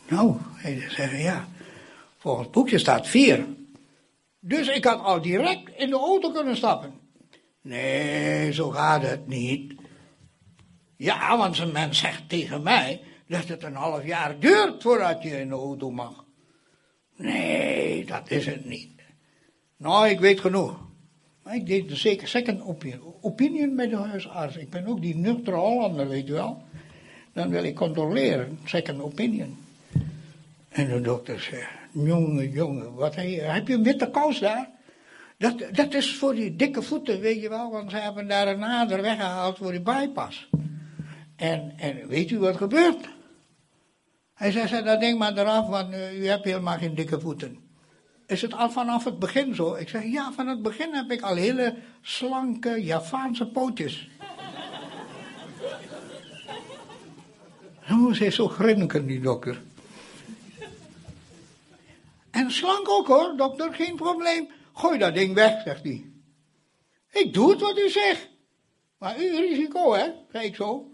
Nou, 0.09 0.37
hij 0.55 0.87
zei, 0.89 1.23
ja, 1.23 1.49
volgens 2.19 2.45
het 2.45 2.55
boekje 2.55 2.79
staat 2.79 3.09
vier. 3.09 3.47
Dus 4.41 4.69
ik 4.69 4.85
had 4.85 5.01
al 5.01 5.21
direct 5.21 5.77
in 5.77 5.91
de 5.91 5.97
auto 5.97 6.31
kunnen 6.31 6.57
stappen. 6.57 6.93
Nee, 7.63 8.53
zo 8.53 8.71
gaat 8.71 9.03
het 9.03 9.27
niet. 9.27 9.75
Ja, 10.97 11.37
want 11.37 11.59
een 11.59 11.73
mens 11.73 11.99
zegt 11.99 12.29
tegen 12.29 12.63
mij 12.63 13.01
dat 13.27 13.49
het 13.49 13.63
een 13.63 13.75
half 13.75 14.07
jaar 14.07 14.39
duurt 14.39 14.83
voordat 14.83 15.23
je 15.23 15.41
in 15.41 15.49
de 15.49 15.55
auto 15.55 15.91
mag. 15.91 16.25
Nee, 17.17 18.05
dat 18.05 18.31
is 18.31 18.47
het 18.47 18.65
niet. 18.65 18.91
Nou, 19.77 20.09
ik 20.09 20.21
weet 20.21 20.41
genoeg. 20.41 20.79
Maar 21.43 21.55
ik 21.55 21.67
deed 21.67 21.89
dus 21.89 22.01
zeker 22.01 22.29
second 22.29 22.63
opinion 23.21 23.77
bij 23.77 23.89
de 23.89 23.97
huisarts. 23.97 24.57
Ik 24.57 24.71
ben 24.71 24.87
ook 24.87 25.01
die 25.01 25.17
nuchtere 25.17 25.57
Hollander, 25.57 26.09
weet 26.09 26.27
je 26.27 26.33
wel. 26.33 26.63
Dan 27.33 27.51
wil 27.51 27.65
ik 27.65 27.75
controleren, 27.75 28.59
second 28.65 29.01
opinion. 29.01 29.59
En 30.69 30.89
de 30.89 31.01
dokter 31.01 31.41
zei, 31.41 31.65
jongen, 31.93 32.51
jongen, 32.51 32.95
wat 32.95 33.15
je, 33.15 33.41
heb 33.41 33.69
je 33.69 33.75
een 33.75 33.83
witte 33.83 34.11
kous 34.11 34.39
daar? 34.39 34.71
Dat, 35.39 35.65
dat 35.73 35.95
is 35.95 36.15
voor 36.15 36.35
die 36.35 36.57
dikke 36.57 36.83
voeten, 36.83 37.21
weet 37.21 37.43
je 37.43 37.49
wel, 37.49 37.71
want 37.71 37.91
ze 37.91 37.97
hebben 37.97 38.29
daar 38.29 38.49
een 38.49 38.59
nader 38.59 39.03
weggehaald 39.03 39.59
voor 39.59 39.71
die 39.71 39.81
bypass. 39.81 40.49
En, 41.37 41.73
en 41.77 42.09
weet 42.09 42.31
u 42.31 42.39
wat 42.39 42.57
gebeurt? 42.57 43.09
Hij 44.35 44.51
zei, 44.51 44.85
dat 44.85 45.01
ding 45.01 45.19
maar 45.19 45.39
eraf, 45.39 45.67
want 45.67 45.93
uh, 45.93 46.21
u 46.21 46.27
hebt 46.27 46.45
helemaal 46.45 46.79
geen 46.79 46.95
dikke 46.95 47.21
voeten. 47.21 47.59
Is 48.27 48.43
het 48.43 48.55
al 48.55 48.71
vanaf 48.71 49.05
het 49.05 49.19
begin 49.19 49.55
zo? 49.55 49.75
Ik 49.75 49.89
zeg, 49.89 50.05
ja, 50.05 50.33
van 50.33 50.49
het 50.49 50.63
begin 50.63 50.95
heb 50.95 51.11
ik 51.11 51.21
al 51.21 51.35
hele 51.35 51.77
slanke 52.01 52.85
Javaanse 52.85 53.47
pootjes. 53.47 54.09
Dan 57.89 57.99
moest 57.99 58.21
hij 58.21 58.31
zo 58.31 58.49
grinniken, 58.49 59.07
die 59.07 59.21
dokter. 59.21 59.61
En 62.31 62.51
slank 62.51 62.89
ook 62.89 63.07
hoor, 63.07 63.37
dokter, 63.37 63.75
geen 63.75 63.97
probleem. 63.97 64.49
Gooi 64.73 64.99
dat 64.99 65.15
ding 65.15 65.35
weg, 65.35 65.63
zegt 65.63 65.83
hij. 65.83 66.05
Ik 67.11 67.35
doe 67.35 67.51
het 67.51 67.61
wat 67.61 67.79
u 67.79 67.89
zegt. 67.89 68.29
Maar 68.99 69.19
u 69.19 69.37
risico, 69.37 69.93
hè, 69.93 70.11
zei 70.33 70.45
ik 70.45 70.55
zo. 70.55 70.91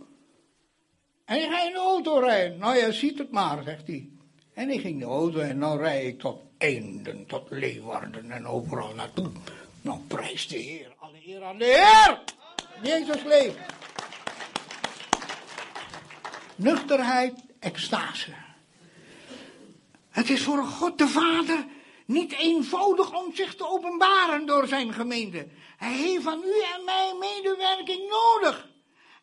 En 1.25 1.41
je 1.41 1.49
gaat 1.51 1.67
in 1.67 1.73
de 1.73 1.79
auto 1.79 2.19
rijden. 2.19 2.59
Nou 2.59 2.77
ja, 2.77 2.91
ziet 2.91 3.19
het 3.19 3.31
maar, 3.31 3.63
zegt 3.63 3.87
hij. 3.87 4.09
En 4.55 4.71
ik 4.71 4.81
ging 4.81 5.01
de 5.01 5.07
auto 5.07 5.39
en 5.39 5.59
nou 5.59 5.79
rijd 5.79 6.07
ik 6.07 6.19
tot 6.19 6.41
Eenden, 6.59 7.27
tot 7.27 7.51
Leeuwarden 7.51 8.31
en 8.31 8.47
overal 8.47 8.95
naartoe. 8.95 9.31
Nou, 9.81 10.01
prijs 10.07 10.49
de 10.49 10.57
Heer. 10.57 10.95
Alle 10.99 11.27
eer 11.27 11.45
aan 11.45 11.59
de 11.59 11.65
Heer. 11.65 12.21
Jezus 12.83 13.23
leeft. 13.23 13.59
Nuchterheid, 16.57 17.35
extase. 17.59 18.33
Het 20.17 20.31
is 20.31 20.43
voor 20.43 20.65
God 20.65 20.99
de 20.99 21.09
Vader 21.09 21.67
niet 22.07 22.33
eenvoudig 22.33 23.25
om 23.25 23.35
zich 23.35 23.55
te 23.55 23.69
openbaren 23.69 24.47
door 24.47 24.67
zijn 24.69 24.93
gemeente. 24.93 25.49
Hij 25.77 25.93
heeft 25.93 26.23
van 26.23 26.43
u 26.43 26.63
en 26.75 26.85
mij 26.85 27.15
medewerking 27.21 28.09
nodig. 28.09 28.69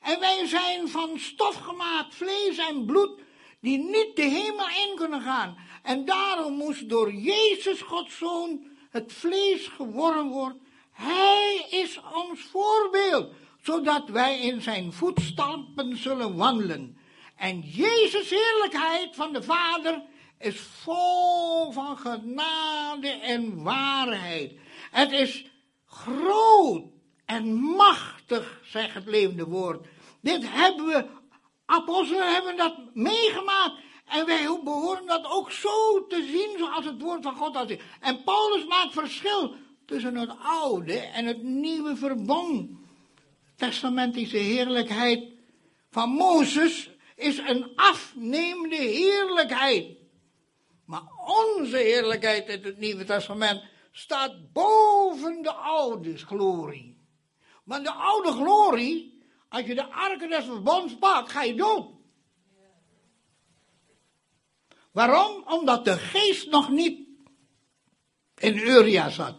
En 0.02 0.20
wij 0.20 0.48
zijn 0.48 0.89
van 0.89 1.20
stof 1.20 1.56
gemaakt, 1.56 2.16
vlees 2.16 2.58
en 2.58 2.86
bloed, 2.86 3.20
die 3.60 3.78
niet 3.78 4.16
de 4.16 4.22
hemel 4.22 4.68
in 4.68 4.96
kunnen 4.96 5.22
gaan. 5.22 5.58
En 5.84 6.06
daarom 6.06 6.54
moest 6.54 6.89
door 6.89 7.14
Jezus, 7.14 7.82
Gods 7.82 8.18
Zoon, 8.18 8.66
het 8.89 9.14
vlees 9.14 9.68
geworden 9.68 10.28
worden. 10.28 10.62
Hij 10.91 11.66
is 11.70 12.00
ons 12.14 12.41
voorbeeld, 12.41 13.34
zodat 13.62 14.10
wij 14.10 14.39
in 14.39 14.62
zijn 14.62 14.94
voetstappen 14.94 15.98
zullen 15.98 16.36
wandelen. 16.36 16.98
En 17.36 17.60
Jezus' 17.60 18.30
heerlijkheid 18.30 19.16
van 19.16 19.34
de 19.34 19.44
Vader 19.44 20.12
is 20.44 20.60
vol 20.60 21.72
van 21.72 21.98
genade 21.98 23.08
en 23.08 23.64
waarheid. 23.64 24.54
Het 24.91 25.12
is 25.12 25.46
groot 25.86 26.84
en 27.26 27.54
machtig, 27.56 28.62
zegt 28.64 28.94
het 28.94 29.06
levende 29.06 29.46
woord. 29.46 29.86
Dit 30.22 30.44
hebben 30.50 30.86
we, 30.86 31.06
apostelen 31.66 32.34
hebben 32.34 32.58
dat 32.58 32.76
meegemaakt. 32.94 33.74
En 34.06 34.26
wij 34.26 34.60
behoren 34.64 35.06
dat 35.06 35.26
ook 35.26 35.52
zo 35.52 36.08
te 36.08 36.28
zien 36.32 36.56
zoals 36.58 36.86
het 36.86 37.02
woord 37.02 37.24
van 37.24 37.36
God 37.36 37.54
dat 37.54 37.70
is. 37.70 37.78
En 38.00 38.24
Paulus 38.24 38.66
maakt 38.66 38.94
verschil 38.94 39.56
tussen 39.86 40.16
het 40.16 40.32
oude 40.44 40.98
en 41.00 41.26
het 41.26 41.44
nieuwe 41.44 41.96
verbond. 41.96 42.70
Testamentische 43.56 44.38
heerlijkheid 44.38 45.24
van 45.91 46.10
Mozes 46.10 46.89
is 47.16 47.38
een 47.38 47.72
afnemende 47.76 48.76
heerlijkheid. 48.76 49.86
Maar 51.24 51.36
onze 51.36 51.78
heerlijkheid 51.78 52.48
in 52.48 52.64
het 52.64 52.78
Nieuwe 52.78 53.04
Testament 53.04 53.64
staat 53.92 54.52
boven 54.52 55.42
de 55.42 55.54
oude 55.54 56.18
glorie. 56.18 56.98
Want 57.64 57.86
de 57.86 57.92
oude 57.92 58.32
glorie, 58.32 59.24
als 59.50 59.66
je 59.66 59.76
de 59.76 59.92
arken 59.92 60.30
des 60.30 60.46
verbonds 60.46 60.98
pakt, 60.98 61.32
ga 61.32 61.44
je 61.44 61.56
dood. 61.56 61.92
Waarom? 64.92 65.44
Omdat 65.48 65.86
de 65.86 65.98
geest 65.98 66.50
nog 66.50 66.70
niet 66.70 67.08
in 68.38 68.58
Uria 68.58 69.10
zat. 69.10 69.36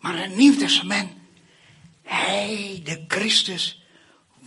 Maar 0.00 0.14
in 0.14 0.20
het 0.20 0.36
Nieuw 0.36 0.56
Testament, 0.56 1.12
hij, 2.02 2.80
de 2.84 3.04
Christus, 3.08 3.82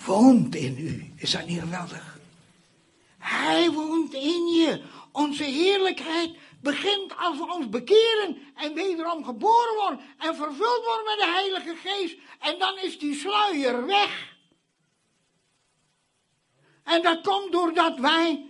woont 0.06 0.56
in 0.56 0.78
u. 0.78 1.14
Is 1.16 1.32
dat 1.32 1.48
niet 1.48 1.60
geweldig? 1.60 2.11
Hij 3.22 3.72
woont 3.72 4.14
in 4.14 4.48
je. 4.48 4.84
Onze 5.12 5.44
heerlijkheid 5.44 6.38
begint 6.62 7.18
als 7.18 7.38
we 7.38 7.54
ons 7.54 7.70
bekeren 7.70 8.38
en 8.56 8.74
wederom 8.74 9.24
geboren 9.24 9.76
worden 9.76 10.00
en 10.18 10.36
vervuld 10.36 10.86
worden 10.86 11.06
met 11.06 11.18
de 11.18 11.32
Heilige 11.34 11.76
Geest. 11.76 12.18
En 12.40 12.60
dan 12.60 12.78
is 12.78 13.00
die 13.00 13.16
sluier 13.16 13.86
weg. 13.86 14.36
En 16.84 17.02
dat 17.02 17.22
komt 17.22 17.52
doordat 17.52 18.00
wij 18.00 18.46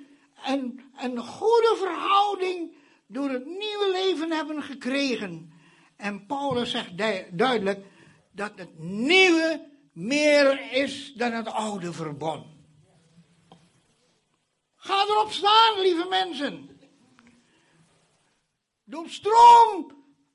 een, 0.46 0.92
een 0.98 1.18
goede 1.18 1.76
verhouding 1.78 2.76
door 3.08 3.30
het 3.30 3.46
nieuwe 3.46 3.90
leven 3.92 4.32
hebben 4.32 4.64
gekregen. 4.64 5.54
En 5.98 6.26
Paulus 6.26 6.72
zegt 6.72 6.98
duidelijk 7.38 7.86
dat 8.32 8.52
het 8.56 8.80
nieuwe 8.80 9.70
meer 9.94 10.72
is 10.72 11.14
dan 11.14 11.32
het 11.32 11.48
oude 11.48 11.94
verbond. 11.94 12.51
Ga 14.82 15.06
erop 15.08 15.32
staan, 15.32 15.80
lieve 15.80 16.08
mensen. 16.10 16.80
stroom, 19.06 19.92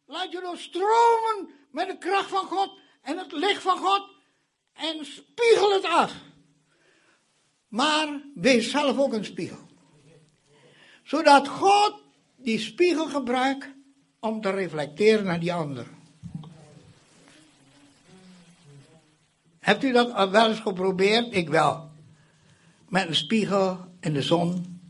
laat 0.07 0.32
je 0.32 0.40
doorstromen 0.40 1.51
met 1.70 1.88
de 1.88 1.99
kracht 1.99 2.28
van 2.28 2.47
God 2.47 2.78
en 3.03 3.18
het 3.18 3.32
licht 3.32 3.62
van 3.62 3.78
God 3.78 4.09
en 4.72 5.05
spiegel 5.05 5.72
het 5.72 5.84
af. 5.84 6.12
Maar 7.68 8.20
wees 8.34 8.70
zelf 8.70 8.99
ook 8.99 9.12
een 9.12 9.24
spiegel. 9.24 9.66
Zodat 11.03 11.49
God 11.49 12.03
die 12.36 12.59
spiegel 12.59 13.07
gebruikt 13.07 13.68
om 14.20 14.40
te 14.40 14.51
reflecteren 14.51 15.24
naar 15.24 15.40
die 15.40 15.53
ander. 15.53 15.86
Hebt 19.59 19.84
u 19.84 19.92
dat 19.92 20.30
wel 20.30 20.49
eens 20.49 20.61
geprobeerd? 20.61 21.34
Ik 21.34 21.49
wel. 21.49 21.90
Met 22.88 23.09
een 23.09 23.14
spiegel 23.14 23.86
in 24.07 24.12
de 24.12 24.22
zon. 24.22 24.80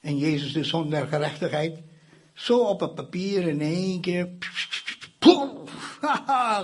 En 0.00 0.18
Jezus 0.18 0.52
de 0.52 0.64
zon 0.64 0.90
der 0.90 1.06
gerechtigheid. 1.06 1.78
Zo 2.34 2.58
op 2.58 2.80
het 2.80 2.94
papier 2.94 3.48
in 3.48 3.60
één 3.60 4.00
keer. 4.00 4.28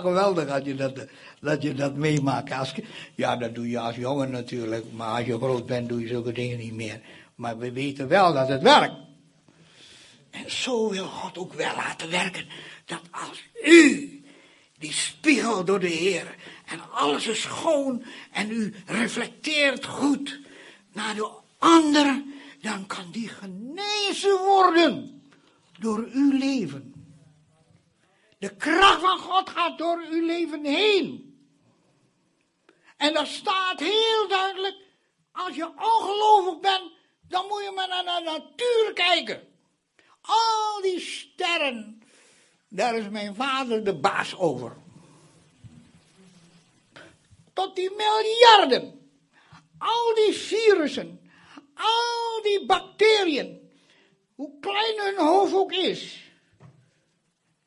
Geweldig 0.01 0.47
dat 0.47 0.65
je 0.65 0.75
dat, 0.75 1.07
dat, 1.39 1.61
je 1.61 1.73
dat 1.73 1.95
meemaakt. 1.95 2.51
Als, 2.51 2.73
ja, 3.15 3.35
dat 3.35 3.55
doe 3.55 3.69
je 3.69 3.79
als 3.79 3.95
jongen 3.95 4.31
natuurlijk. 4.31 4.85
Maar 4.91 5.17
als 5.17 5.25
je 5.25 5.37
groot 5.37 5.65
bent 5.65 5.89
doe 5.89 6.01
je 6.01 6.07
zulke 6.07 6.31
dingen 6.31 6.57
niet 6.57 6.73
meer. 6.73 7.01
Maar 7.35 7.57
we 7.57 7.71
weten 7.71 8.07
wel 8.07 8.33
dat 8.33 8.47
het 8.47 8.61
werkt. 8.61 8.95
En 10.31 10.51
zo 10.51 10.89
wil 10.89 11.05
God 11.05 11.37
ook 11.37 11.53
wel 11.53 11.75
laten 11.75 12.09
werken. 12.09 12.45
Dat 12.85 13.01
als 13.11 13.43
u 13.63 14.09
die 14.77 14.93
spiegel 14.93 15.65
door 15.65 15.79
de 15.79 15.87
Heer 15.87 16.35
en 16.65 16.91
alles 16.91 17.27
is 17.27 17.41
schoon 17.41 18.03
en 18.31 18.51
u 18.51 18.73
reflecteert 18.85 19.85
goed 19.85 20.39
naar 20.93 21.15
de 21.15 21.43
ander, 21.57 22.23
dan 22.61 22.87
kan 22.87 23.11
die 23.11 23.27
genezen 23.27 24.37
worden 24.37 25.23
door 25.79 26.07
uw 26.11 26.37
leven. 26.37 26.93
De 28.37 28.55
kracht 28.55 29.01
van 29.01 29.19
God 29.19 29.49
gaat 29.49 29.77
door 29.77 30.05
uw 30.11 30.25
leven 30.25 30.65
heen. 30.65 31.37
En 32.97 33.13
dat 33.13 33.27
staat 33.27 33.79
heel 33.79 34.27
duidelijk, 34.27 34.75
als 35.31 35.55
je 35.55 35.67
ongelovig 35.67 36.59
bent, 36.59 36.91
dan 37.27 37.45
moet 37.47 37.63
je 37.63 37.71
maar 37.75 37.87
naar 37.87 38.03
de 38.03 38.23
natuur 38.23 38.93
kijken. 38.93 39.47
Al 40.21 40.81
die 40.81 40.99
sterren, 40.99 42.03
daar 42.67 42.95
is 42.95 43.09
mijn 43.09 43.35
vader 43.35 43.83
de 43.83 43.95
baas 43.95 44.35
over. 44.35 44.77
Tot 47.53 47.75
die 47.75 47.91
miljarden. 47.91 49.09
Al 49.77 50.15
die 50.15 50.33
virussen. 50.33 51.24
Al 51.75 52.41
die 52.43 52.65
bacteriën. 52.65 53.69
Hoe 54.35 54.59
klein 54.59 54.99
hun 54.99 55.25
hoofd 55.27 55.53
ook 55.53 55.71
is. 55.71 56.23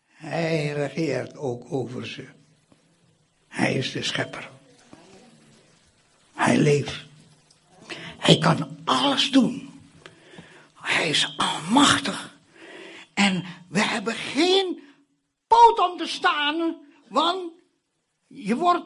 Hij 0.05 0.73
regeert 0.73 1.37
ook 1.37 1.73
over 1.73 2.07
ze. 2.07 2.27
Hij 3.49 3.75
is 3.75 3.93
de 3.93 4.03
schepper. 4.03 4.51
Hij 6.35 6.57
leeft. 6.57 7.07
Hij 8.19 8.39
kan 8.39 8.79
alles 8.85 9.31
doen. 9.31 9.81
Hij 10.75 11.09
is 11.09 11.35
almachtig. 11.37 12.39
En 13.15 13.45
we 13.69 13.81
hebben 13.81 14.15
geen 14.15 14.83
poot 15.47 15.91
om 15.91 15.99
te 15.99 16.07
staan, 16.07 16.77
want 17.09 17.53
je 18.27 18.57
wordt, 18.57 18.85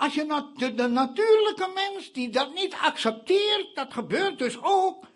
als 0.00 0.14
je 0.14 0.72
de, 0.74 0.86
natuurlijke 0.86 1.70
mens 1.74 2.12
die 2.12 2.30
dat 2.30 2.54
niet 2.54 2.74
accepteert, 2.82 3.74
dat 3.74 3.92
gebeurt 3.92 4.38
dus 4.38 4.62
ook, 4.62 5.06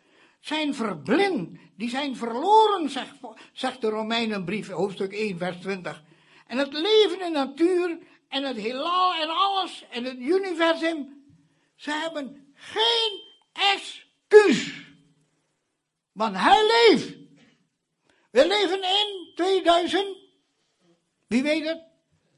zijn 0.40 0.74
verblind. 0.74 1.58
Die 1.76 1.88
zijn 1.88 2.16
verloren, 2.16 2.90
zegt, 2.90 3.14
zegt 3.52 3.80
de 3.80 3.88
Romeinenbrief, 3.88 4.68
hoofdstuk 4.68 5.12
1, 5.12 5.38
vers 5.38 5.56
20. 5.60 6.02
En 6.46 6.58
het 6.58 6.72
leven 6.72 7.20
in 7.20 7.32
natuur 7.32 7.98
en 8.28 8.42
het 8.42 8.56
heelal 8.56 9.14
en 9.14 9.28
alles 9.28 9.84
en 9.90 10.04
het 10.04 10.18
universum, 10.18 11.24
ze 11.76 11.90
hebben 11.90 12.52
geen 12.54 13.22
excuus. 13.52 14.72
Want 16.12 16.36
hij 16.36 16.66
leeft. 16.66 17.16
We 18.30 18.46
leven 18.46 18.82
in 18.82 19.32
2000. 19.34 20.16
Wie 21.26 21.42
weet 21.42 21.64
het? 21.64 21.82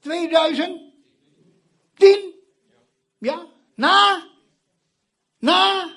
2010. 0.01 2.36
Ja? 3.27 3.47
Na? 3.75 4.27
Na? 5.39 5.91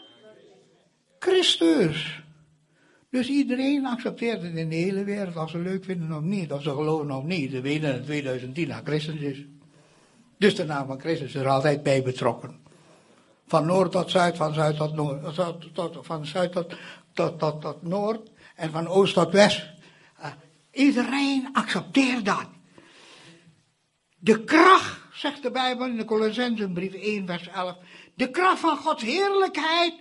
Christus. 1.19 2.23
Dus 3.09 3.29
iedereen 3.29 3.85
accepteert 3.85 4.41
het 4.41 4.55
in 4.55 4.69
de 4.69 4.75
hele 4.75 5.03
wereld, 5.03 5.35
als 5.35 5.51
ze 5.51 5.57
leuk 5.57 5.83
vinden 5.83 6.17
of 6.17 6.21
niet, 6.21 6.51
of 6.51 6.61
ze 6.61 6.69
geloven 6.69 7.11
of 7.11 7.23
niet. 7.23 7.51
Ze 7.51 7.61
weten 7.61 7.91
dat 7.91 8.05
2010 8.05 8.67
naar 8.67 8.81
Christus 8.83 9.19
is. 9.19 9.45
Dus 10.37 10.55
de 10.55 10.65
naam 10.65 10.87
van 10.87 10.99
Christus 10.99 11.27
is 11.27 11.41
er 11.41 11.47
altijd 11.47 11.83
bij 11.83 12.03
betrokken. 12.03 12.59
Van 13.47 13.65
noord 13.65 13.91
tot 13.91 14.11
zuid, 14.11 14.37
van 14.37 14.53
zuid 14.53 14.75
tot 14.75 14.95
noord, 14.95 15.35
tot, 15.73 15.97
van 16.01 16.25
zuid 16.25 16.51
tot, 16.51 16.75
tot, 17.13 17.39
tot, 17.39 17.61
tot 17.61 17.83
noord 17.83 18.29
en 18.55 18.71
van 18.71 18.87
oost 18.87 19.13
tot 19.13 19.31
west. 19.31 19.65
Iedereen 20.71 21.49
accepteert 21.53 22.25
dat. 22.25 22.47
De 24.17 24.43
kracht, 24.43 24.99
zegt 25.19 25.41
de 25.41 25.51
Bijbel 25.51 25.85
in 25.85 25.97
de 25.97 26.05
Colossensenbrief 26.05 26.93
1 26.93 27.25
vers 27.25 27.47
11, 27.47 27.75
de 28.13 28.31
kracht 28.31 28.59
van 28.59 28.77
Gods 28.77 29.03
heerlijkheid 29.03 29.93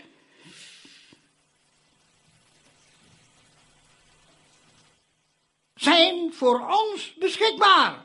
zijn 5.75 6.33
voor 6.33 6.67
ons 6.69 7.15
beschikbaar. 7.15 8.05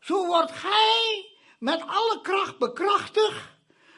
Zo 0.00 0.26
wordt 0.26 0.52
gij 0.52 1.26
met 1.58 1.80
alle 1.80 2.18
kracht 2.22 2.58
bekrachtigd 2.58 3.44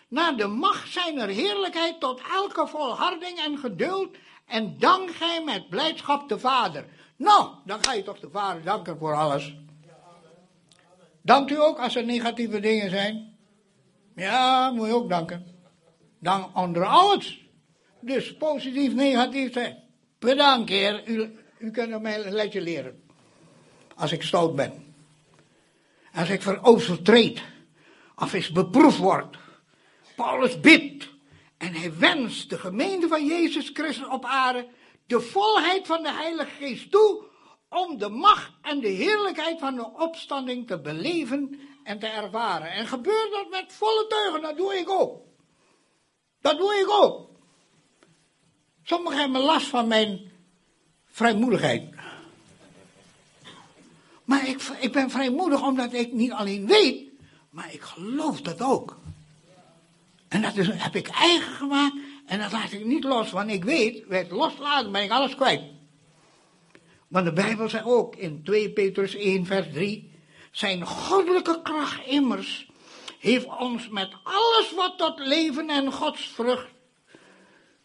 naar 0.08 0.36
de 0.36 0.46
macht 0.46 0.92
zijner 0.92 1.28
heerlijkheid 1.28 2.00
tot 2.00 2.20
elke 2.32 2.66
volharding 2.66 3.38
en 3.38 3.58
geduld 3.58 4.16
en 4.46 4.78
dank 4.78 5.10
gij 5.10 5.42
met 5.44 5.68
blijdschap 5.68 6.28
de 6.28 6.38
Vader. 6.38 6.86
Nou, 7.16 7.48
dan 7.64 7.82
ga 7.82 7.92
je 7.92 8.02
toch 8.02 8.20
de 8.20 8.30
Vader 8.30 8.62
danken 8.62 8.98
voor 8.98 9.14
alles. 9.14 9.54
Dankt 11.28 11.50
u 11.50 11.60
ook 11.60 11.78
als 11.78 11.96
er 11.96 12.04
negatieve 12.04 12.60
dingen 12.60 12.90
zijn? 12.90 13.36
Ja, 14.16 14.70
moet 14.70 14.86
je 14.86 14.94
ook 14.94 15.08
danken. 15.08 15.46
Dan 16.20 16.50
onder 16.54 16.84
alles. 16.84 17.48
Dus 18.00 18.36
positief, 18.36 18.94
negatief 18.94 19.52
zijn. 19.52 19.82
Bedankt, 20.18 20.68
heer. 20.68 21.08
U, 21.08 21.38
u 21.58 21.70
kunt 21.70 22.02
mij 22.02 22.26
een 22.26 22.32
letje 22.32 22.60
leren. 22.60 23.02
Als 23.94 24.12
ik 24.12 24.22
stout 24.22 24.56
ben. 24.56 24.94
Als 26.12 26.28
ik 26.28 26.42
verovertreed. 26.42 27.42
Of 28.16 28.32
eens 28.32 28.52
beproefd 28.52 28.98
word. 28.98 29.36
Paulus 30.16 30.60
bidt. 30.60 31.08
En 31.58 31.74
hij 31.74 31.98
wenst 31.98 32.50
de 32.50 32.58
gemeente 32.58 33.08
van 33.08 33.26
Jezus 33.26 33.70
Christus 33.74 34.08
op 34.08 34.24
aarde 34.24 34.68
de 35.06 35.20
volheid 35.20 35.86
van 35.86 36.02
de 36.02 36.12
Heilige 36.12 36.50
Geest 36.58 36.90
toe 36.90 37.27
om 37.68 37.98
de 37.98 38.08
macht 38.08 38.50
en 38.62 38.80
de 38.80 38.88
heerlijkheid 38.88 39.58
van 39.58 39.74
de 39.74 39.90
opstanding 39.92 40.66
te 40.66 40.80
beleven 40.80 41.60
en 41.84 41.98
te 41.98 42.06
ervaren. 42.06 42.70
En 42.70 42.86
gebeurt 42.86 43.30
dat 43.30 43.50
met 43.50 43.72
volle 43.72 44.06
teugen, 44.08 44.42
dat 44.42 44.56
doe 44.56 44.74
ik 44.74 44.90
ook. 44.90 45.20
Dat 46.40 46.58
doe 46.58 46.74
ik 46.74 46.90
ook. 46.90 47.28
Sommigen 48.82 49.18
hebben 49.18 49.40
last 49.40 49.66
van 49.66 49.88
mijn 49.88 50.30
vrijmoedigheid. 51.06 51.94
Maar 54.24 54.48
ik, 54.48 54.62
ik 54.80 54.92
ben 54.92 55.10
vrijmoedig 55.10 55.62
omdat 55.62 55.92
ik 55.92 56.12
niet 56.12 56.32
alleen 56.32 56.66
weet, 56.66 57.10
maar 57.50 57.72
ik 57.72 57.80
geloof 57.80 58.40
dat 58.40 58.60
ook. 58.60 58.96
En 60.28 60.42
dat 60.42 60.56
is, 60.56 60.68
heb 60.72 60.94
ik 60.94 61.08
eigen 61.08 61.52
gemaakt 61.52 61.94
en 62.26 62.38
dat 62.38 62.52
laat 62.52 62.72
ik 62.72 62.84
niet 62.84 63.04
los, 63.04 63.30
want 63.30 63.50
ik 63.50 63.64
weet, 63.64 64.04
het 64.08 64.30
loslaten 64.30 64.92
ben 64.92 65.02
ik 65.02 65.10
alles 65.10 65.34
kwijt. 65.34 65.62
Want 67.08 67.24
de 67.24 67.32
Bijbel 67.32 67.68
zegt 67.68 67.84
ook 67.84 68.16
in 68.16 68.42
2 68.44 68.72
Petrus 68.72 69.14
1 69.14 69.46
vers 69.46 69.66
3, 69.72 70.10
zijn 70.50 70.86
goddelijke 70.86 71.62
kracht 71.62 72.06
immers 72.06 72.68
heeft 73.18 73.46
ons 73.58 73.88
met 73.88 74.12
alles 74.22 74.72
wat 74.76 74.98
tot 74.98 75.18
leven 75.18 75.70
en 75.70 75.92
godsvrucht 75.92 76.68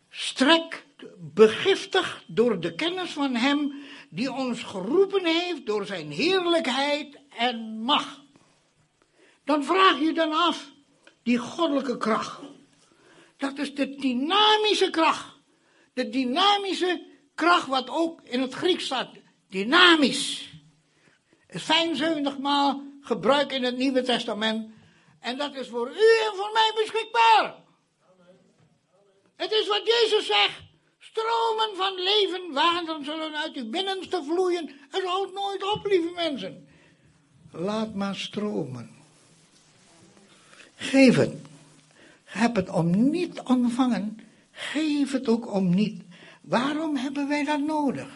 strekt 0.09 0.85
begiftigd 1.19 2.23
door 2.27 2.59
de 2.59 2.75
kennis 2.75 3.11
van 3.11 3.35
Hem 3.35 3.73
die 4.09 4.31
ons 4.31 4.63
geroepen 4.63 5.25
heeft 5.25 5.65
door 5.65 5.85
Zijn 5.85 6.11
heerlijkheid 6.11 7.19
en 7.37 7.81
macht. 7.81 8.19
Dan 9.43 9.63
vraag 9.63 9.99
je 9.99 10.13
dan 10.13 10.33
af, 10.33 10.71
die 11.23 11.37
goddelijke 11.37 11.97
kracht. 11.97 12.39
Dat 13.37 13.57
is 13.57 13.75
de 13.75 13.95
dynamische 13.95 14.89
kracht. 14.89 15.33
De 15.93 16.09
dynamische 16.09 17.12
kracht 17.35 17.67
wat 17.67 17.89
ook 17.89 18.21
in 18.23 18.41
het 18.41 18.53
Grieks 18.53 18.85
staat. 18.85 19.09
Dynamisch. 19.49 20.51
75 21.47 22.37
maal 22.37 22.83
gebruik 23.01 23.51
in 23.51 23.63
het 23.63 23.77
Nieuwe 23.77 24.01
Testament. 24.01 24.71
En 25.19 25.37
dat 25.37 25.55
is 25.55 25.67
voor 25.67 25.87
u 25.87 26.27
en 26.27 26.35
voor 26.35 26.51
mij 26.53 26.71
beschikbaar. 26.75 27.55
Het 29.35 29.51
is 29.51 29.67
wat 29.67 29.81
Jezus 29.85 30.25
zegt. 30.25 30.61
Stromen 30.99 31.75
van 31.75 31.93
leven 31.95 32.53
water 32.53 33.03
zullen 33.03 33.35
uit 33.35 33.55
uw 33.55 33.69
binnenste 33.69 34.23
vloeien. 34.23 34.71
Het 34.89 35.03
houdt 35.03 35.33
nooit 35.33 35.73
op, 35.73 35.85
lieve 35.85 36.11
mensen. 36.15 36.67
Laat 37.51 37.93
maar 37.93 38.15
stromen. 38.15 38.89
Geef 40.75 41.15
het. 41.15 41.33
Heb 42.23 42.55
het 42.55 42.69
om 42.69 43.09
niet 43.09 43.41
ontvangen. 43.41 44.19
Geef 44.51 45.11
het 45.11 45.27
ook 45.27 45.53
om 45.53 45.75
niet. 45.75 46.03
Waarom 46.53 46.95
hebben 46.95 47.27
wij 47.27 47.43
dat 47.43 47.59
nodig? 47.59 48.07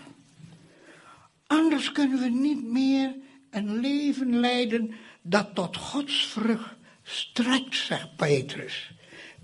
Anders 1.47 1.91
kunnen 1.91 2.19
we 2.19 2.29
niet 2.29 2.63
meer 2.63 3.15
een 3.49 3.79
leven 3.79 4.39
leiden 4.39 4.95
dat 5.21 5.55
tot 5.55 5.77
Gods 5.77 6.25
vrucht 6.25 6.75
strekt, 7.03 7.75
zegt 7.75 8.15
Petrus. 8.15 8.91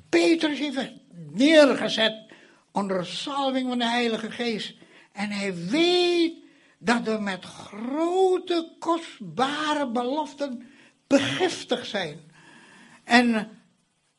Petrus 0.10 0.60
heeft 0.60 0.76
het 0.76 0.94
neergezet 1.32 2.14
onder 2.72 3.06
salving 3.06 3.70
van 3.70 3.78
de 3.78 3.90
Heilige 3.90 4.32
Geest. 4.32 4.74
En 5.12 5.30
hij 5.30 5.56
weet 5.56 6.34
dat 6.78 7.02
we 7.04 7.18
met 7.20 7.46
grote, 7.46 8.76
kostbare 8.80 9.92
beloften 9.92 10.64
begiftigd 11.08 11.88
zijn. 11.88 12.20
En 13.04 13.50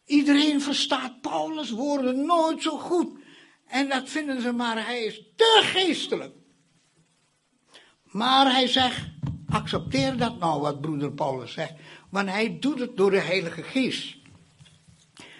iedereen 0.04 0.60
verstaat 0.60 1.20
Paulus' 1.20 1.70
woorden 1.70 2.26
nooit 2.26 2.62
zo 2.62 2.78
goed. 2.78 3.22
En 3.66 3.88
dat 3.88 4.08
vinden 4.08 4.42
ze 4.42 4.52
maar, 4.52 4.86
hij 4.86 5.04
is 5.04 5.22
te 5.36 5.60
geestelijk. 5.64 6.34
Maar 8.04 8.52
hij 8.52 8.68
zegt, 8.68 9.00
accepteer 9.48 10.16
dat 10.16 10.38
nou 10.38 10.60
wat 10.60 10.80
broeder 10.80 11.12
Paulus 11.12 11.52
zegt. 11.52 11.72
Want 12.10 12.28
hij 12.28 12.56
doet 12.60 12.78
het 12.78 12.96
door 12.96 13.10
de 13.10 13.20
Heilige 13.20 13.62
Geest. 13.62 14.16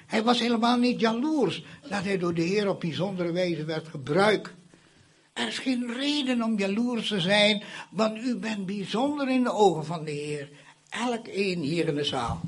Hij 0.07 0.22
was 0.22 0.39
helemaal 0.39 0.79
niet 0.79 1.01
jaloers 1.01 1.64
dat 1.89 2.05
hij 2.05 2.18
door 2.18 2.35
de 2.35 2.43
Heer 2.43 2.68
op 2.68 2.81
bijzondere 2.81 3.33
wijze 3.33 3.64
werd 3.64 3.89
gebruikt. 3.89 4.51
Er 5.33 5.47
is 5.47 5.59
geen 5.59 5.93
reden 5.93 6.43
om 6.43 6.59
jaloers 6.59 7.09
te 7.09 7.20
zijn, 7.20 7.62
want 7.91 8.18
u 8.18 8.37
bent 8.37 8.66
bijzonder 8.66 9.31
in 9.31 9.43
de 9.43 9.53
ogen 9.53 9.85
van 9.85 10.05
de 10.05 10.11
Heer. 10.11 10.49
Elk 10.89 11.27
een 11.27 11.61
hier 11.61 11.89
in 11.89 11.95
de 11.95 12.05
zaal. 12.05 12.41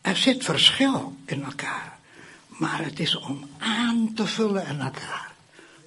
Er 0.00 0.16
zit 0.16 0.44
verschil 0.44 1.16
in 1.24 1.44
elkaar, 1.44 1.95
maar 2.58 2.84
het 2.84 3.00
is 3.00 3.16
om 3.16 3.48
aan 3.58 4.12
te 4.14 4.26
vullen 4.26 4.66
in 4.66 4.80
elkaar. 4.80 5.34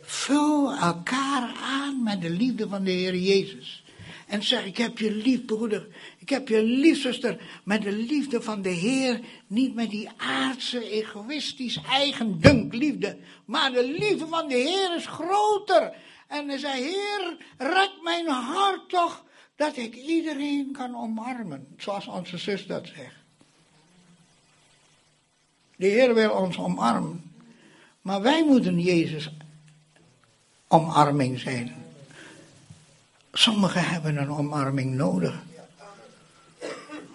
Vul 0.01 0.73
elkaar 0.73 1.51
aan 1.63 2.03
met 2.03 2.21
de 2.21 2.29
liefde 2.29 2.67
van 2.69 2.83
de 2.83 2.91
Heer 2.91 3.15
Jezus. 3.15 3.83
En 4.27 4.43
zeg, 4.43 4.65
ik 4.65 4.77
heb 4.77 4.97
je 4.97 5.11
lief, 5.11 5.45
broeder. 5.45 5.87
Ik 6.17 6.29
heb 6.29 6.47
je 6.47 6.63
lief, 6.63 7.01
zuster. 7.01 7.61
Met 7.63 7.81
de 7.81 7.91
liefde 7.91 8.41
van 8.41 8.61
de 8.61 8.69
Heer. 8.69 9.19
Niet 9.47 9.75
met 9.75 9.89
die 9.89 10.09
aardse, 10.17 10.89
egoïstisch, 10.89 11.79
eigen 11.89 12.39
liefde. 12.71 13.17
Maar 13.45 13.71
de 13.71 13.87
liefde 13.99 14.27
van 14.27 14.47
de 14.47 14.55
Heer 14.55 14.95
is 14.95 15.05
groter. 15.05 15.93
En 16.27 16.47
hij 16.47 16.57
zei, 16.57 16.81
Heer, 16.81 17.37
red 17.57 17.91
mijn 18.03 18.27
hart 18.27 18.89
toch. 18.89 19.25
Dat 19.55 19.77
ik 19.77 19.95
iedereen 19.95 20.71
kan 20.71 20.95
omarmen. 20.95 21.67
Zoals 21.77 22.07
onze 22.07 22.37
zus 22.37 22.65
dat 22.65 22.87
zegt. 22.87 23.18
De 25.79 25.87
Heer 25.87 26.13
wil 26.13 26.31
ons 26.31 26.57
omarmen. 26.57 27.23
Maar 28.01 28.21
wij 28.21 28.45
moeten 28.45 28.79
Jezus 28.79 29.31
omarming 30.67 31.39
zijn. 31.39 31.73
Sommigen 33.33 33.83
hebben 33.83 34.17
een 34.17 34.31
omarming 34.31 34.95
nodig. 34.95 35.41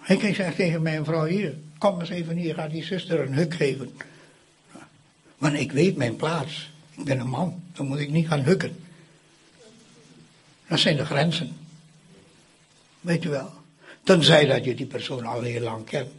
Ik 0.07 0.35
zeg 0.35 0.55
tegen 0.55 0.81
mijn 0.81 1.05
vrouw 1.05 1.25
hier, 1.25 1.57
kom 1.77 1.99
eens 1.99 2.09
even 2.09 2.35
hier, 2.35 2.53
ga 2.53 2.67
die 2.67 2.83
zuster 2.83 3.19
een 3.19 3.33
huk 3.33 3.53
geven. 3.53 3.97
Want 5.37 5.53
ik 5.53 5.71
weet 5.71 5.95
mijn 5.95 6.15
plaats. 6.15 6.71
Ik 6.97 7.03
ben 7.03 7.19
een 7.19 7.29
man, 7.29 7.63
dan 7.73 7.87
moet 7.87 7.99
ik 7.99 8.09
niet 8.09 8.27
gaan 8.27 8.43
hukken. 8.43 8.75
Dat 10.67 10.79
zijn 10.79 10.97
de 10.97 11.05
grenzen. 11.05 11.57
Weet 13.01 13.23
je 13.23 13.29
wel. 13.29 13.53
Tenzij 14.03 14.45
dat 14.45 14.65
je 14.65 14.75
die 14.75 14.85
persoon 14.85 15.25
al 15.25 15.41
heel 15.41 15.61
lang 15.61 15.85
kent. 15.85 16.09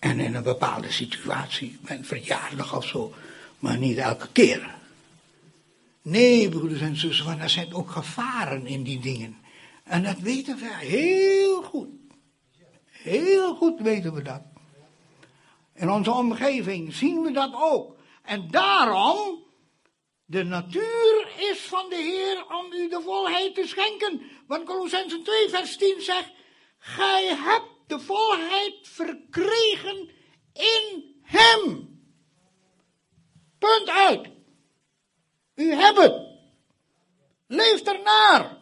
En 0.00 0.20
in 0.20 0.34
een 0.34 0.42
bepaalde 0.42 0.90
situatie, 0.90 1.78
bij 1.80 1.96
een 1.96 2.04
verjaardag 2.04 2.76
of 2.76 2.86
zo. 2.86 3.12
Maar 3.58 3.78
niet 3.78 3.96
elke 3.96 4.28
keer. 4.32 4.74
Nee, 6.02 6.48
broeders 6.48 6.80
en 6.80 6.96
zussen, 6.96 7.26
want 7.26 7.40
er 7.40 7.50
zijn 7.50 7.74
ook 7.74 7.90
gevaren 7.90 8.66
in 8.66 8.82
die 8.82 9.00
dingen. 9.00 9.38
En 9.84 10.02
dat 10.02 10.18
weten 10.18 10.56
we 10.56 10.74
heel 10.74 11.62
goed. 11.62 11.88
Heel 12.84 13.54
goed 13.54 13.80
weten 13.80 14.14
we 14.14 14.22
dat. 14.22 14.42
In 15.74 15.90
onze 15.90 16.10
omgeving 16.10 16.94
zien 16.94 17.22
we 17.22 17.30
dat 17.30 17.54
ook. 17.54 17.96
En 18.22 18.50
daarom, 18.50 19.44
de 20.24 20.44
natuur 20.44 21.32
is 21.36 21.60
van 21.60 21.88
de 21.88 21.96
Heer 21.96 22.56
om 22.58 22.72
u 22.72 22.88
de 22.88 23.00
volheid 23.04 23.54
te 23.54 23.66
schenken. 23.66 24.22
Want 24.46 24.64
Colossensen 24.64 25.22
2 25.22 25.48
vers 25.48 25.76
10 25.76 26.00
zegt, 26.00 26.30
gij 26.78 27.26
hebt 27.26 27.69
de 27.90 28.00
volheid 28.00 28.78
verkregen 28.82 30.10
in 30.52 31.14
hem. 31.22 31.88
Punt 33.58 33.88
uit. 33.88 34.28
U 35.54 35.72
hebt 35.72 35.98
het. 35.98 36.28
Leef 37.46 37.82
ernaar. 37.82 38.58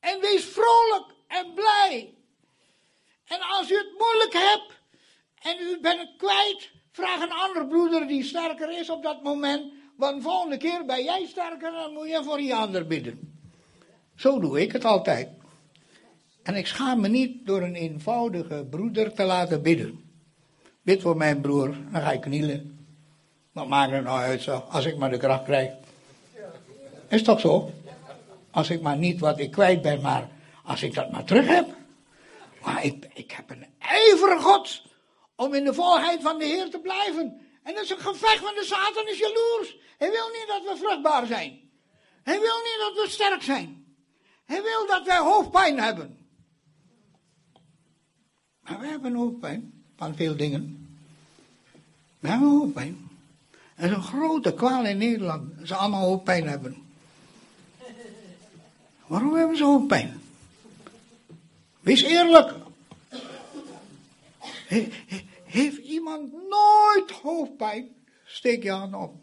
En 0.00 0.20
wees 0.20 0.44
vrolijk 0.44 1.14
en 1.26 1.54
blij. 1.54 2.14
En 3.24 3.40
als 3.40 3.70
u 3.70 3.76
het 3.76 3.92
moeilijk 3.98 4.32
hebt 4.32 4.80
en 5.42 5.60
u 5.60 5.80
bent 5.80 6.00
het 6.00 6.16
kwijt, 6.16 6.70
vraag 6.92 7.20
een 7.22 7.32
andere 7.32 7.66
broeder 7.66 8.06
die 8.06 8.24
sterker 8.24 8.78
is 8.78 8.90
op 8.90 9.02
dat 9.02 9.22
moment. 9.22 9.72
Want 9.96 10.16
de 10.16 10.22
volgende 10.22 10.56
keer 10.56 10.84
ben 10.84 11.04
jij 11.04 11.26
sterker, 11.26 11.72
dan 11.72 11.92
moet 11.92 12.08
je 12.08 12.24
voor 12.24 12.36
die 12.36 12.54
ander 12.54 12.86
bidden. 12.86 13.42
Zo 14.16 14.40
doe 14.40 14.60
ik 14.60 14.72
het 14.72 14.84
altijd. 14.84 15.39
En 16.42 16.54
ik 16.54 16.66
schaam 16.66 17.00
me 17.00 17.08
niet 17.08 17.46
door 17.46 17.62
een 17.62 17.74
eenvoudige 17.74 18.66
broeder 18.70 19.12
te 19.12 19.22
laten 19.22 19.62
bidden. 19.62 20.04
Bid 20.82 21.02
voor 21.02 21.16
mijn 21.16 21.40
broer, 21.40 21.74
dan 21.92 22.02
ga 22.02 22.12
ik 22.12 22.20
knielen. 22.20 22.86
Wat 23.52 23.68
maakt 23.68 23.92
het 23.92 24.04
nou 24.04 24.18
uit 24.18 24.42
zo, 24.42 24.64
als 24.68 24.84
ik 24.84 24.96
maar 24.96 25.10
de 25.10 25.18
kracht 25.18 25.44
krijg. 25.44 25.70
Is 27.08 27.22
toch 27.22 27.40
zo? 27.40 27.70
Als 28.50 28.70
ik 28.70 28.80
maar 28.80 28.96
niet 28.96 29.20
wat 29.20 29.38
ik 29.38 29.50
kwijt 29.50 29.82
ben, 29.82 30.00
maar 30.00 30.28
als 30.64 30.82
ik 30.82 30.94
dat 30.94 31.10
maar 31.10 31.24
terug 31.24 31.46
heb. 31.46 31.68
Maar 32.64 32.84
ik, 32.84 33.06
ik 33.14 33.30
heb 33.30 33.50
een 33.50 33.66
ijver 33.78 34.40
God 34.40 34.82
om 35.36 35.54
in 35.54 35.64
de 35.64 35.74
volheid 35.74 36.22
van 36.22 36.38
de 36.38 36.44
Heer 36.44 36.70
te 36.70 36.78
blijven. 36.78 37.40
En 37.62 37.74
dat 37.74 37.84
is 37.84 37.90
een 37.90 37.98
gevecht, 37.98 38.38
van 38.38 38.54
de 38.54 38.64
Satan 38.64 39.08
is 39.08 39.18
jaloers. 39.18 39.76
Hij 39.98 40.10
wil 40.10 40.28
niet 40.28 40.44
dat 40.46 40.62
we 40.62 40.76
vruchtbaar 40.76 41.26
zijn. 41.26 41.60
Hij 42.22 42.40
wil 42.40 42.56
niet 42.56 42.78
dat 42.78 43.04
we 43.04 43.10
sterk 43.10 43.42
zijn. 43.42 43.96
Hij 44.46 44.62
wil 44.62 44.86
dat 44.86 45.06
wij 45.06 45.18
hoofdpijn 45.18 45.80
hebben. 45.80 46.19
Maar 48.70 48.80
we 48.80 48.86
hebben 48.86 49.14
hoofdpijn 49.14 49.72
van 49.96 50.14
veel 50.16 50.36
dingen. 50.36 50.88
We 52.18 52.28
hebben 52.28 52.48
hoofdpijn. 52.48 53.08
Is 53.76 53.90
een 53.90 54.02
grote 54.02 54.54
kwaal 54.54 54.86
in 54.86 54.98
Nederland. 54.98 55.52
Ze 55.64 55.74
allemaal 55.74 56.06
hoofdpijn 56.06 56.48
hebben. 56.48 56.76
Waarom 59.06 59.34
hebben 59.34 59.56
ze 59.56 59.64
hoofdpijn? 59.64 60.20
Wees 61.80 62.02
eerlijk. 62.02 62.54
heeft 65.44 65.78
iemand 65.78 66.32
nooit 66.32 67.10
hoofdpijn? 67.22 67.88
Steek 68.24 68.62
je 68.62 68.70
hand 68.70 68.94
op. 68.94 69.14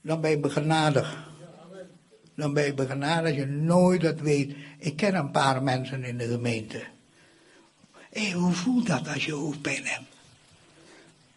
Dan 0.00 0.20
ben 0.20 0.30
je 0.30 0.38
begenadigd. 0.38 1.16
Dan 2.34 2.54
ben 2.54 2.64
je 2.64 2.74
begenadigd 2.74 3.26
als 3.26 3.34
je 3.34 3.46
nooit 3.46 4.00
dat 4.00 4.20
weet. 4.20 4.56
Ik 4.78 4.96
ken 4.96 5.14
een 5.14 5.30
paar 5.30 5.62
mensen 5.62 6.04
in 6.04 6.18
de 6.18 6.28
gemeente. 6.28 6.86
Hé, 8.10 8.32
hoe 8.32 8.52
voelt 8.52 8.86
dat 8.86 9.08
als 9.08 9.24
je 9.24 9.32
hoofdpijn 9.32 9.86
hebt? 9.86 10.14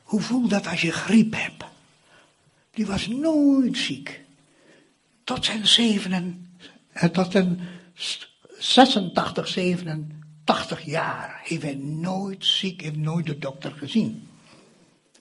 Hoe 0.04 0.22
voelt 0.22 0.50
dat 0.50 0.68
als 0.68 0.82
je 0.82 0.92
griep 0.92 1.34
hebt? 1.34 1.64
Die 2.72 2.86
was 2.86 3.08
nooit 3.08 3.78
ziek. 3.78 4.22
Tot 5.24 5.46
zijn 5.46 5.68
zevenen, 5.68 6.56
eh, 6.92 7.10
tot 7.10 7.32
zijn 7.32 7.60
86, 8.58 9.48
87 9.48 10.86
jaar 10.86 11.42
heeft 11.44 11.62
hij 11.62 11.76
nooit 11.76 12.46
ziek, 12.46 12.82
heeft 12.82 12.96
nooit 12.96 13.26
de 13.26 13.38
dokter 13.38 13.72
gezien. 13.72 14.28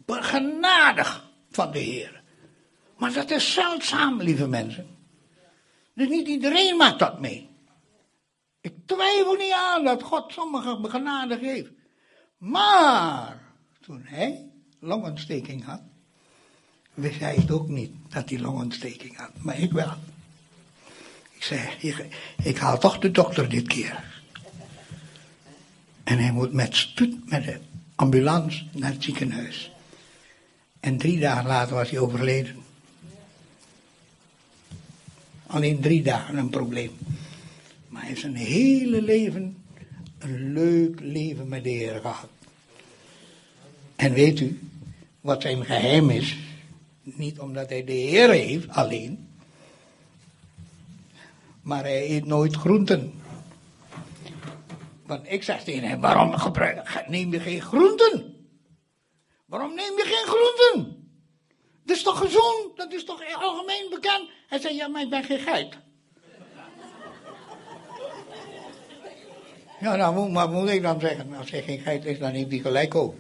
Genadig. 0.07 1.31
van 1.51 1.71
de 1.71 1.79
Heer. 1.79 2.23
Maar 2.97 3.13
dat 3.13 3.31
is 3.31 3.53
zeldzaam, 3.53 4.23
lieve 4.23 4.47
mensen. 4.47 4.87
Dus 5.95 6.09
niet 6.09 6.29
iedereen 6.29 6.77
maakt 6.77 6.99
dat 6.99 7.21
mee. 7.21 7.49
Ik 8.63 8.75
twijfel 8.87 9.35
niet 9.35 9.53
aan 9.53 9.85
dat 9.85 10.03
God 10.03 10.33
sommige 10.33 10.79
genade 10.83 11.39
geeft. 11.39 11.71
Maar 12.39 13.41
toen 13.81 14.03
hij 14.05 14.51
longontsteking 14.79 15.65
had, 15.65 15.81
wist 16.95 17.21
hij 17.21 17.35
het 17.35 17.51
ook 17.51 17.69
niet 17.69 17.93
dat 18.09 18.29
hij 18.29 18.39
longontsteking 18.39 19.17
had. 19.17 19.31
Maar 19.37 19.59
ik 19.59 19.73
wel. 19.73 19.95
Ik 21.33 21.43
zei, 21.43 21.69
ik, 22.43 22.57
haal 22.57 22.79
toch 22.79 22.99
de 22.99 23.11
dokter 23.11 23.49
dit 23.49 23.67
keer. 23.67 24.23
En 26.05 26.19
hij 26.19 26.33
moet 26.33 26.53
met 26.53 26.77
spoed 26.77 27.31
met 27.31 27.45
de 27.45 27.61
ambulance 27.95 28.65
naar 28.73 28.91
het 28.91 29.03
ziekenhuis. 29.03 29.73
En 30.81 30.99
drie 30.99 31.21
dagen 31.21 31.47
later 31.47 31.75
was 31.75 31.91
hij 31.91 31.99
overleden. 31.99 32.63
Alleen 35.47 35.81
drie 35.81 36.03
dagen 36.03 36.37
een 36.37 36.51
probleem. 36.51 36.99
Hij 38.03 38.11
heeft 38.11 38.23
zijn 38.23 38.37
hele 38.37 39.03
leven 39.03 39.65
een 40.19 40.53
leuk 40.53 41.01
leven 41.01 41.49
met 41.49 41.65
de 41.65 41.71
Heer 41.71 42.01
gehad. 42.01 42.29
En 43.97 44.13
weet 44.13 44.41
u 44.41 44.61
wat 45.21 45.43
zijn 45.43 45.65
geheim 45.65 46.11
is? 46.11 46.37
Niet 47.03 47.39
omdat 47.39 47.69
hij 47.69 47.85
de 47.85 47.93
Heer 47.93 48.31
heeft 48.31 48.69
alleen, 48.69 49.29
maar 51.63 51.83
hij 51.83 52.11
eet 52.11 52.27
nooit 52.27 52.55
groenten. 52.55 53.13
Want 55.07 55.27
ik 55.29 55.43
zeg 55.43 55.65
tegen 55.65 55.89
hem, 55.89 56.01
waarom 56.01 56.33
gebruik, 56.33 57.05
neem 57.09 57.33
je 57.33 57.41
geen 57.41 57.63
groenten? 57.63 58.47
Waarom 59.45 59.75
neem 59.75 59.97
je 59.97 60.05
geen 60.05 60.35
groenten? 60.35 61.11
Dat 61.85 61.97
is 61.97 62.03
toch 62.03 62.19
gezond? 62.19 62.77
Dat 62.77 62.93
is 62.93 63.05
toch 63.05 63.35
algemeen 63.35 63.87
bekend? 63.91 64.29
Hij 64.49 64.61
zei, 64.61 64.75
ja, 64.75 64.89
maar 64.89 65.03
ik 65.03 65.11
ben 65.11 65.25
geen 65.25 65.41
geit. 65.41 65.77
Ja, 69.83 69.97
nou, 69.97 70.31
maar 70.31 70.49
moet 70.49 70.69
ik 70.69 70.83
dan 70.83 71.01
zeggen? 71.01 71.35
Als 71.35 71.51
hij 71.51 71.63
geen 71.63 71.79
geit 71.79 72.05
is, 72.05 72.19
dan 72.19 72.33
neemt 72.33 72.51
hij 72.51 72.61
gelijk 72.61 72.95
ook. 72.95 73.15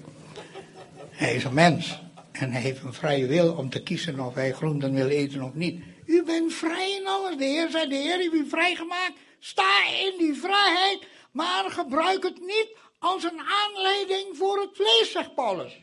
Hij 1.10 1.34
is 1.34 1.44
een 1.44 1.54
mens. 1.54 2.00
En 2.32 2.52
hij 2.52 2.60
heeft 2.60 2.82
een 2.82 2.92
vrije 2.92 3.26
wil 3.26 3.54
om 3.54 3.70
te 3.70 3.82
kiezen 3.82 4.20
of 4.20 4.34
hij 4.34 4.52
groenten 4.52 4.94
wil 4.94 5.08
eten 5.08 5.42
of 5.42 5.54
niet. 5.54 5.84
U 6.06 6.22
bent 6.24 6.52
vrij 6.52 6.90
in 6.90 7.06
alles. 7.06 7.36
De 7.36 7.44
Heer 7.44 7.70
zei, 7.70 7.88
de 7.88 7.94
Heer 7.94 8.16
heeft 8.16 8.32
u 8.32 8.48
vrijgemaakt. 8.48 9.12
Sta 9.38 9.86
in 9.86 10.14
die 10.18 10.34
vrijheid, 10.34 11.06
maar 11.32 11.70
gebruik 11.70 12.22
het 12.22 12.40
niet 12.40 12.76
als 12.98 13.24
een 13.24 13.40
aanleiding 13.64 14.36
voor 14.36 14.60
het 14.60 14.70
vlees, 14.72 15.12
zegt 15.12 15.34
Paulus. 15.34 15.80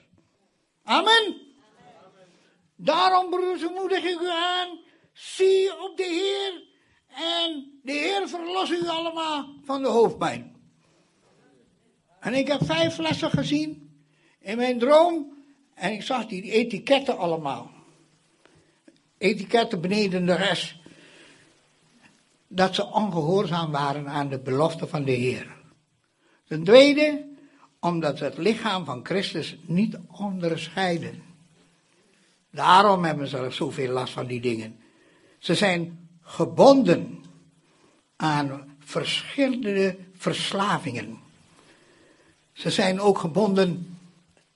Amen. 0.83 1.35
Daarom, 2.75 3.29
broers, 3.29 3.61
moedig 3.69 4.03
ik 4.03 4.19
u 4.21 4.29
aan. 4.29 4.79
Zie 5.13 5.81
op 5.83 5.97
de 5.97 6.03
Heer. 6.03 6.63
En 7.07 7.79
de 7.83 7.91
Heer 7.91 8.27
verlost 8.27 8.71
u 8.71 8.87
allemaal 8.87 9.45
van 9.63 9.81
de 9.81 9.87
hoofdpijn. 9.87 10.57
En 12.19 12.33
ik 12.33 12.47
heb 12.47 12.65
vijf 12.65 12.93
flessen 12.93 13.29
gezien 13.29 13.91
in 14.39 14.57
mijn 14.57 14.79
droom. 14.79 15.37
En 15.73 15.91
ik 15.91 16.01
zag 16.01 16.25
die 16.25 16.51
etiketten 16.51 17.17
allemaal. 17.17 17.71
Etiketten 19.17 19.81
beneden 19.81 20.25
de 20.25 20.35
rest. 20.35 20.75
Dat 22.47 22.75
ze 22.75 22.85
ongehoorzaam 22.85 23.71
waren 23.71 24.07
aan 24.07 24.29
de 24.29 24.39
belofte 24.39 24.87
van 24.87 25.03
de 25.03 25.11
Heer. 25.11 25.57
Ten 26.47 26.63
tweede, 26.63 27.27
omdat 27.79 28.19
het 28.19 28.37
lichaam 28.37 28.85
van 28.85 29.05
Christus 29.05 29.57
niet 29.61 29.97
onderscheiden. 30.17 31.23
Daarom 32.51 33.03
hebben 33.03 33.27
ze 33.27 33.47
zoveel 33.49 33.91
last 33.91 34.13
van 34.13 34.27
die 34.27 34.41
dingen. 34.41 34.79
Ze 35.37 35.55
zijn 35.55 36.09
gebonden 36.21 37.23
aan 38.15 38.77
verschillende 38.79 39.97
verslavingen. 40.13 41.28
Ze 42.59 42.69
zijn 42.69 42.99
ook 42.99 43.17
gebonden 43.17 43.97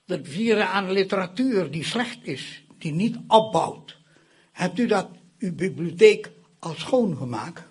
te 0.06 0.20
vieren 0.22 0.68
aan 0.68 0.92
literatuur 0.92 1.70
die 1.70 1.84
slecht 1.84 2.18
is, 2.22 2.64
die 2.78 2.92
niet 2.92 3.16
opbouwt. 3.28 3.96
Hebt 4.52 4.78
u 4.78 4.86
dat, 4.86 5.08
uw 5.38 5.54
bibliotheek, 5.54 6.30
al 6.58 6.74
schoongemaakt? 6.74 7.62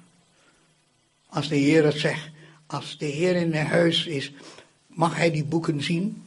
Als 1.27 1.47
de 1.47 1.55
Heer 1.55 1.85
het 1.85 1.99
zegt, 1.99 2.29
als 2.65 2.97
de 2.97 3.05
Heer 3.05 3.35
in 3.35 3.53
het 3.53 3.67
huis 3.67 4.05
is, 4.05 4.31
mag 4.87 5.15
hij 5.15 5.31
die 5.31 5.45
boeken 5.45 5.83
zien? 5.83 6.23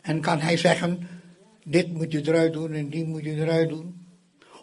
En 0.00 0.20
kan 0.20 0.38
hij 0.40 0.56
zeggen, 0.56 1.08
dit 1.64 1.92
moet 1.92 2.12
je 2.12 2.20
eruit 2.20 2.52
doen 2.52 2.72
en 2.72 2.88
die 2.88 3.04
moet 3.04 3.24
je 3.24 3.34
eruit 3.34 3.68
doen? 3.68 4.06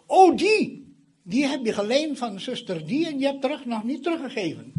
Oh, 0.06 0.36
die! 0.36 0.94
Die 1.22 1.46
heb 1.46 1.64
je 1.64 1.72
geleend 1.72 2.18
van 2.18 2.40
zuster 2.40 2.86
die 2.86 3.06
en 3.06 3.18
je 3.18 3.26
hebt 3.26 3.42
terug 3.42 3.64
nog 3.64 3.84
niet 3.84 4.02
teruggegeven. 4.02 4.72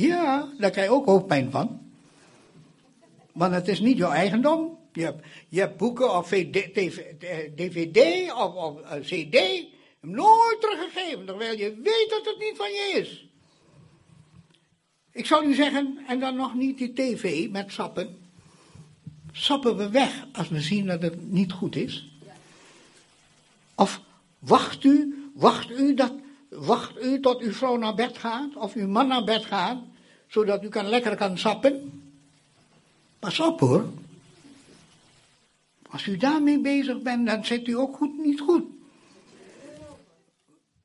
Ja, 0.00 0.48
daar 0.58 0.70
krijg 0.70 0.88
je 0.88 0.94
ook 0.94 1.06
hoofdpijn 1.06 1.50
van. 1.50 1.80
Want 3.32 3.54
het 3.54 3.68
is 3.68 3.80
niet 3.80 3.96
jouw 3.96 4.10
eigendom. 4.10 4.78
Je 4.92 5.02
hebt, 5.02 5.26
je 5.48 5.70
boeken 5.76 6.16
of 6.16 6.28
DVD 6.28 8.32
of, 8.32 8.54
of 8.54 8.80
uh, 8.80 9.00
CD 9.00 9.64
nooit 10.00 10.60
teruggegeven, 10.60 11.26
terwijl 11.26 11.58
je 11.58 11.80
weet 11.82 12.06
dat 12.08 12.24
het 12.24 12.38
niet 12.38 12.56
van 12.56 12.70
je 12.70 12.98
is. 13.00 13.28
Ik 15.12 15.26
zal 15.26 15.44
u 15.44 15.54
zeggen, 15.54 15.98
en 16.06 16.20
dan 16.20 16.36
nog 16.36 16.54
niet 16.54 16.78
die 16.78 16.92
tv 16.92 17.50
met 17.50 17.72
sappen. 17.72 18.18
Sappen 19.32 19.76
we 19.76 19.90
weg 19.90 20.26
als 20.32 20.48
we 20.48 20.60
zien 20.60 20.86
dat 20.86 21.02
het 21.02 21.30
niet 21.30 21.52
goed 21.52 21.76
is? 21.76 22.10
Of 23.74 24.00
wacht 24.38 24.84
u, 24.84 25.24
wacht 25.34 25.70
u, 25.70 25.94
dat, 25.94 26.12
wacht 26.48 27.02
u 27.02 27.20
tot 27.20 27.40
uw 27.40 27.52
vrouw 27.52 27.76
naar 27.76 27.94
bed 27.94 28.18
gaat, 28.18 28.56
of 28.56 28.74
uw 28.74 28.88
man 28.88 29.06
naar 29.06 29.24
bed 29.24 29.44
gaat, 29.44 29.78
zodat 30.30 30.64
u 30.64 30.68
kan 30.68 30.86
lekker 30.86 31.16
kan 31.16 31.38
sappen? 31.38 32.02
Pas 33.18 33.40
op 33.40 33.60
hoor. 33.60 33.92
Als 35.90 36.06
u 36.06 36.16
daarmee 36.16 36.60
bezig 36.60 37.02
bent, 37.02 37.26
dan 37.26 37.44
zit 37.44 37.66
u 37.66 37.76
ook 37.76 37.96
goed 37.96 38.18
niet 38.18 38.40
goed. 38.40 38.64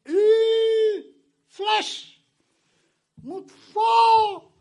Uw 0.04 1.04
fles 1.48 2.20
moet 3.14 3.52
vol 3.72 4.52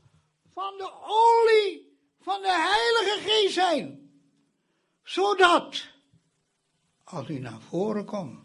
van 0.52 0.74
de 0.76 0.90
olie 1.02 1.96
van 2.20 2.42
de 2.42 2.70
Heilige 2.72 3.30
Geest 3.30 3.54
zijn. 3.54 4.10
Zodat, 5.02 5.88
als 7.04 7.28
u 7.28 7.38
naar 7.38 7.60
voren 7.68 8.04
komt 8.04 8.38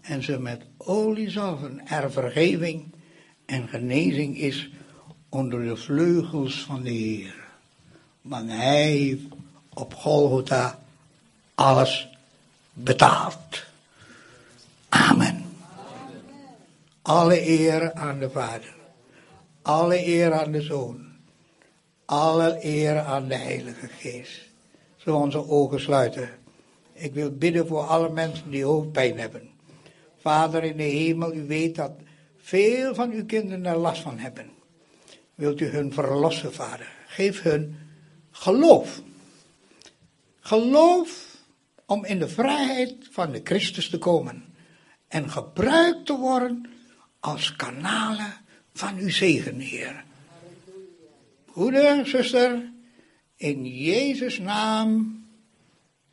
en 0.00 0.22
ze 0.22 0.38
met 0.38 0.66
olie 0.76 1.30
zalven, 1.30 1.86
er 1.86 2.12
vergeving 2.12 2.94
en 3.46 3.68
genezing 3.68 4.38
is 4.38 4.70
onder 5.28 5.64
de 5.64 5.76
vleugels 5.76 6.64
van 6.64 6.82
de 6.82 6.90
Heer. 6.90 7.34
Want 8.20 8.50
Hij 8.50 8.86
heeft 8.86 9.22
op 9.68 9.94
Golgotha 9.94 10.78
alles 11.54 12.08
betaald. 12.72 13.64
Amen. 14.88 15.44
Alle 17.02 17.48
eer 17.48 17.92
aan 17.92 18.18
de 18.18 18.30
Vader. 18.30 18.74
Alle 19.62 20.06
eer 20.06 20.32
aan 20.32 20.52
de 20.52 20.62
Zoon. 20.62 21.06
Alle 22.04 22.58
eer 22.64 22.98
aan 22.98 23.28
de 23.28 23.34
Heilige 23.34 23.88
Geest. 23.88 24.40
Zo 24.96 25.16
onze 25.16 25.48
ogen 25.48 25.80
sluiten. 25.80 26.30
Ik 26.92 27.14
wil 27.14 27.30
bidden 27.30 27.66
voor 27.66 27.82
alle 27.82 28.10
mensen 28.10 28.50
die 28.50 28.64
hoofdpijn 28.64 29.18
hebben. 29.18 29.50
Vader 30.20 30.64
in 30.64 30.76
de 30.76 30.82
hemel, 30.82 31.34
u 31.34 31.46
weet 31.46 31.74
dat 31.74 31.92
veel 32.38 32.94
van 32.94 33.10
uw 33.10 33.24
kinderen 33.24 33.66
er 33.66 33.76
last 33.76 34.02
van 34.02 34.18
hebben. 34.18 34.50
Wilt 35.38 35.60
u 35.60 35.66
hun 35.66 35.92
verlossen, 35.92 36.54
Vader? 36.54 36.88
Geef 37.06 37.42
hun 37.42 37.78
geloof. 38.30 39.02
Geloof 40.40 41.36
om 41.86 42.04
in 42.04 42.18
de 42.18 42.28
vrijheid 42.28 42.94
van 43.10 43.32
de 43.32 43.40
Christus 43.44 43.88
te 43.88 43.98
komen. 43.98 44.44
En 45.08 45.30
gebruikt 45.30 46.06
te 46.06 46.16
worden 46.16 46.66
als 47.20 47.56
kanalen 47.56 48.32
van 48.72 48.96
uw 48.96 49.10
zegen, 49.10 49.58
Heer. 49.58 50.04
Broeder, 51.52 52.06
zuster, 52.06 52.70
in 53.36 53.66
Jezus' 53.66 54.38
naam 54.38 55.24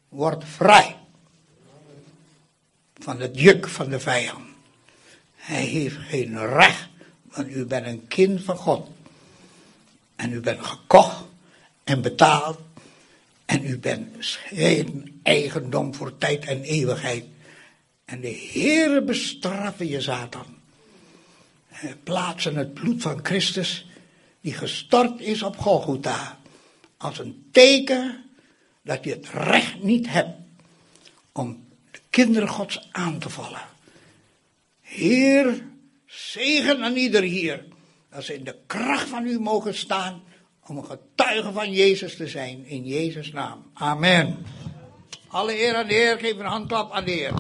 wordt 0.10 0.46
vrij 0.46 0.98
van 2.94 3.20
het 3.20 3.40
juk 3.40 3.68
van 3.68 3.90
de 3.90 4.00
vijand. 4.00 4.48
Hij 5.36 5.64
heeft 5.64 5.98
geen 5.98 6.48
recht, 6.48 6.90
want 7.24 7.50
u 7.50 7.66
bent 7.66 7.86
een 7.86 8.08
kind 8.08 8.44
van 8.44 8.58
God. 8.58 8.94
En 10.16 10.32
u 10.32 10.40
bent 10.40 10.66
gekocht 10.66 11.24
en 11.84 12.02
betaald. 12.02 12.60
En 13.46 13.66
u 13.66 13.78
bent 13.78 14.08
geen 14.20 15.20
eigendom 15.24 15.96
voor 15.96 16.18
tijd 16.18 16.46
en 16.46 16.62
eeuwigheid. 16.62 17.26
En 18.06 18.22
de 18.22 18.50
Heere 18.52 19.04
bestraffen 19.04 19.88
je 19.88 20.02
Satan. 20.02 20.46
Plaatsen 22.04 22.56
het 22.56 22.74
bloed 22.74 23.02
van 23.02 23.20
Christus, 23.24 23.88
die 24.42 24.54
gestort 24.54 25.22
is 25.22 25.44
op 25.44 25.58
Golgotha, 25.58 26.40
als 26.98 27.20
een 27.20 27.48
teken 27.52 28.24
dat 28.82 29.04
je 29.04 29.10
het 29.10 29.30
recht 29.30 29.84
niet 29.84 30.10
hebt 30.10 30.38
om 31.32 31.66
de 31.92 32.00
kinderen 32.10 32.50
Gods 32.50 32.88
aan 32.92 33.20
te 33.20 33.30
vallen. 33.30 33.62
Heer, 34.82 35.64
zegen 36.06 36.84
aan 36.84 36.96
ieder 36.96 37.22
hier, 37.22 37.66
dat 38.16 38.24
ze 38.24 38.34
in 38.34 38.44
de 38.44 38.56
kracht 38.66 39.10
van 39.10 39.26
u 39.26 39.40
mogen 39.40 39.76
staan 39.76 40.24
om 40.68 40.78
een 40.78 40.86
getuige 40.86 41.52
van 41.52 41.72
Jezus 41.72 42.16
te 42.16 42.28
zijn, 42.28 42.66
in 42.66 42.86
Jezus' 42.86 43.32
naam. 43.32 43.72
Amen. 43.74 44.46
Alle 45.28 45.60
eer 45.60 45.76
aan 45.76 45.88
de 45.88 45.94
Heer, 45.94 46.18
geef 46.20 46.38
een 46.38 46.46
handklap 46.46 46.92
aan 46.92 47.06
de 47.06 47.12
Heer. 47.12 47.34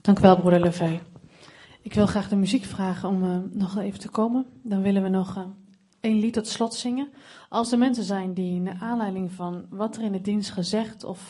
Dank 0.00 0.18
u 0.18 0.22
wel, 0.22 0.36
broeder 0.36 0.60
Levey. 0.60 1.00
Ik 1.88 1.94
wil 1.94 2.06
graag 2.06 2.28
de 2.28 2.36
muziek 2.36 2.64
vragen 2.64 3.08
om 3.08 3.24
uh, 3.24 3.36
nog 3.50 3.78
even 3.78 4.00
te 4.00 4.08
komen. 4.08 4.46
Dan 4.62 4.82
willen 4.82 5.02
we 5.02 5.08
nog 5.08 5.36
uh, 5.36 5.44
één 6.00 6.18
lied 6.18 6.32
tot 6.32 6.46
slot 6.46 6.74
zingen. 6.74 7.08
Als 7.48 7.72
er 7.72 7.78
mensen 7.78 8.04
zijn 8.04 8.34
die 8.34 8.60
naar 8.60 8.76
aanleiding 8.80 9.32
van 9.32 9.66
wat 9.70 9.96
er 9.96 10.02
in 10.02 10.12
de 10.12 10.20
dienst 10.20 10.50
gezegd 10.50 11.04
of 11.04 11.20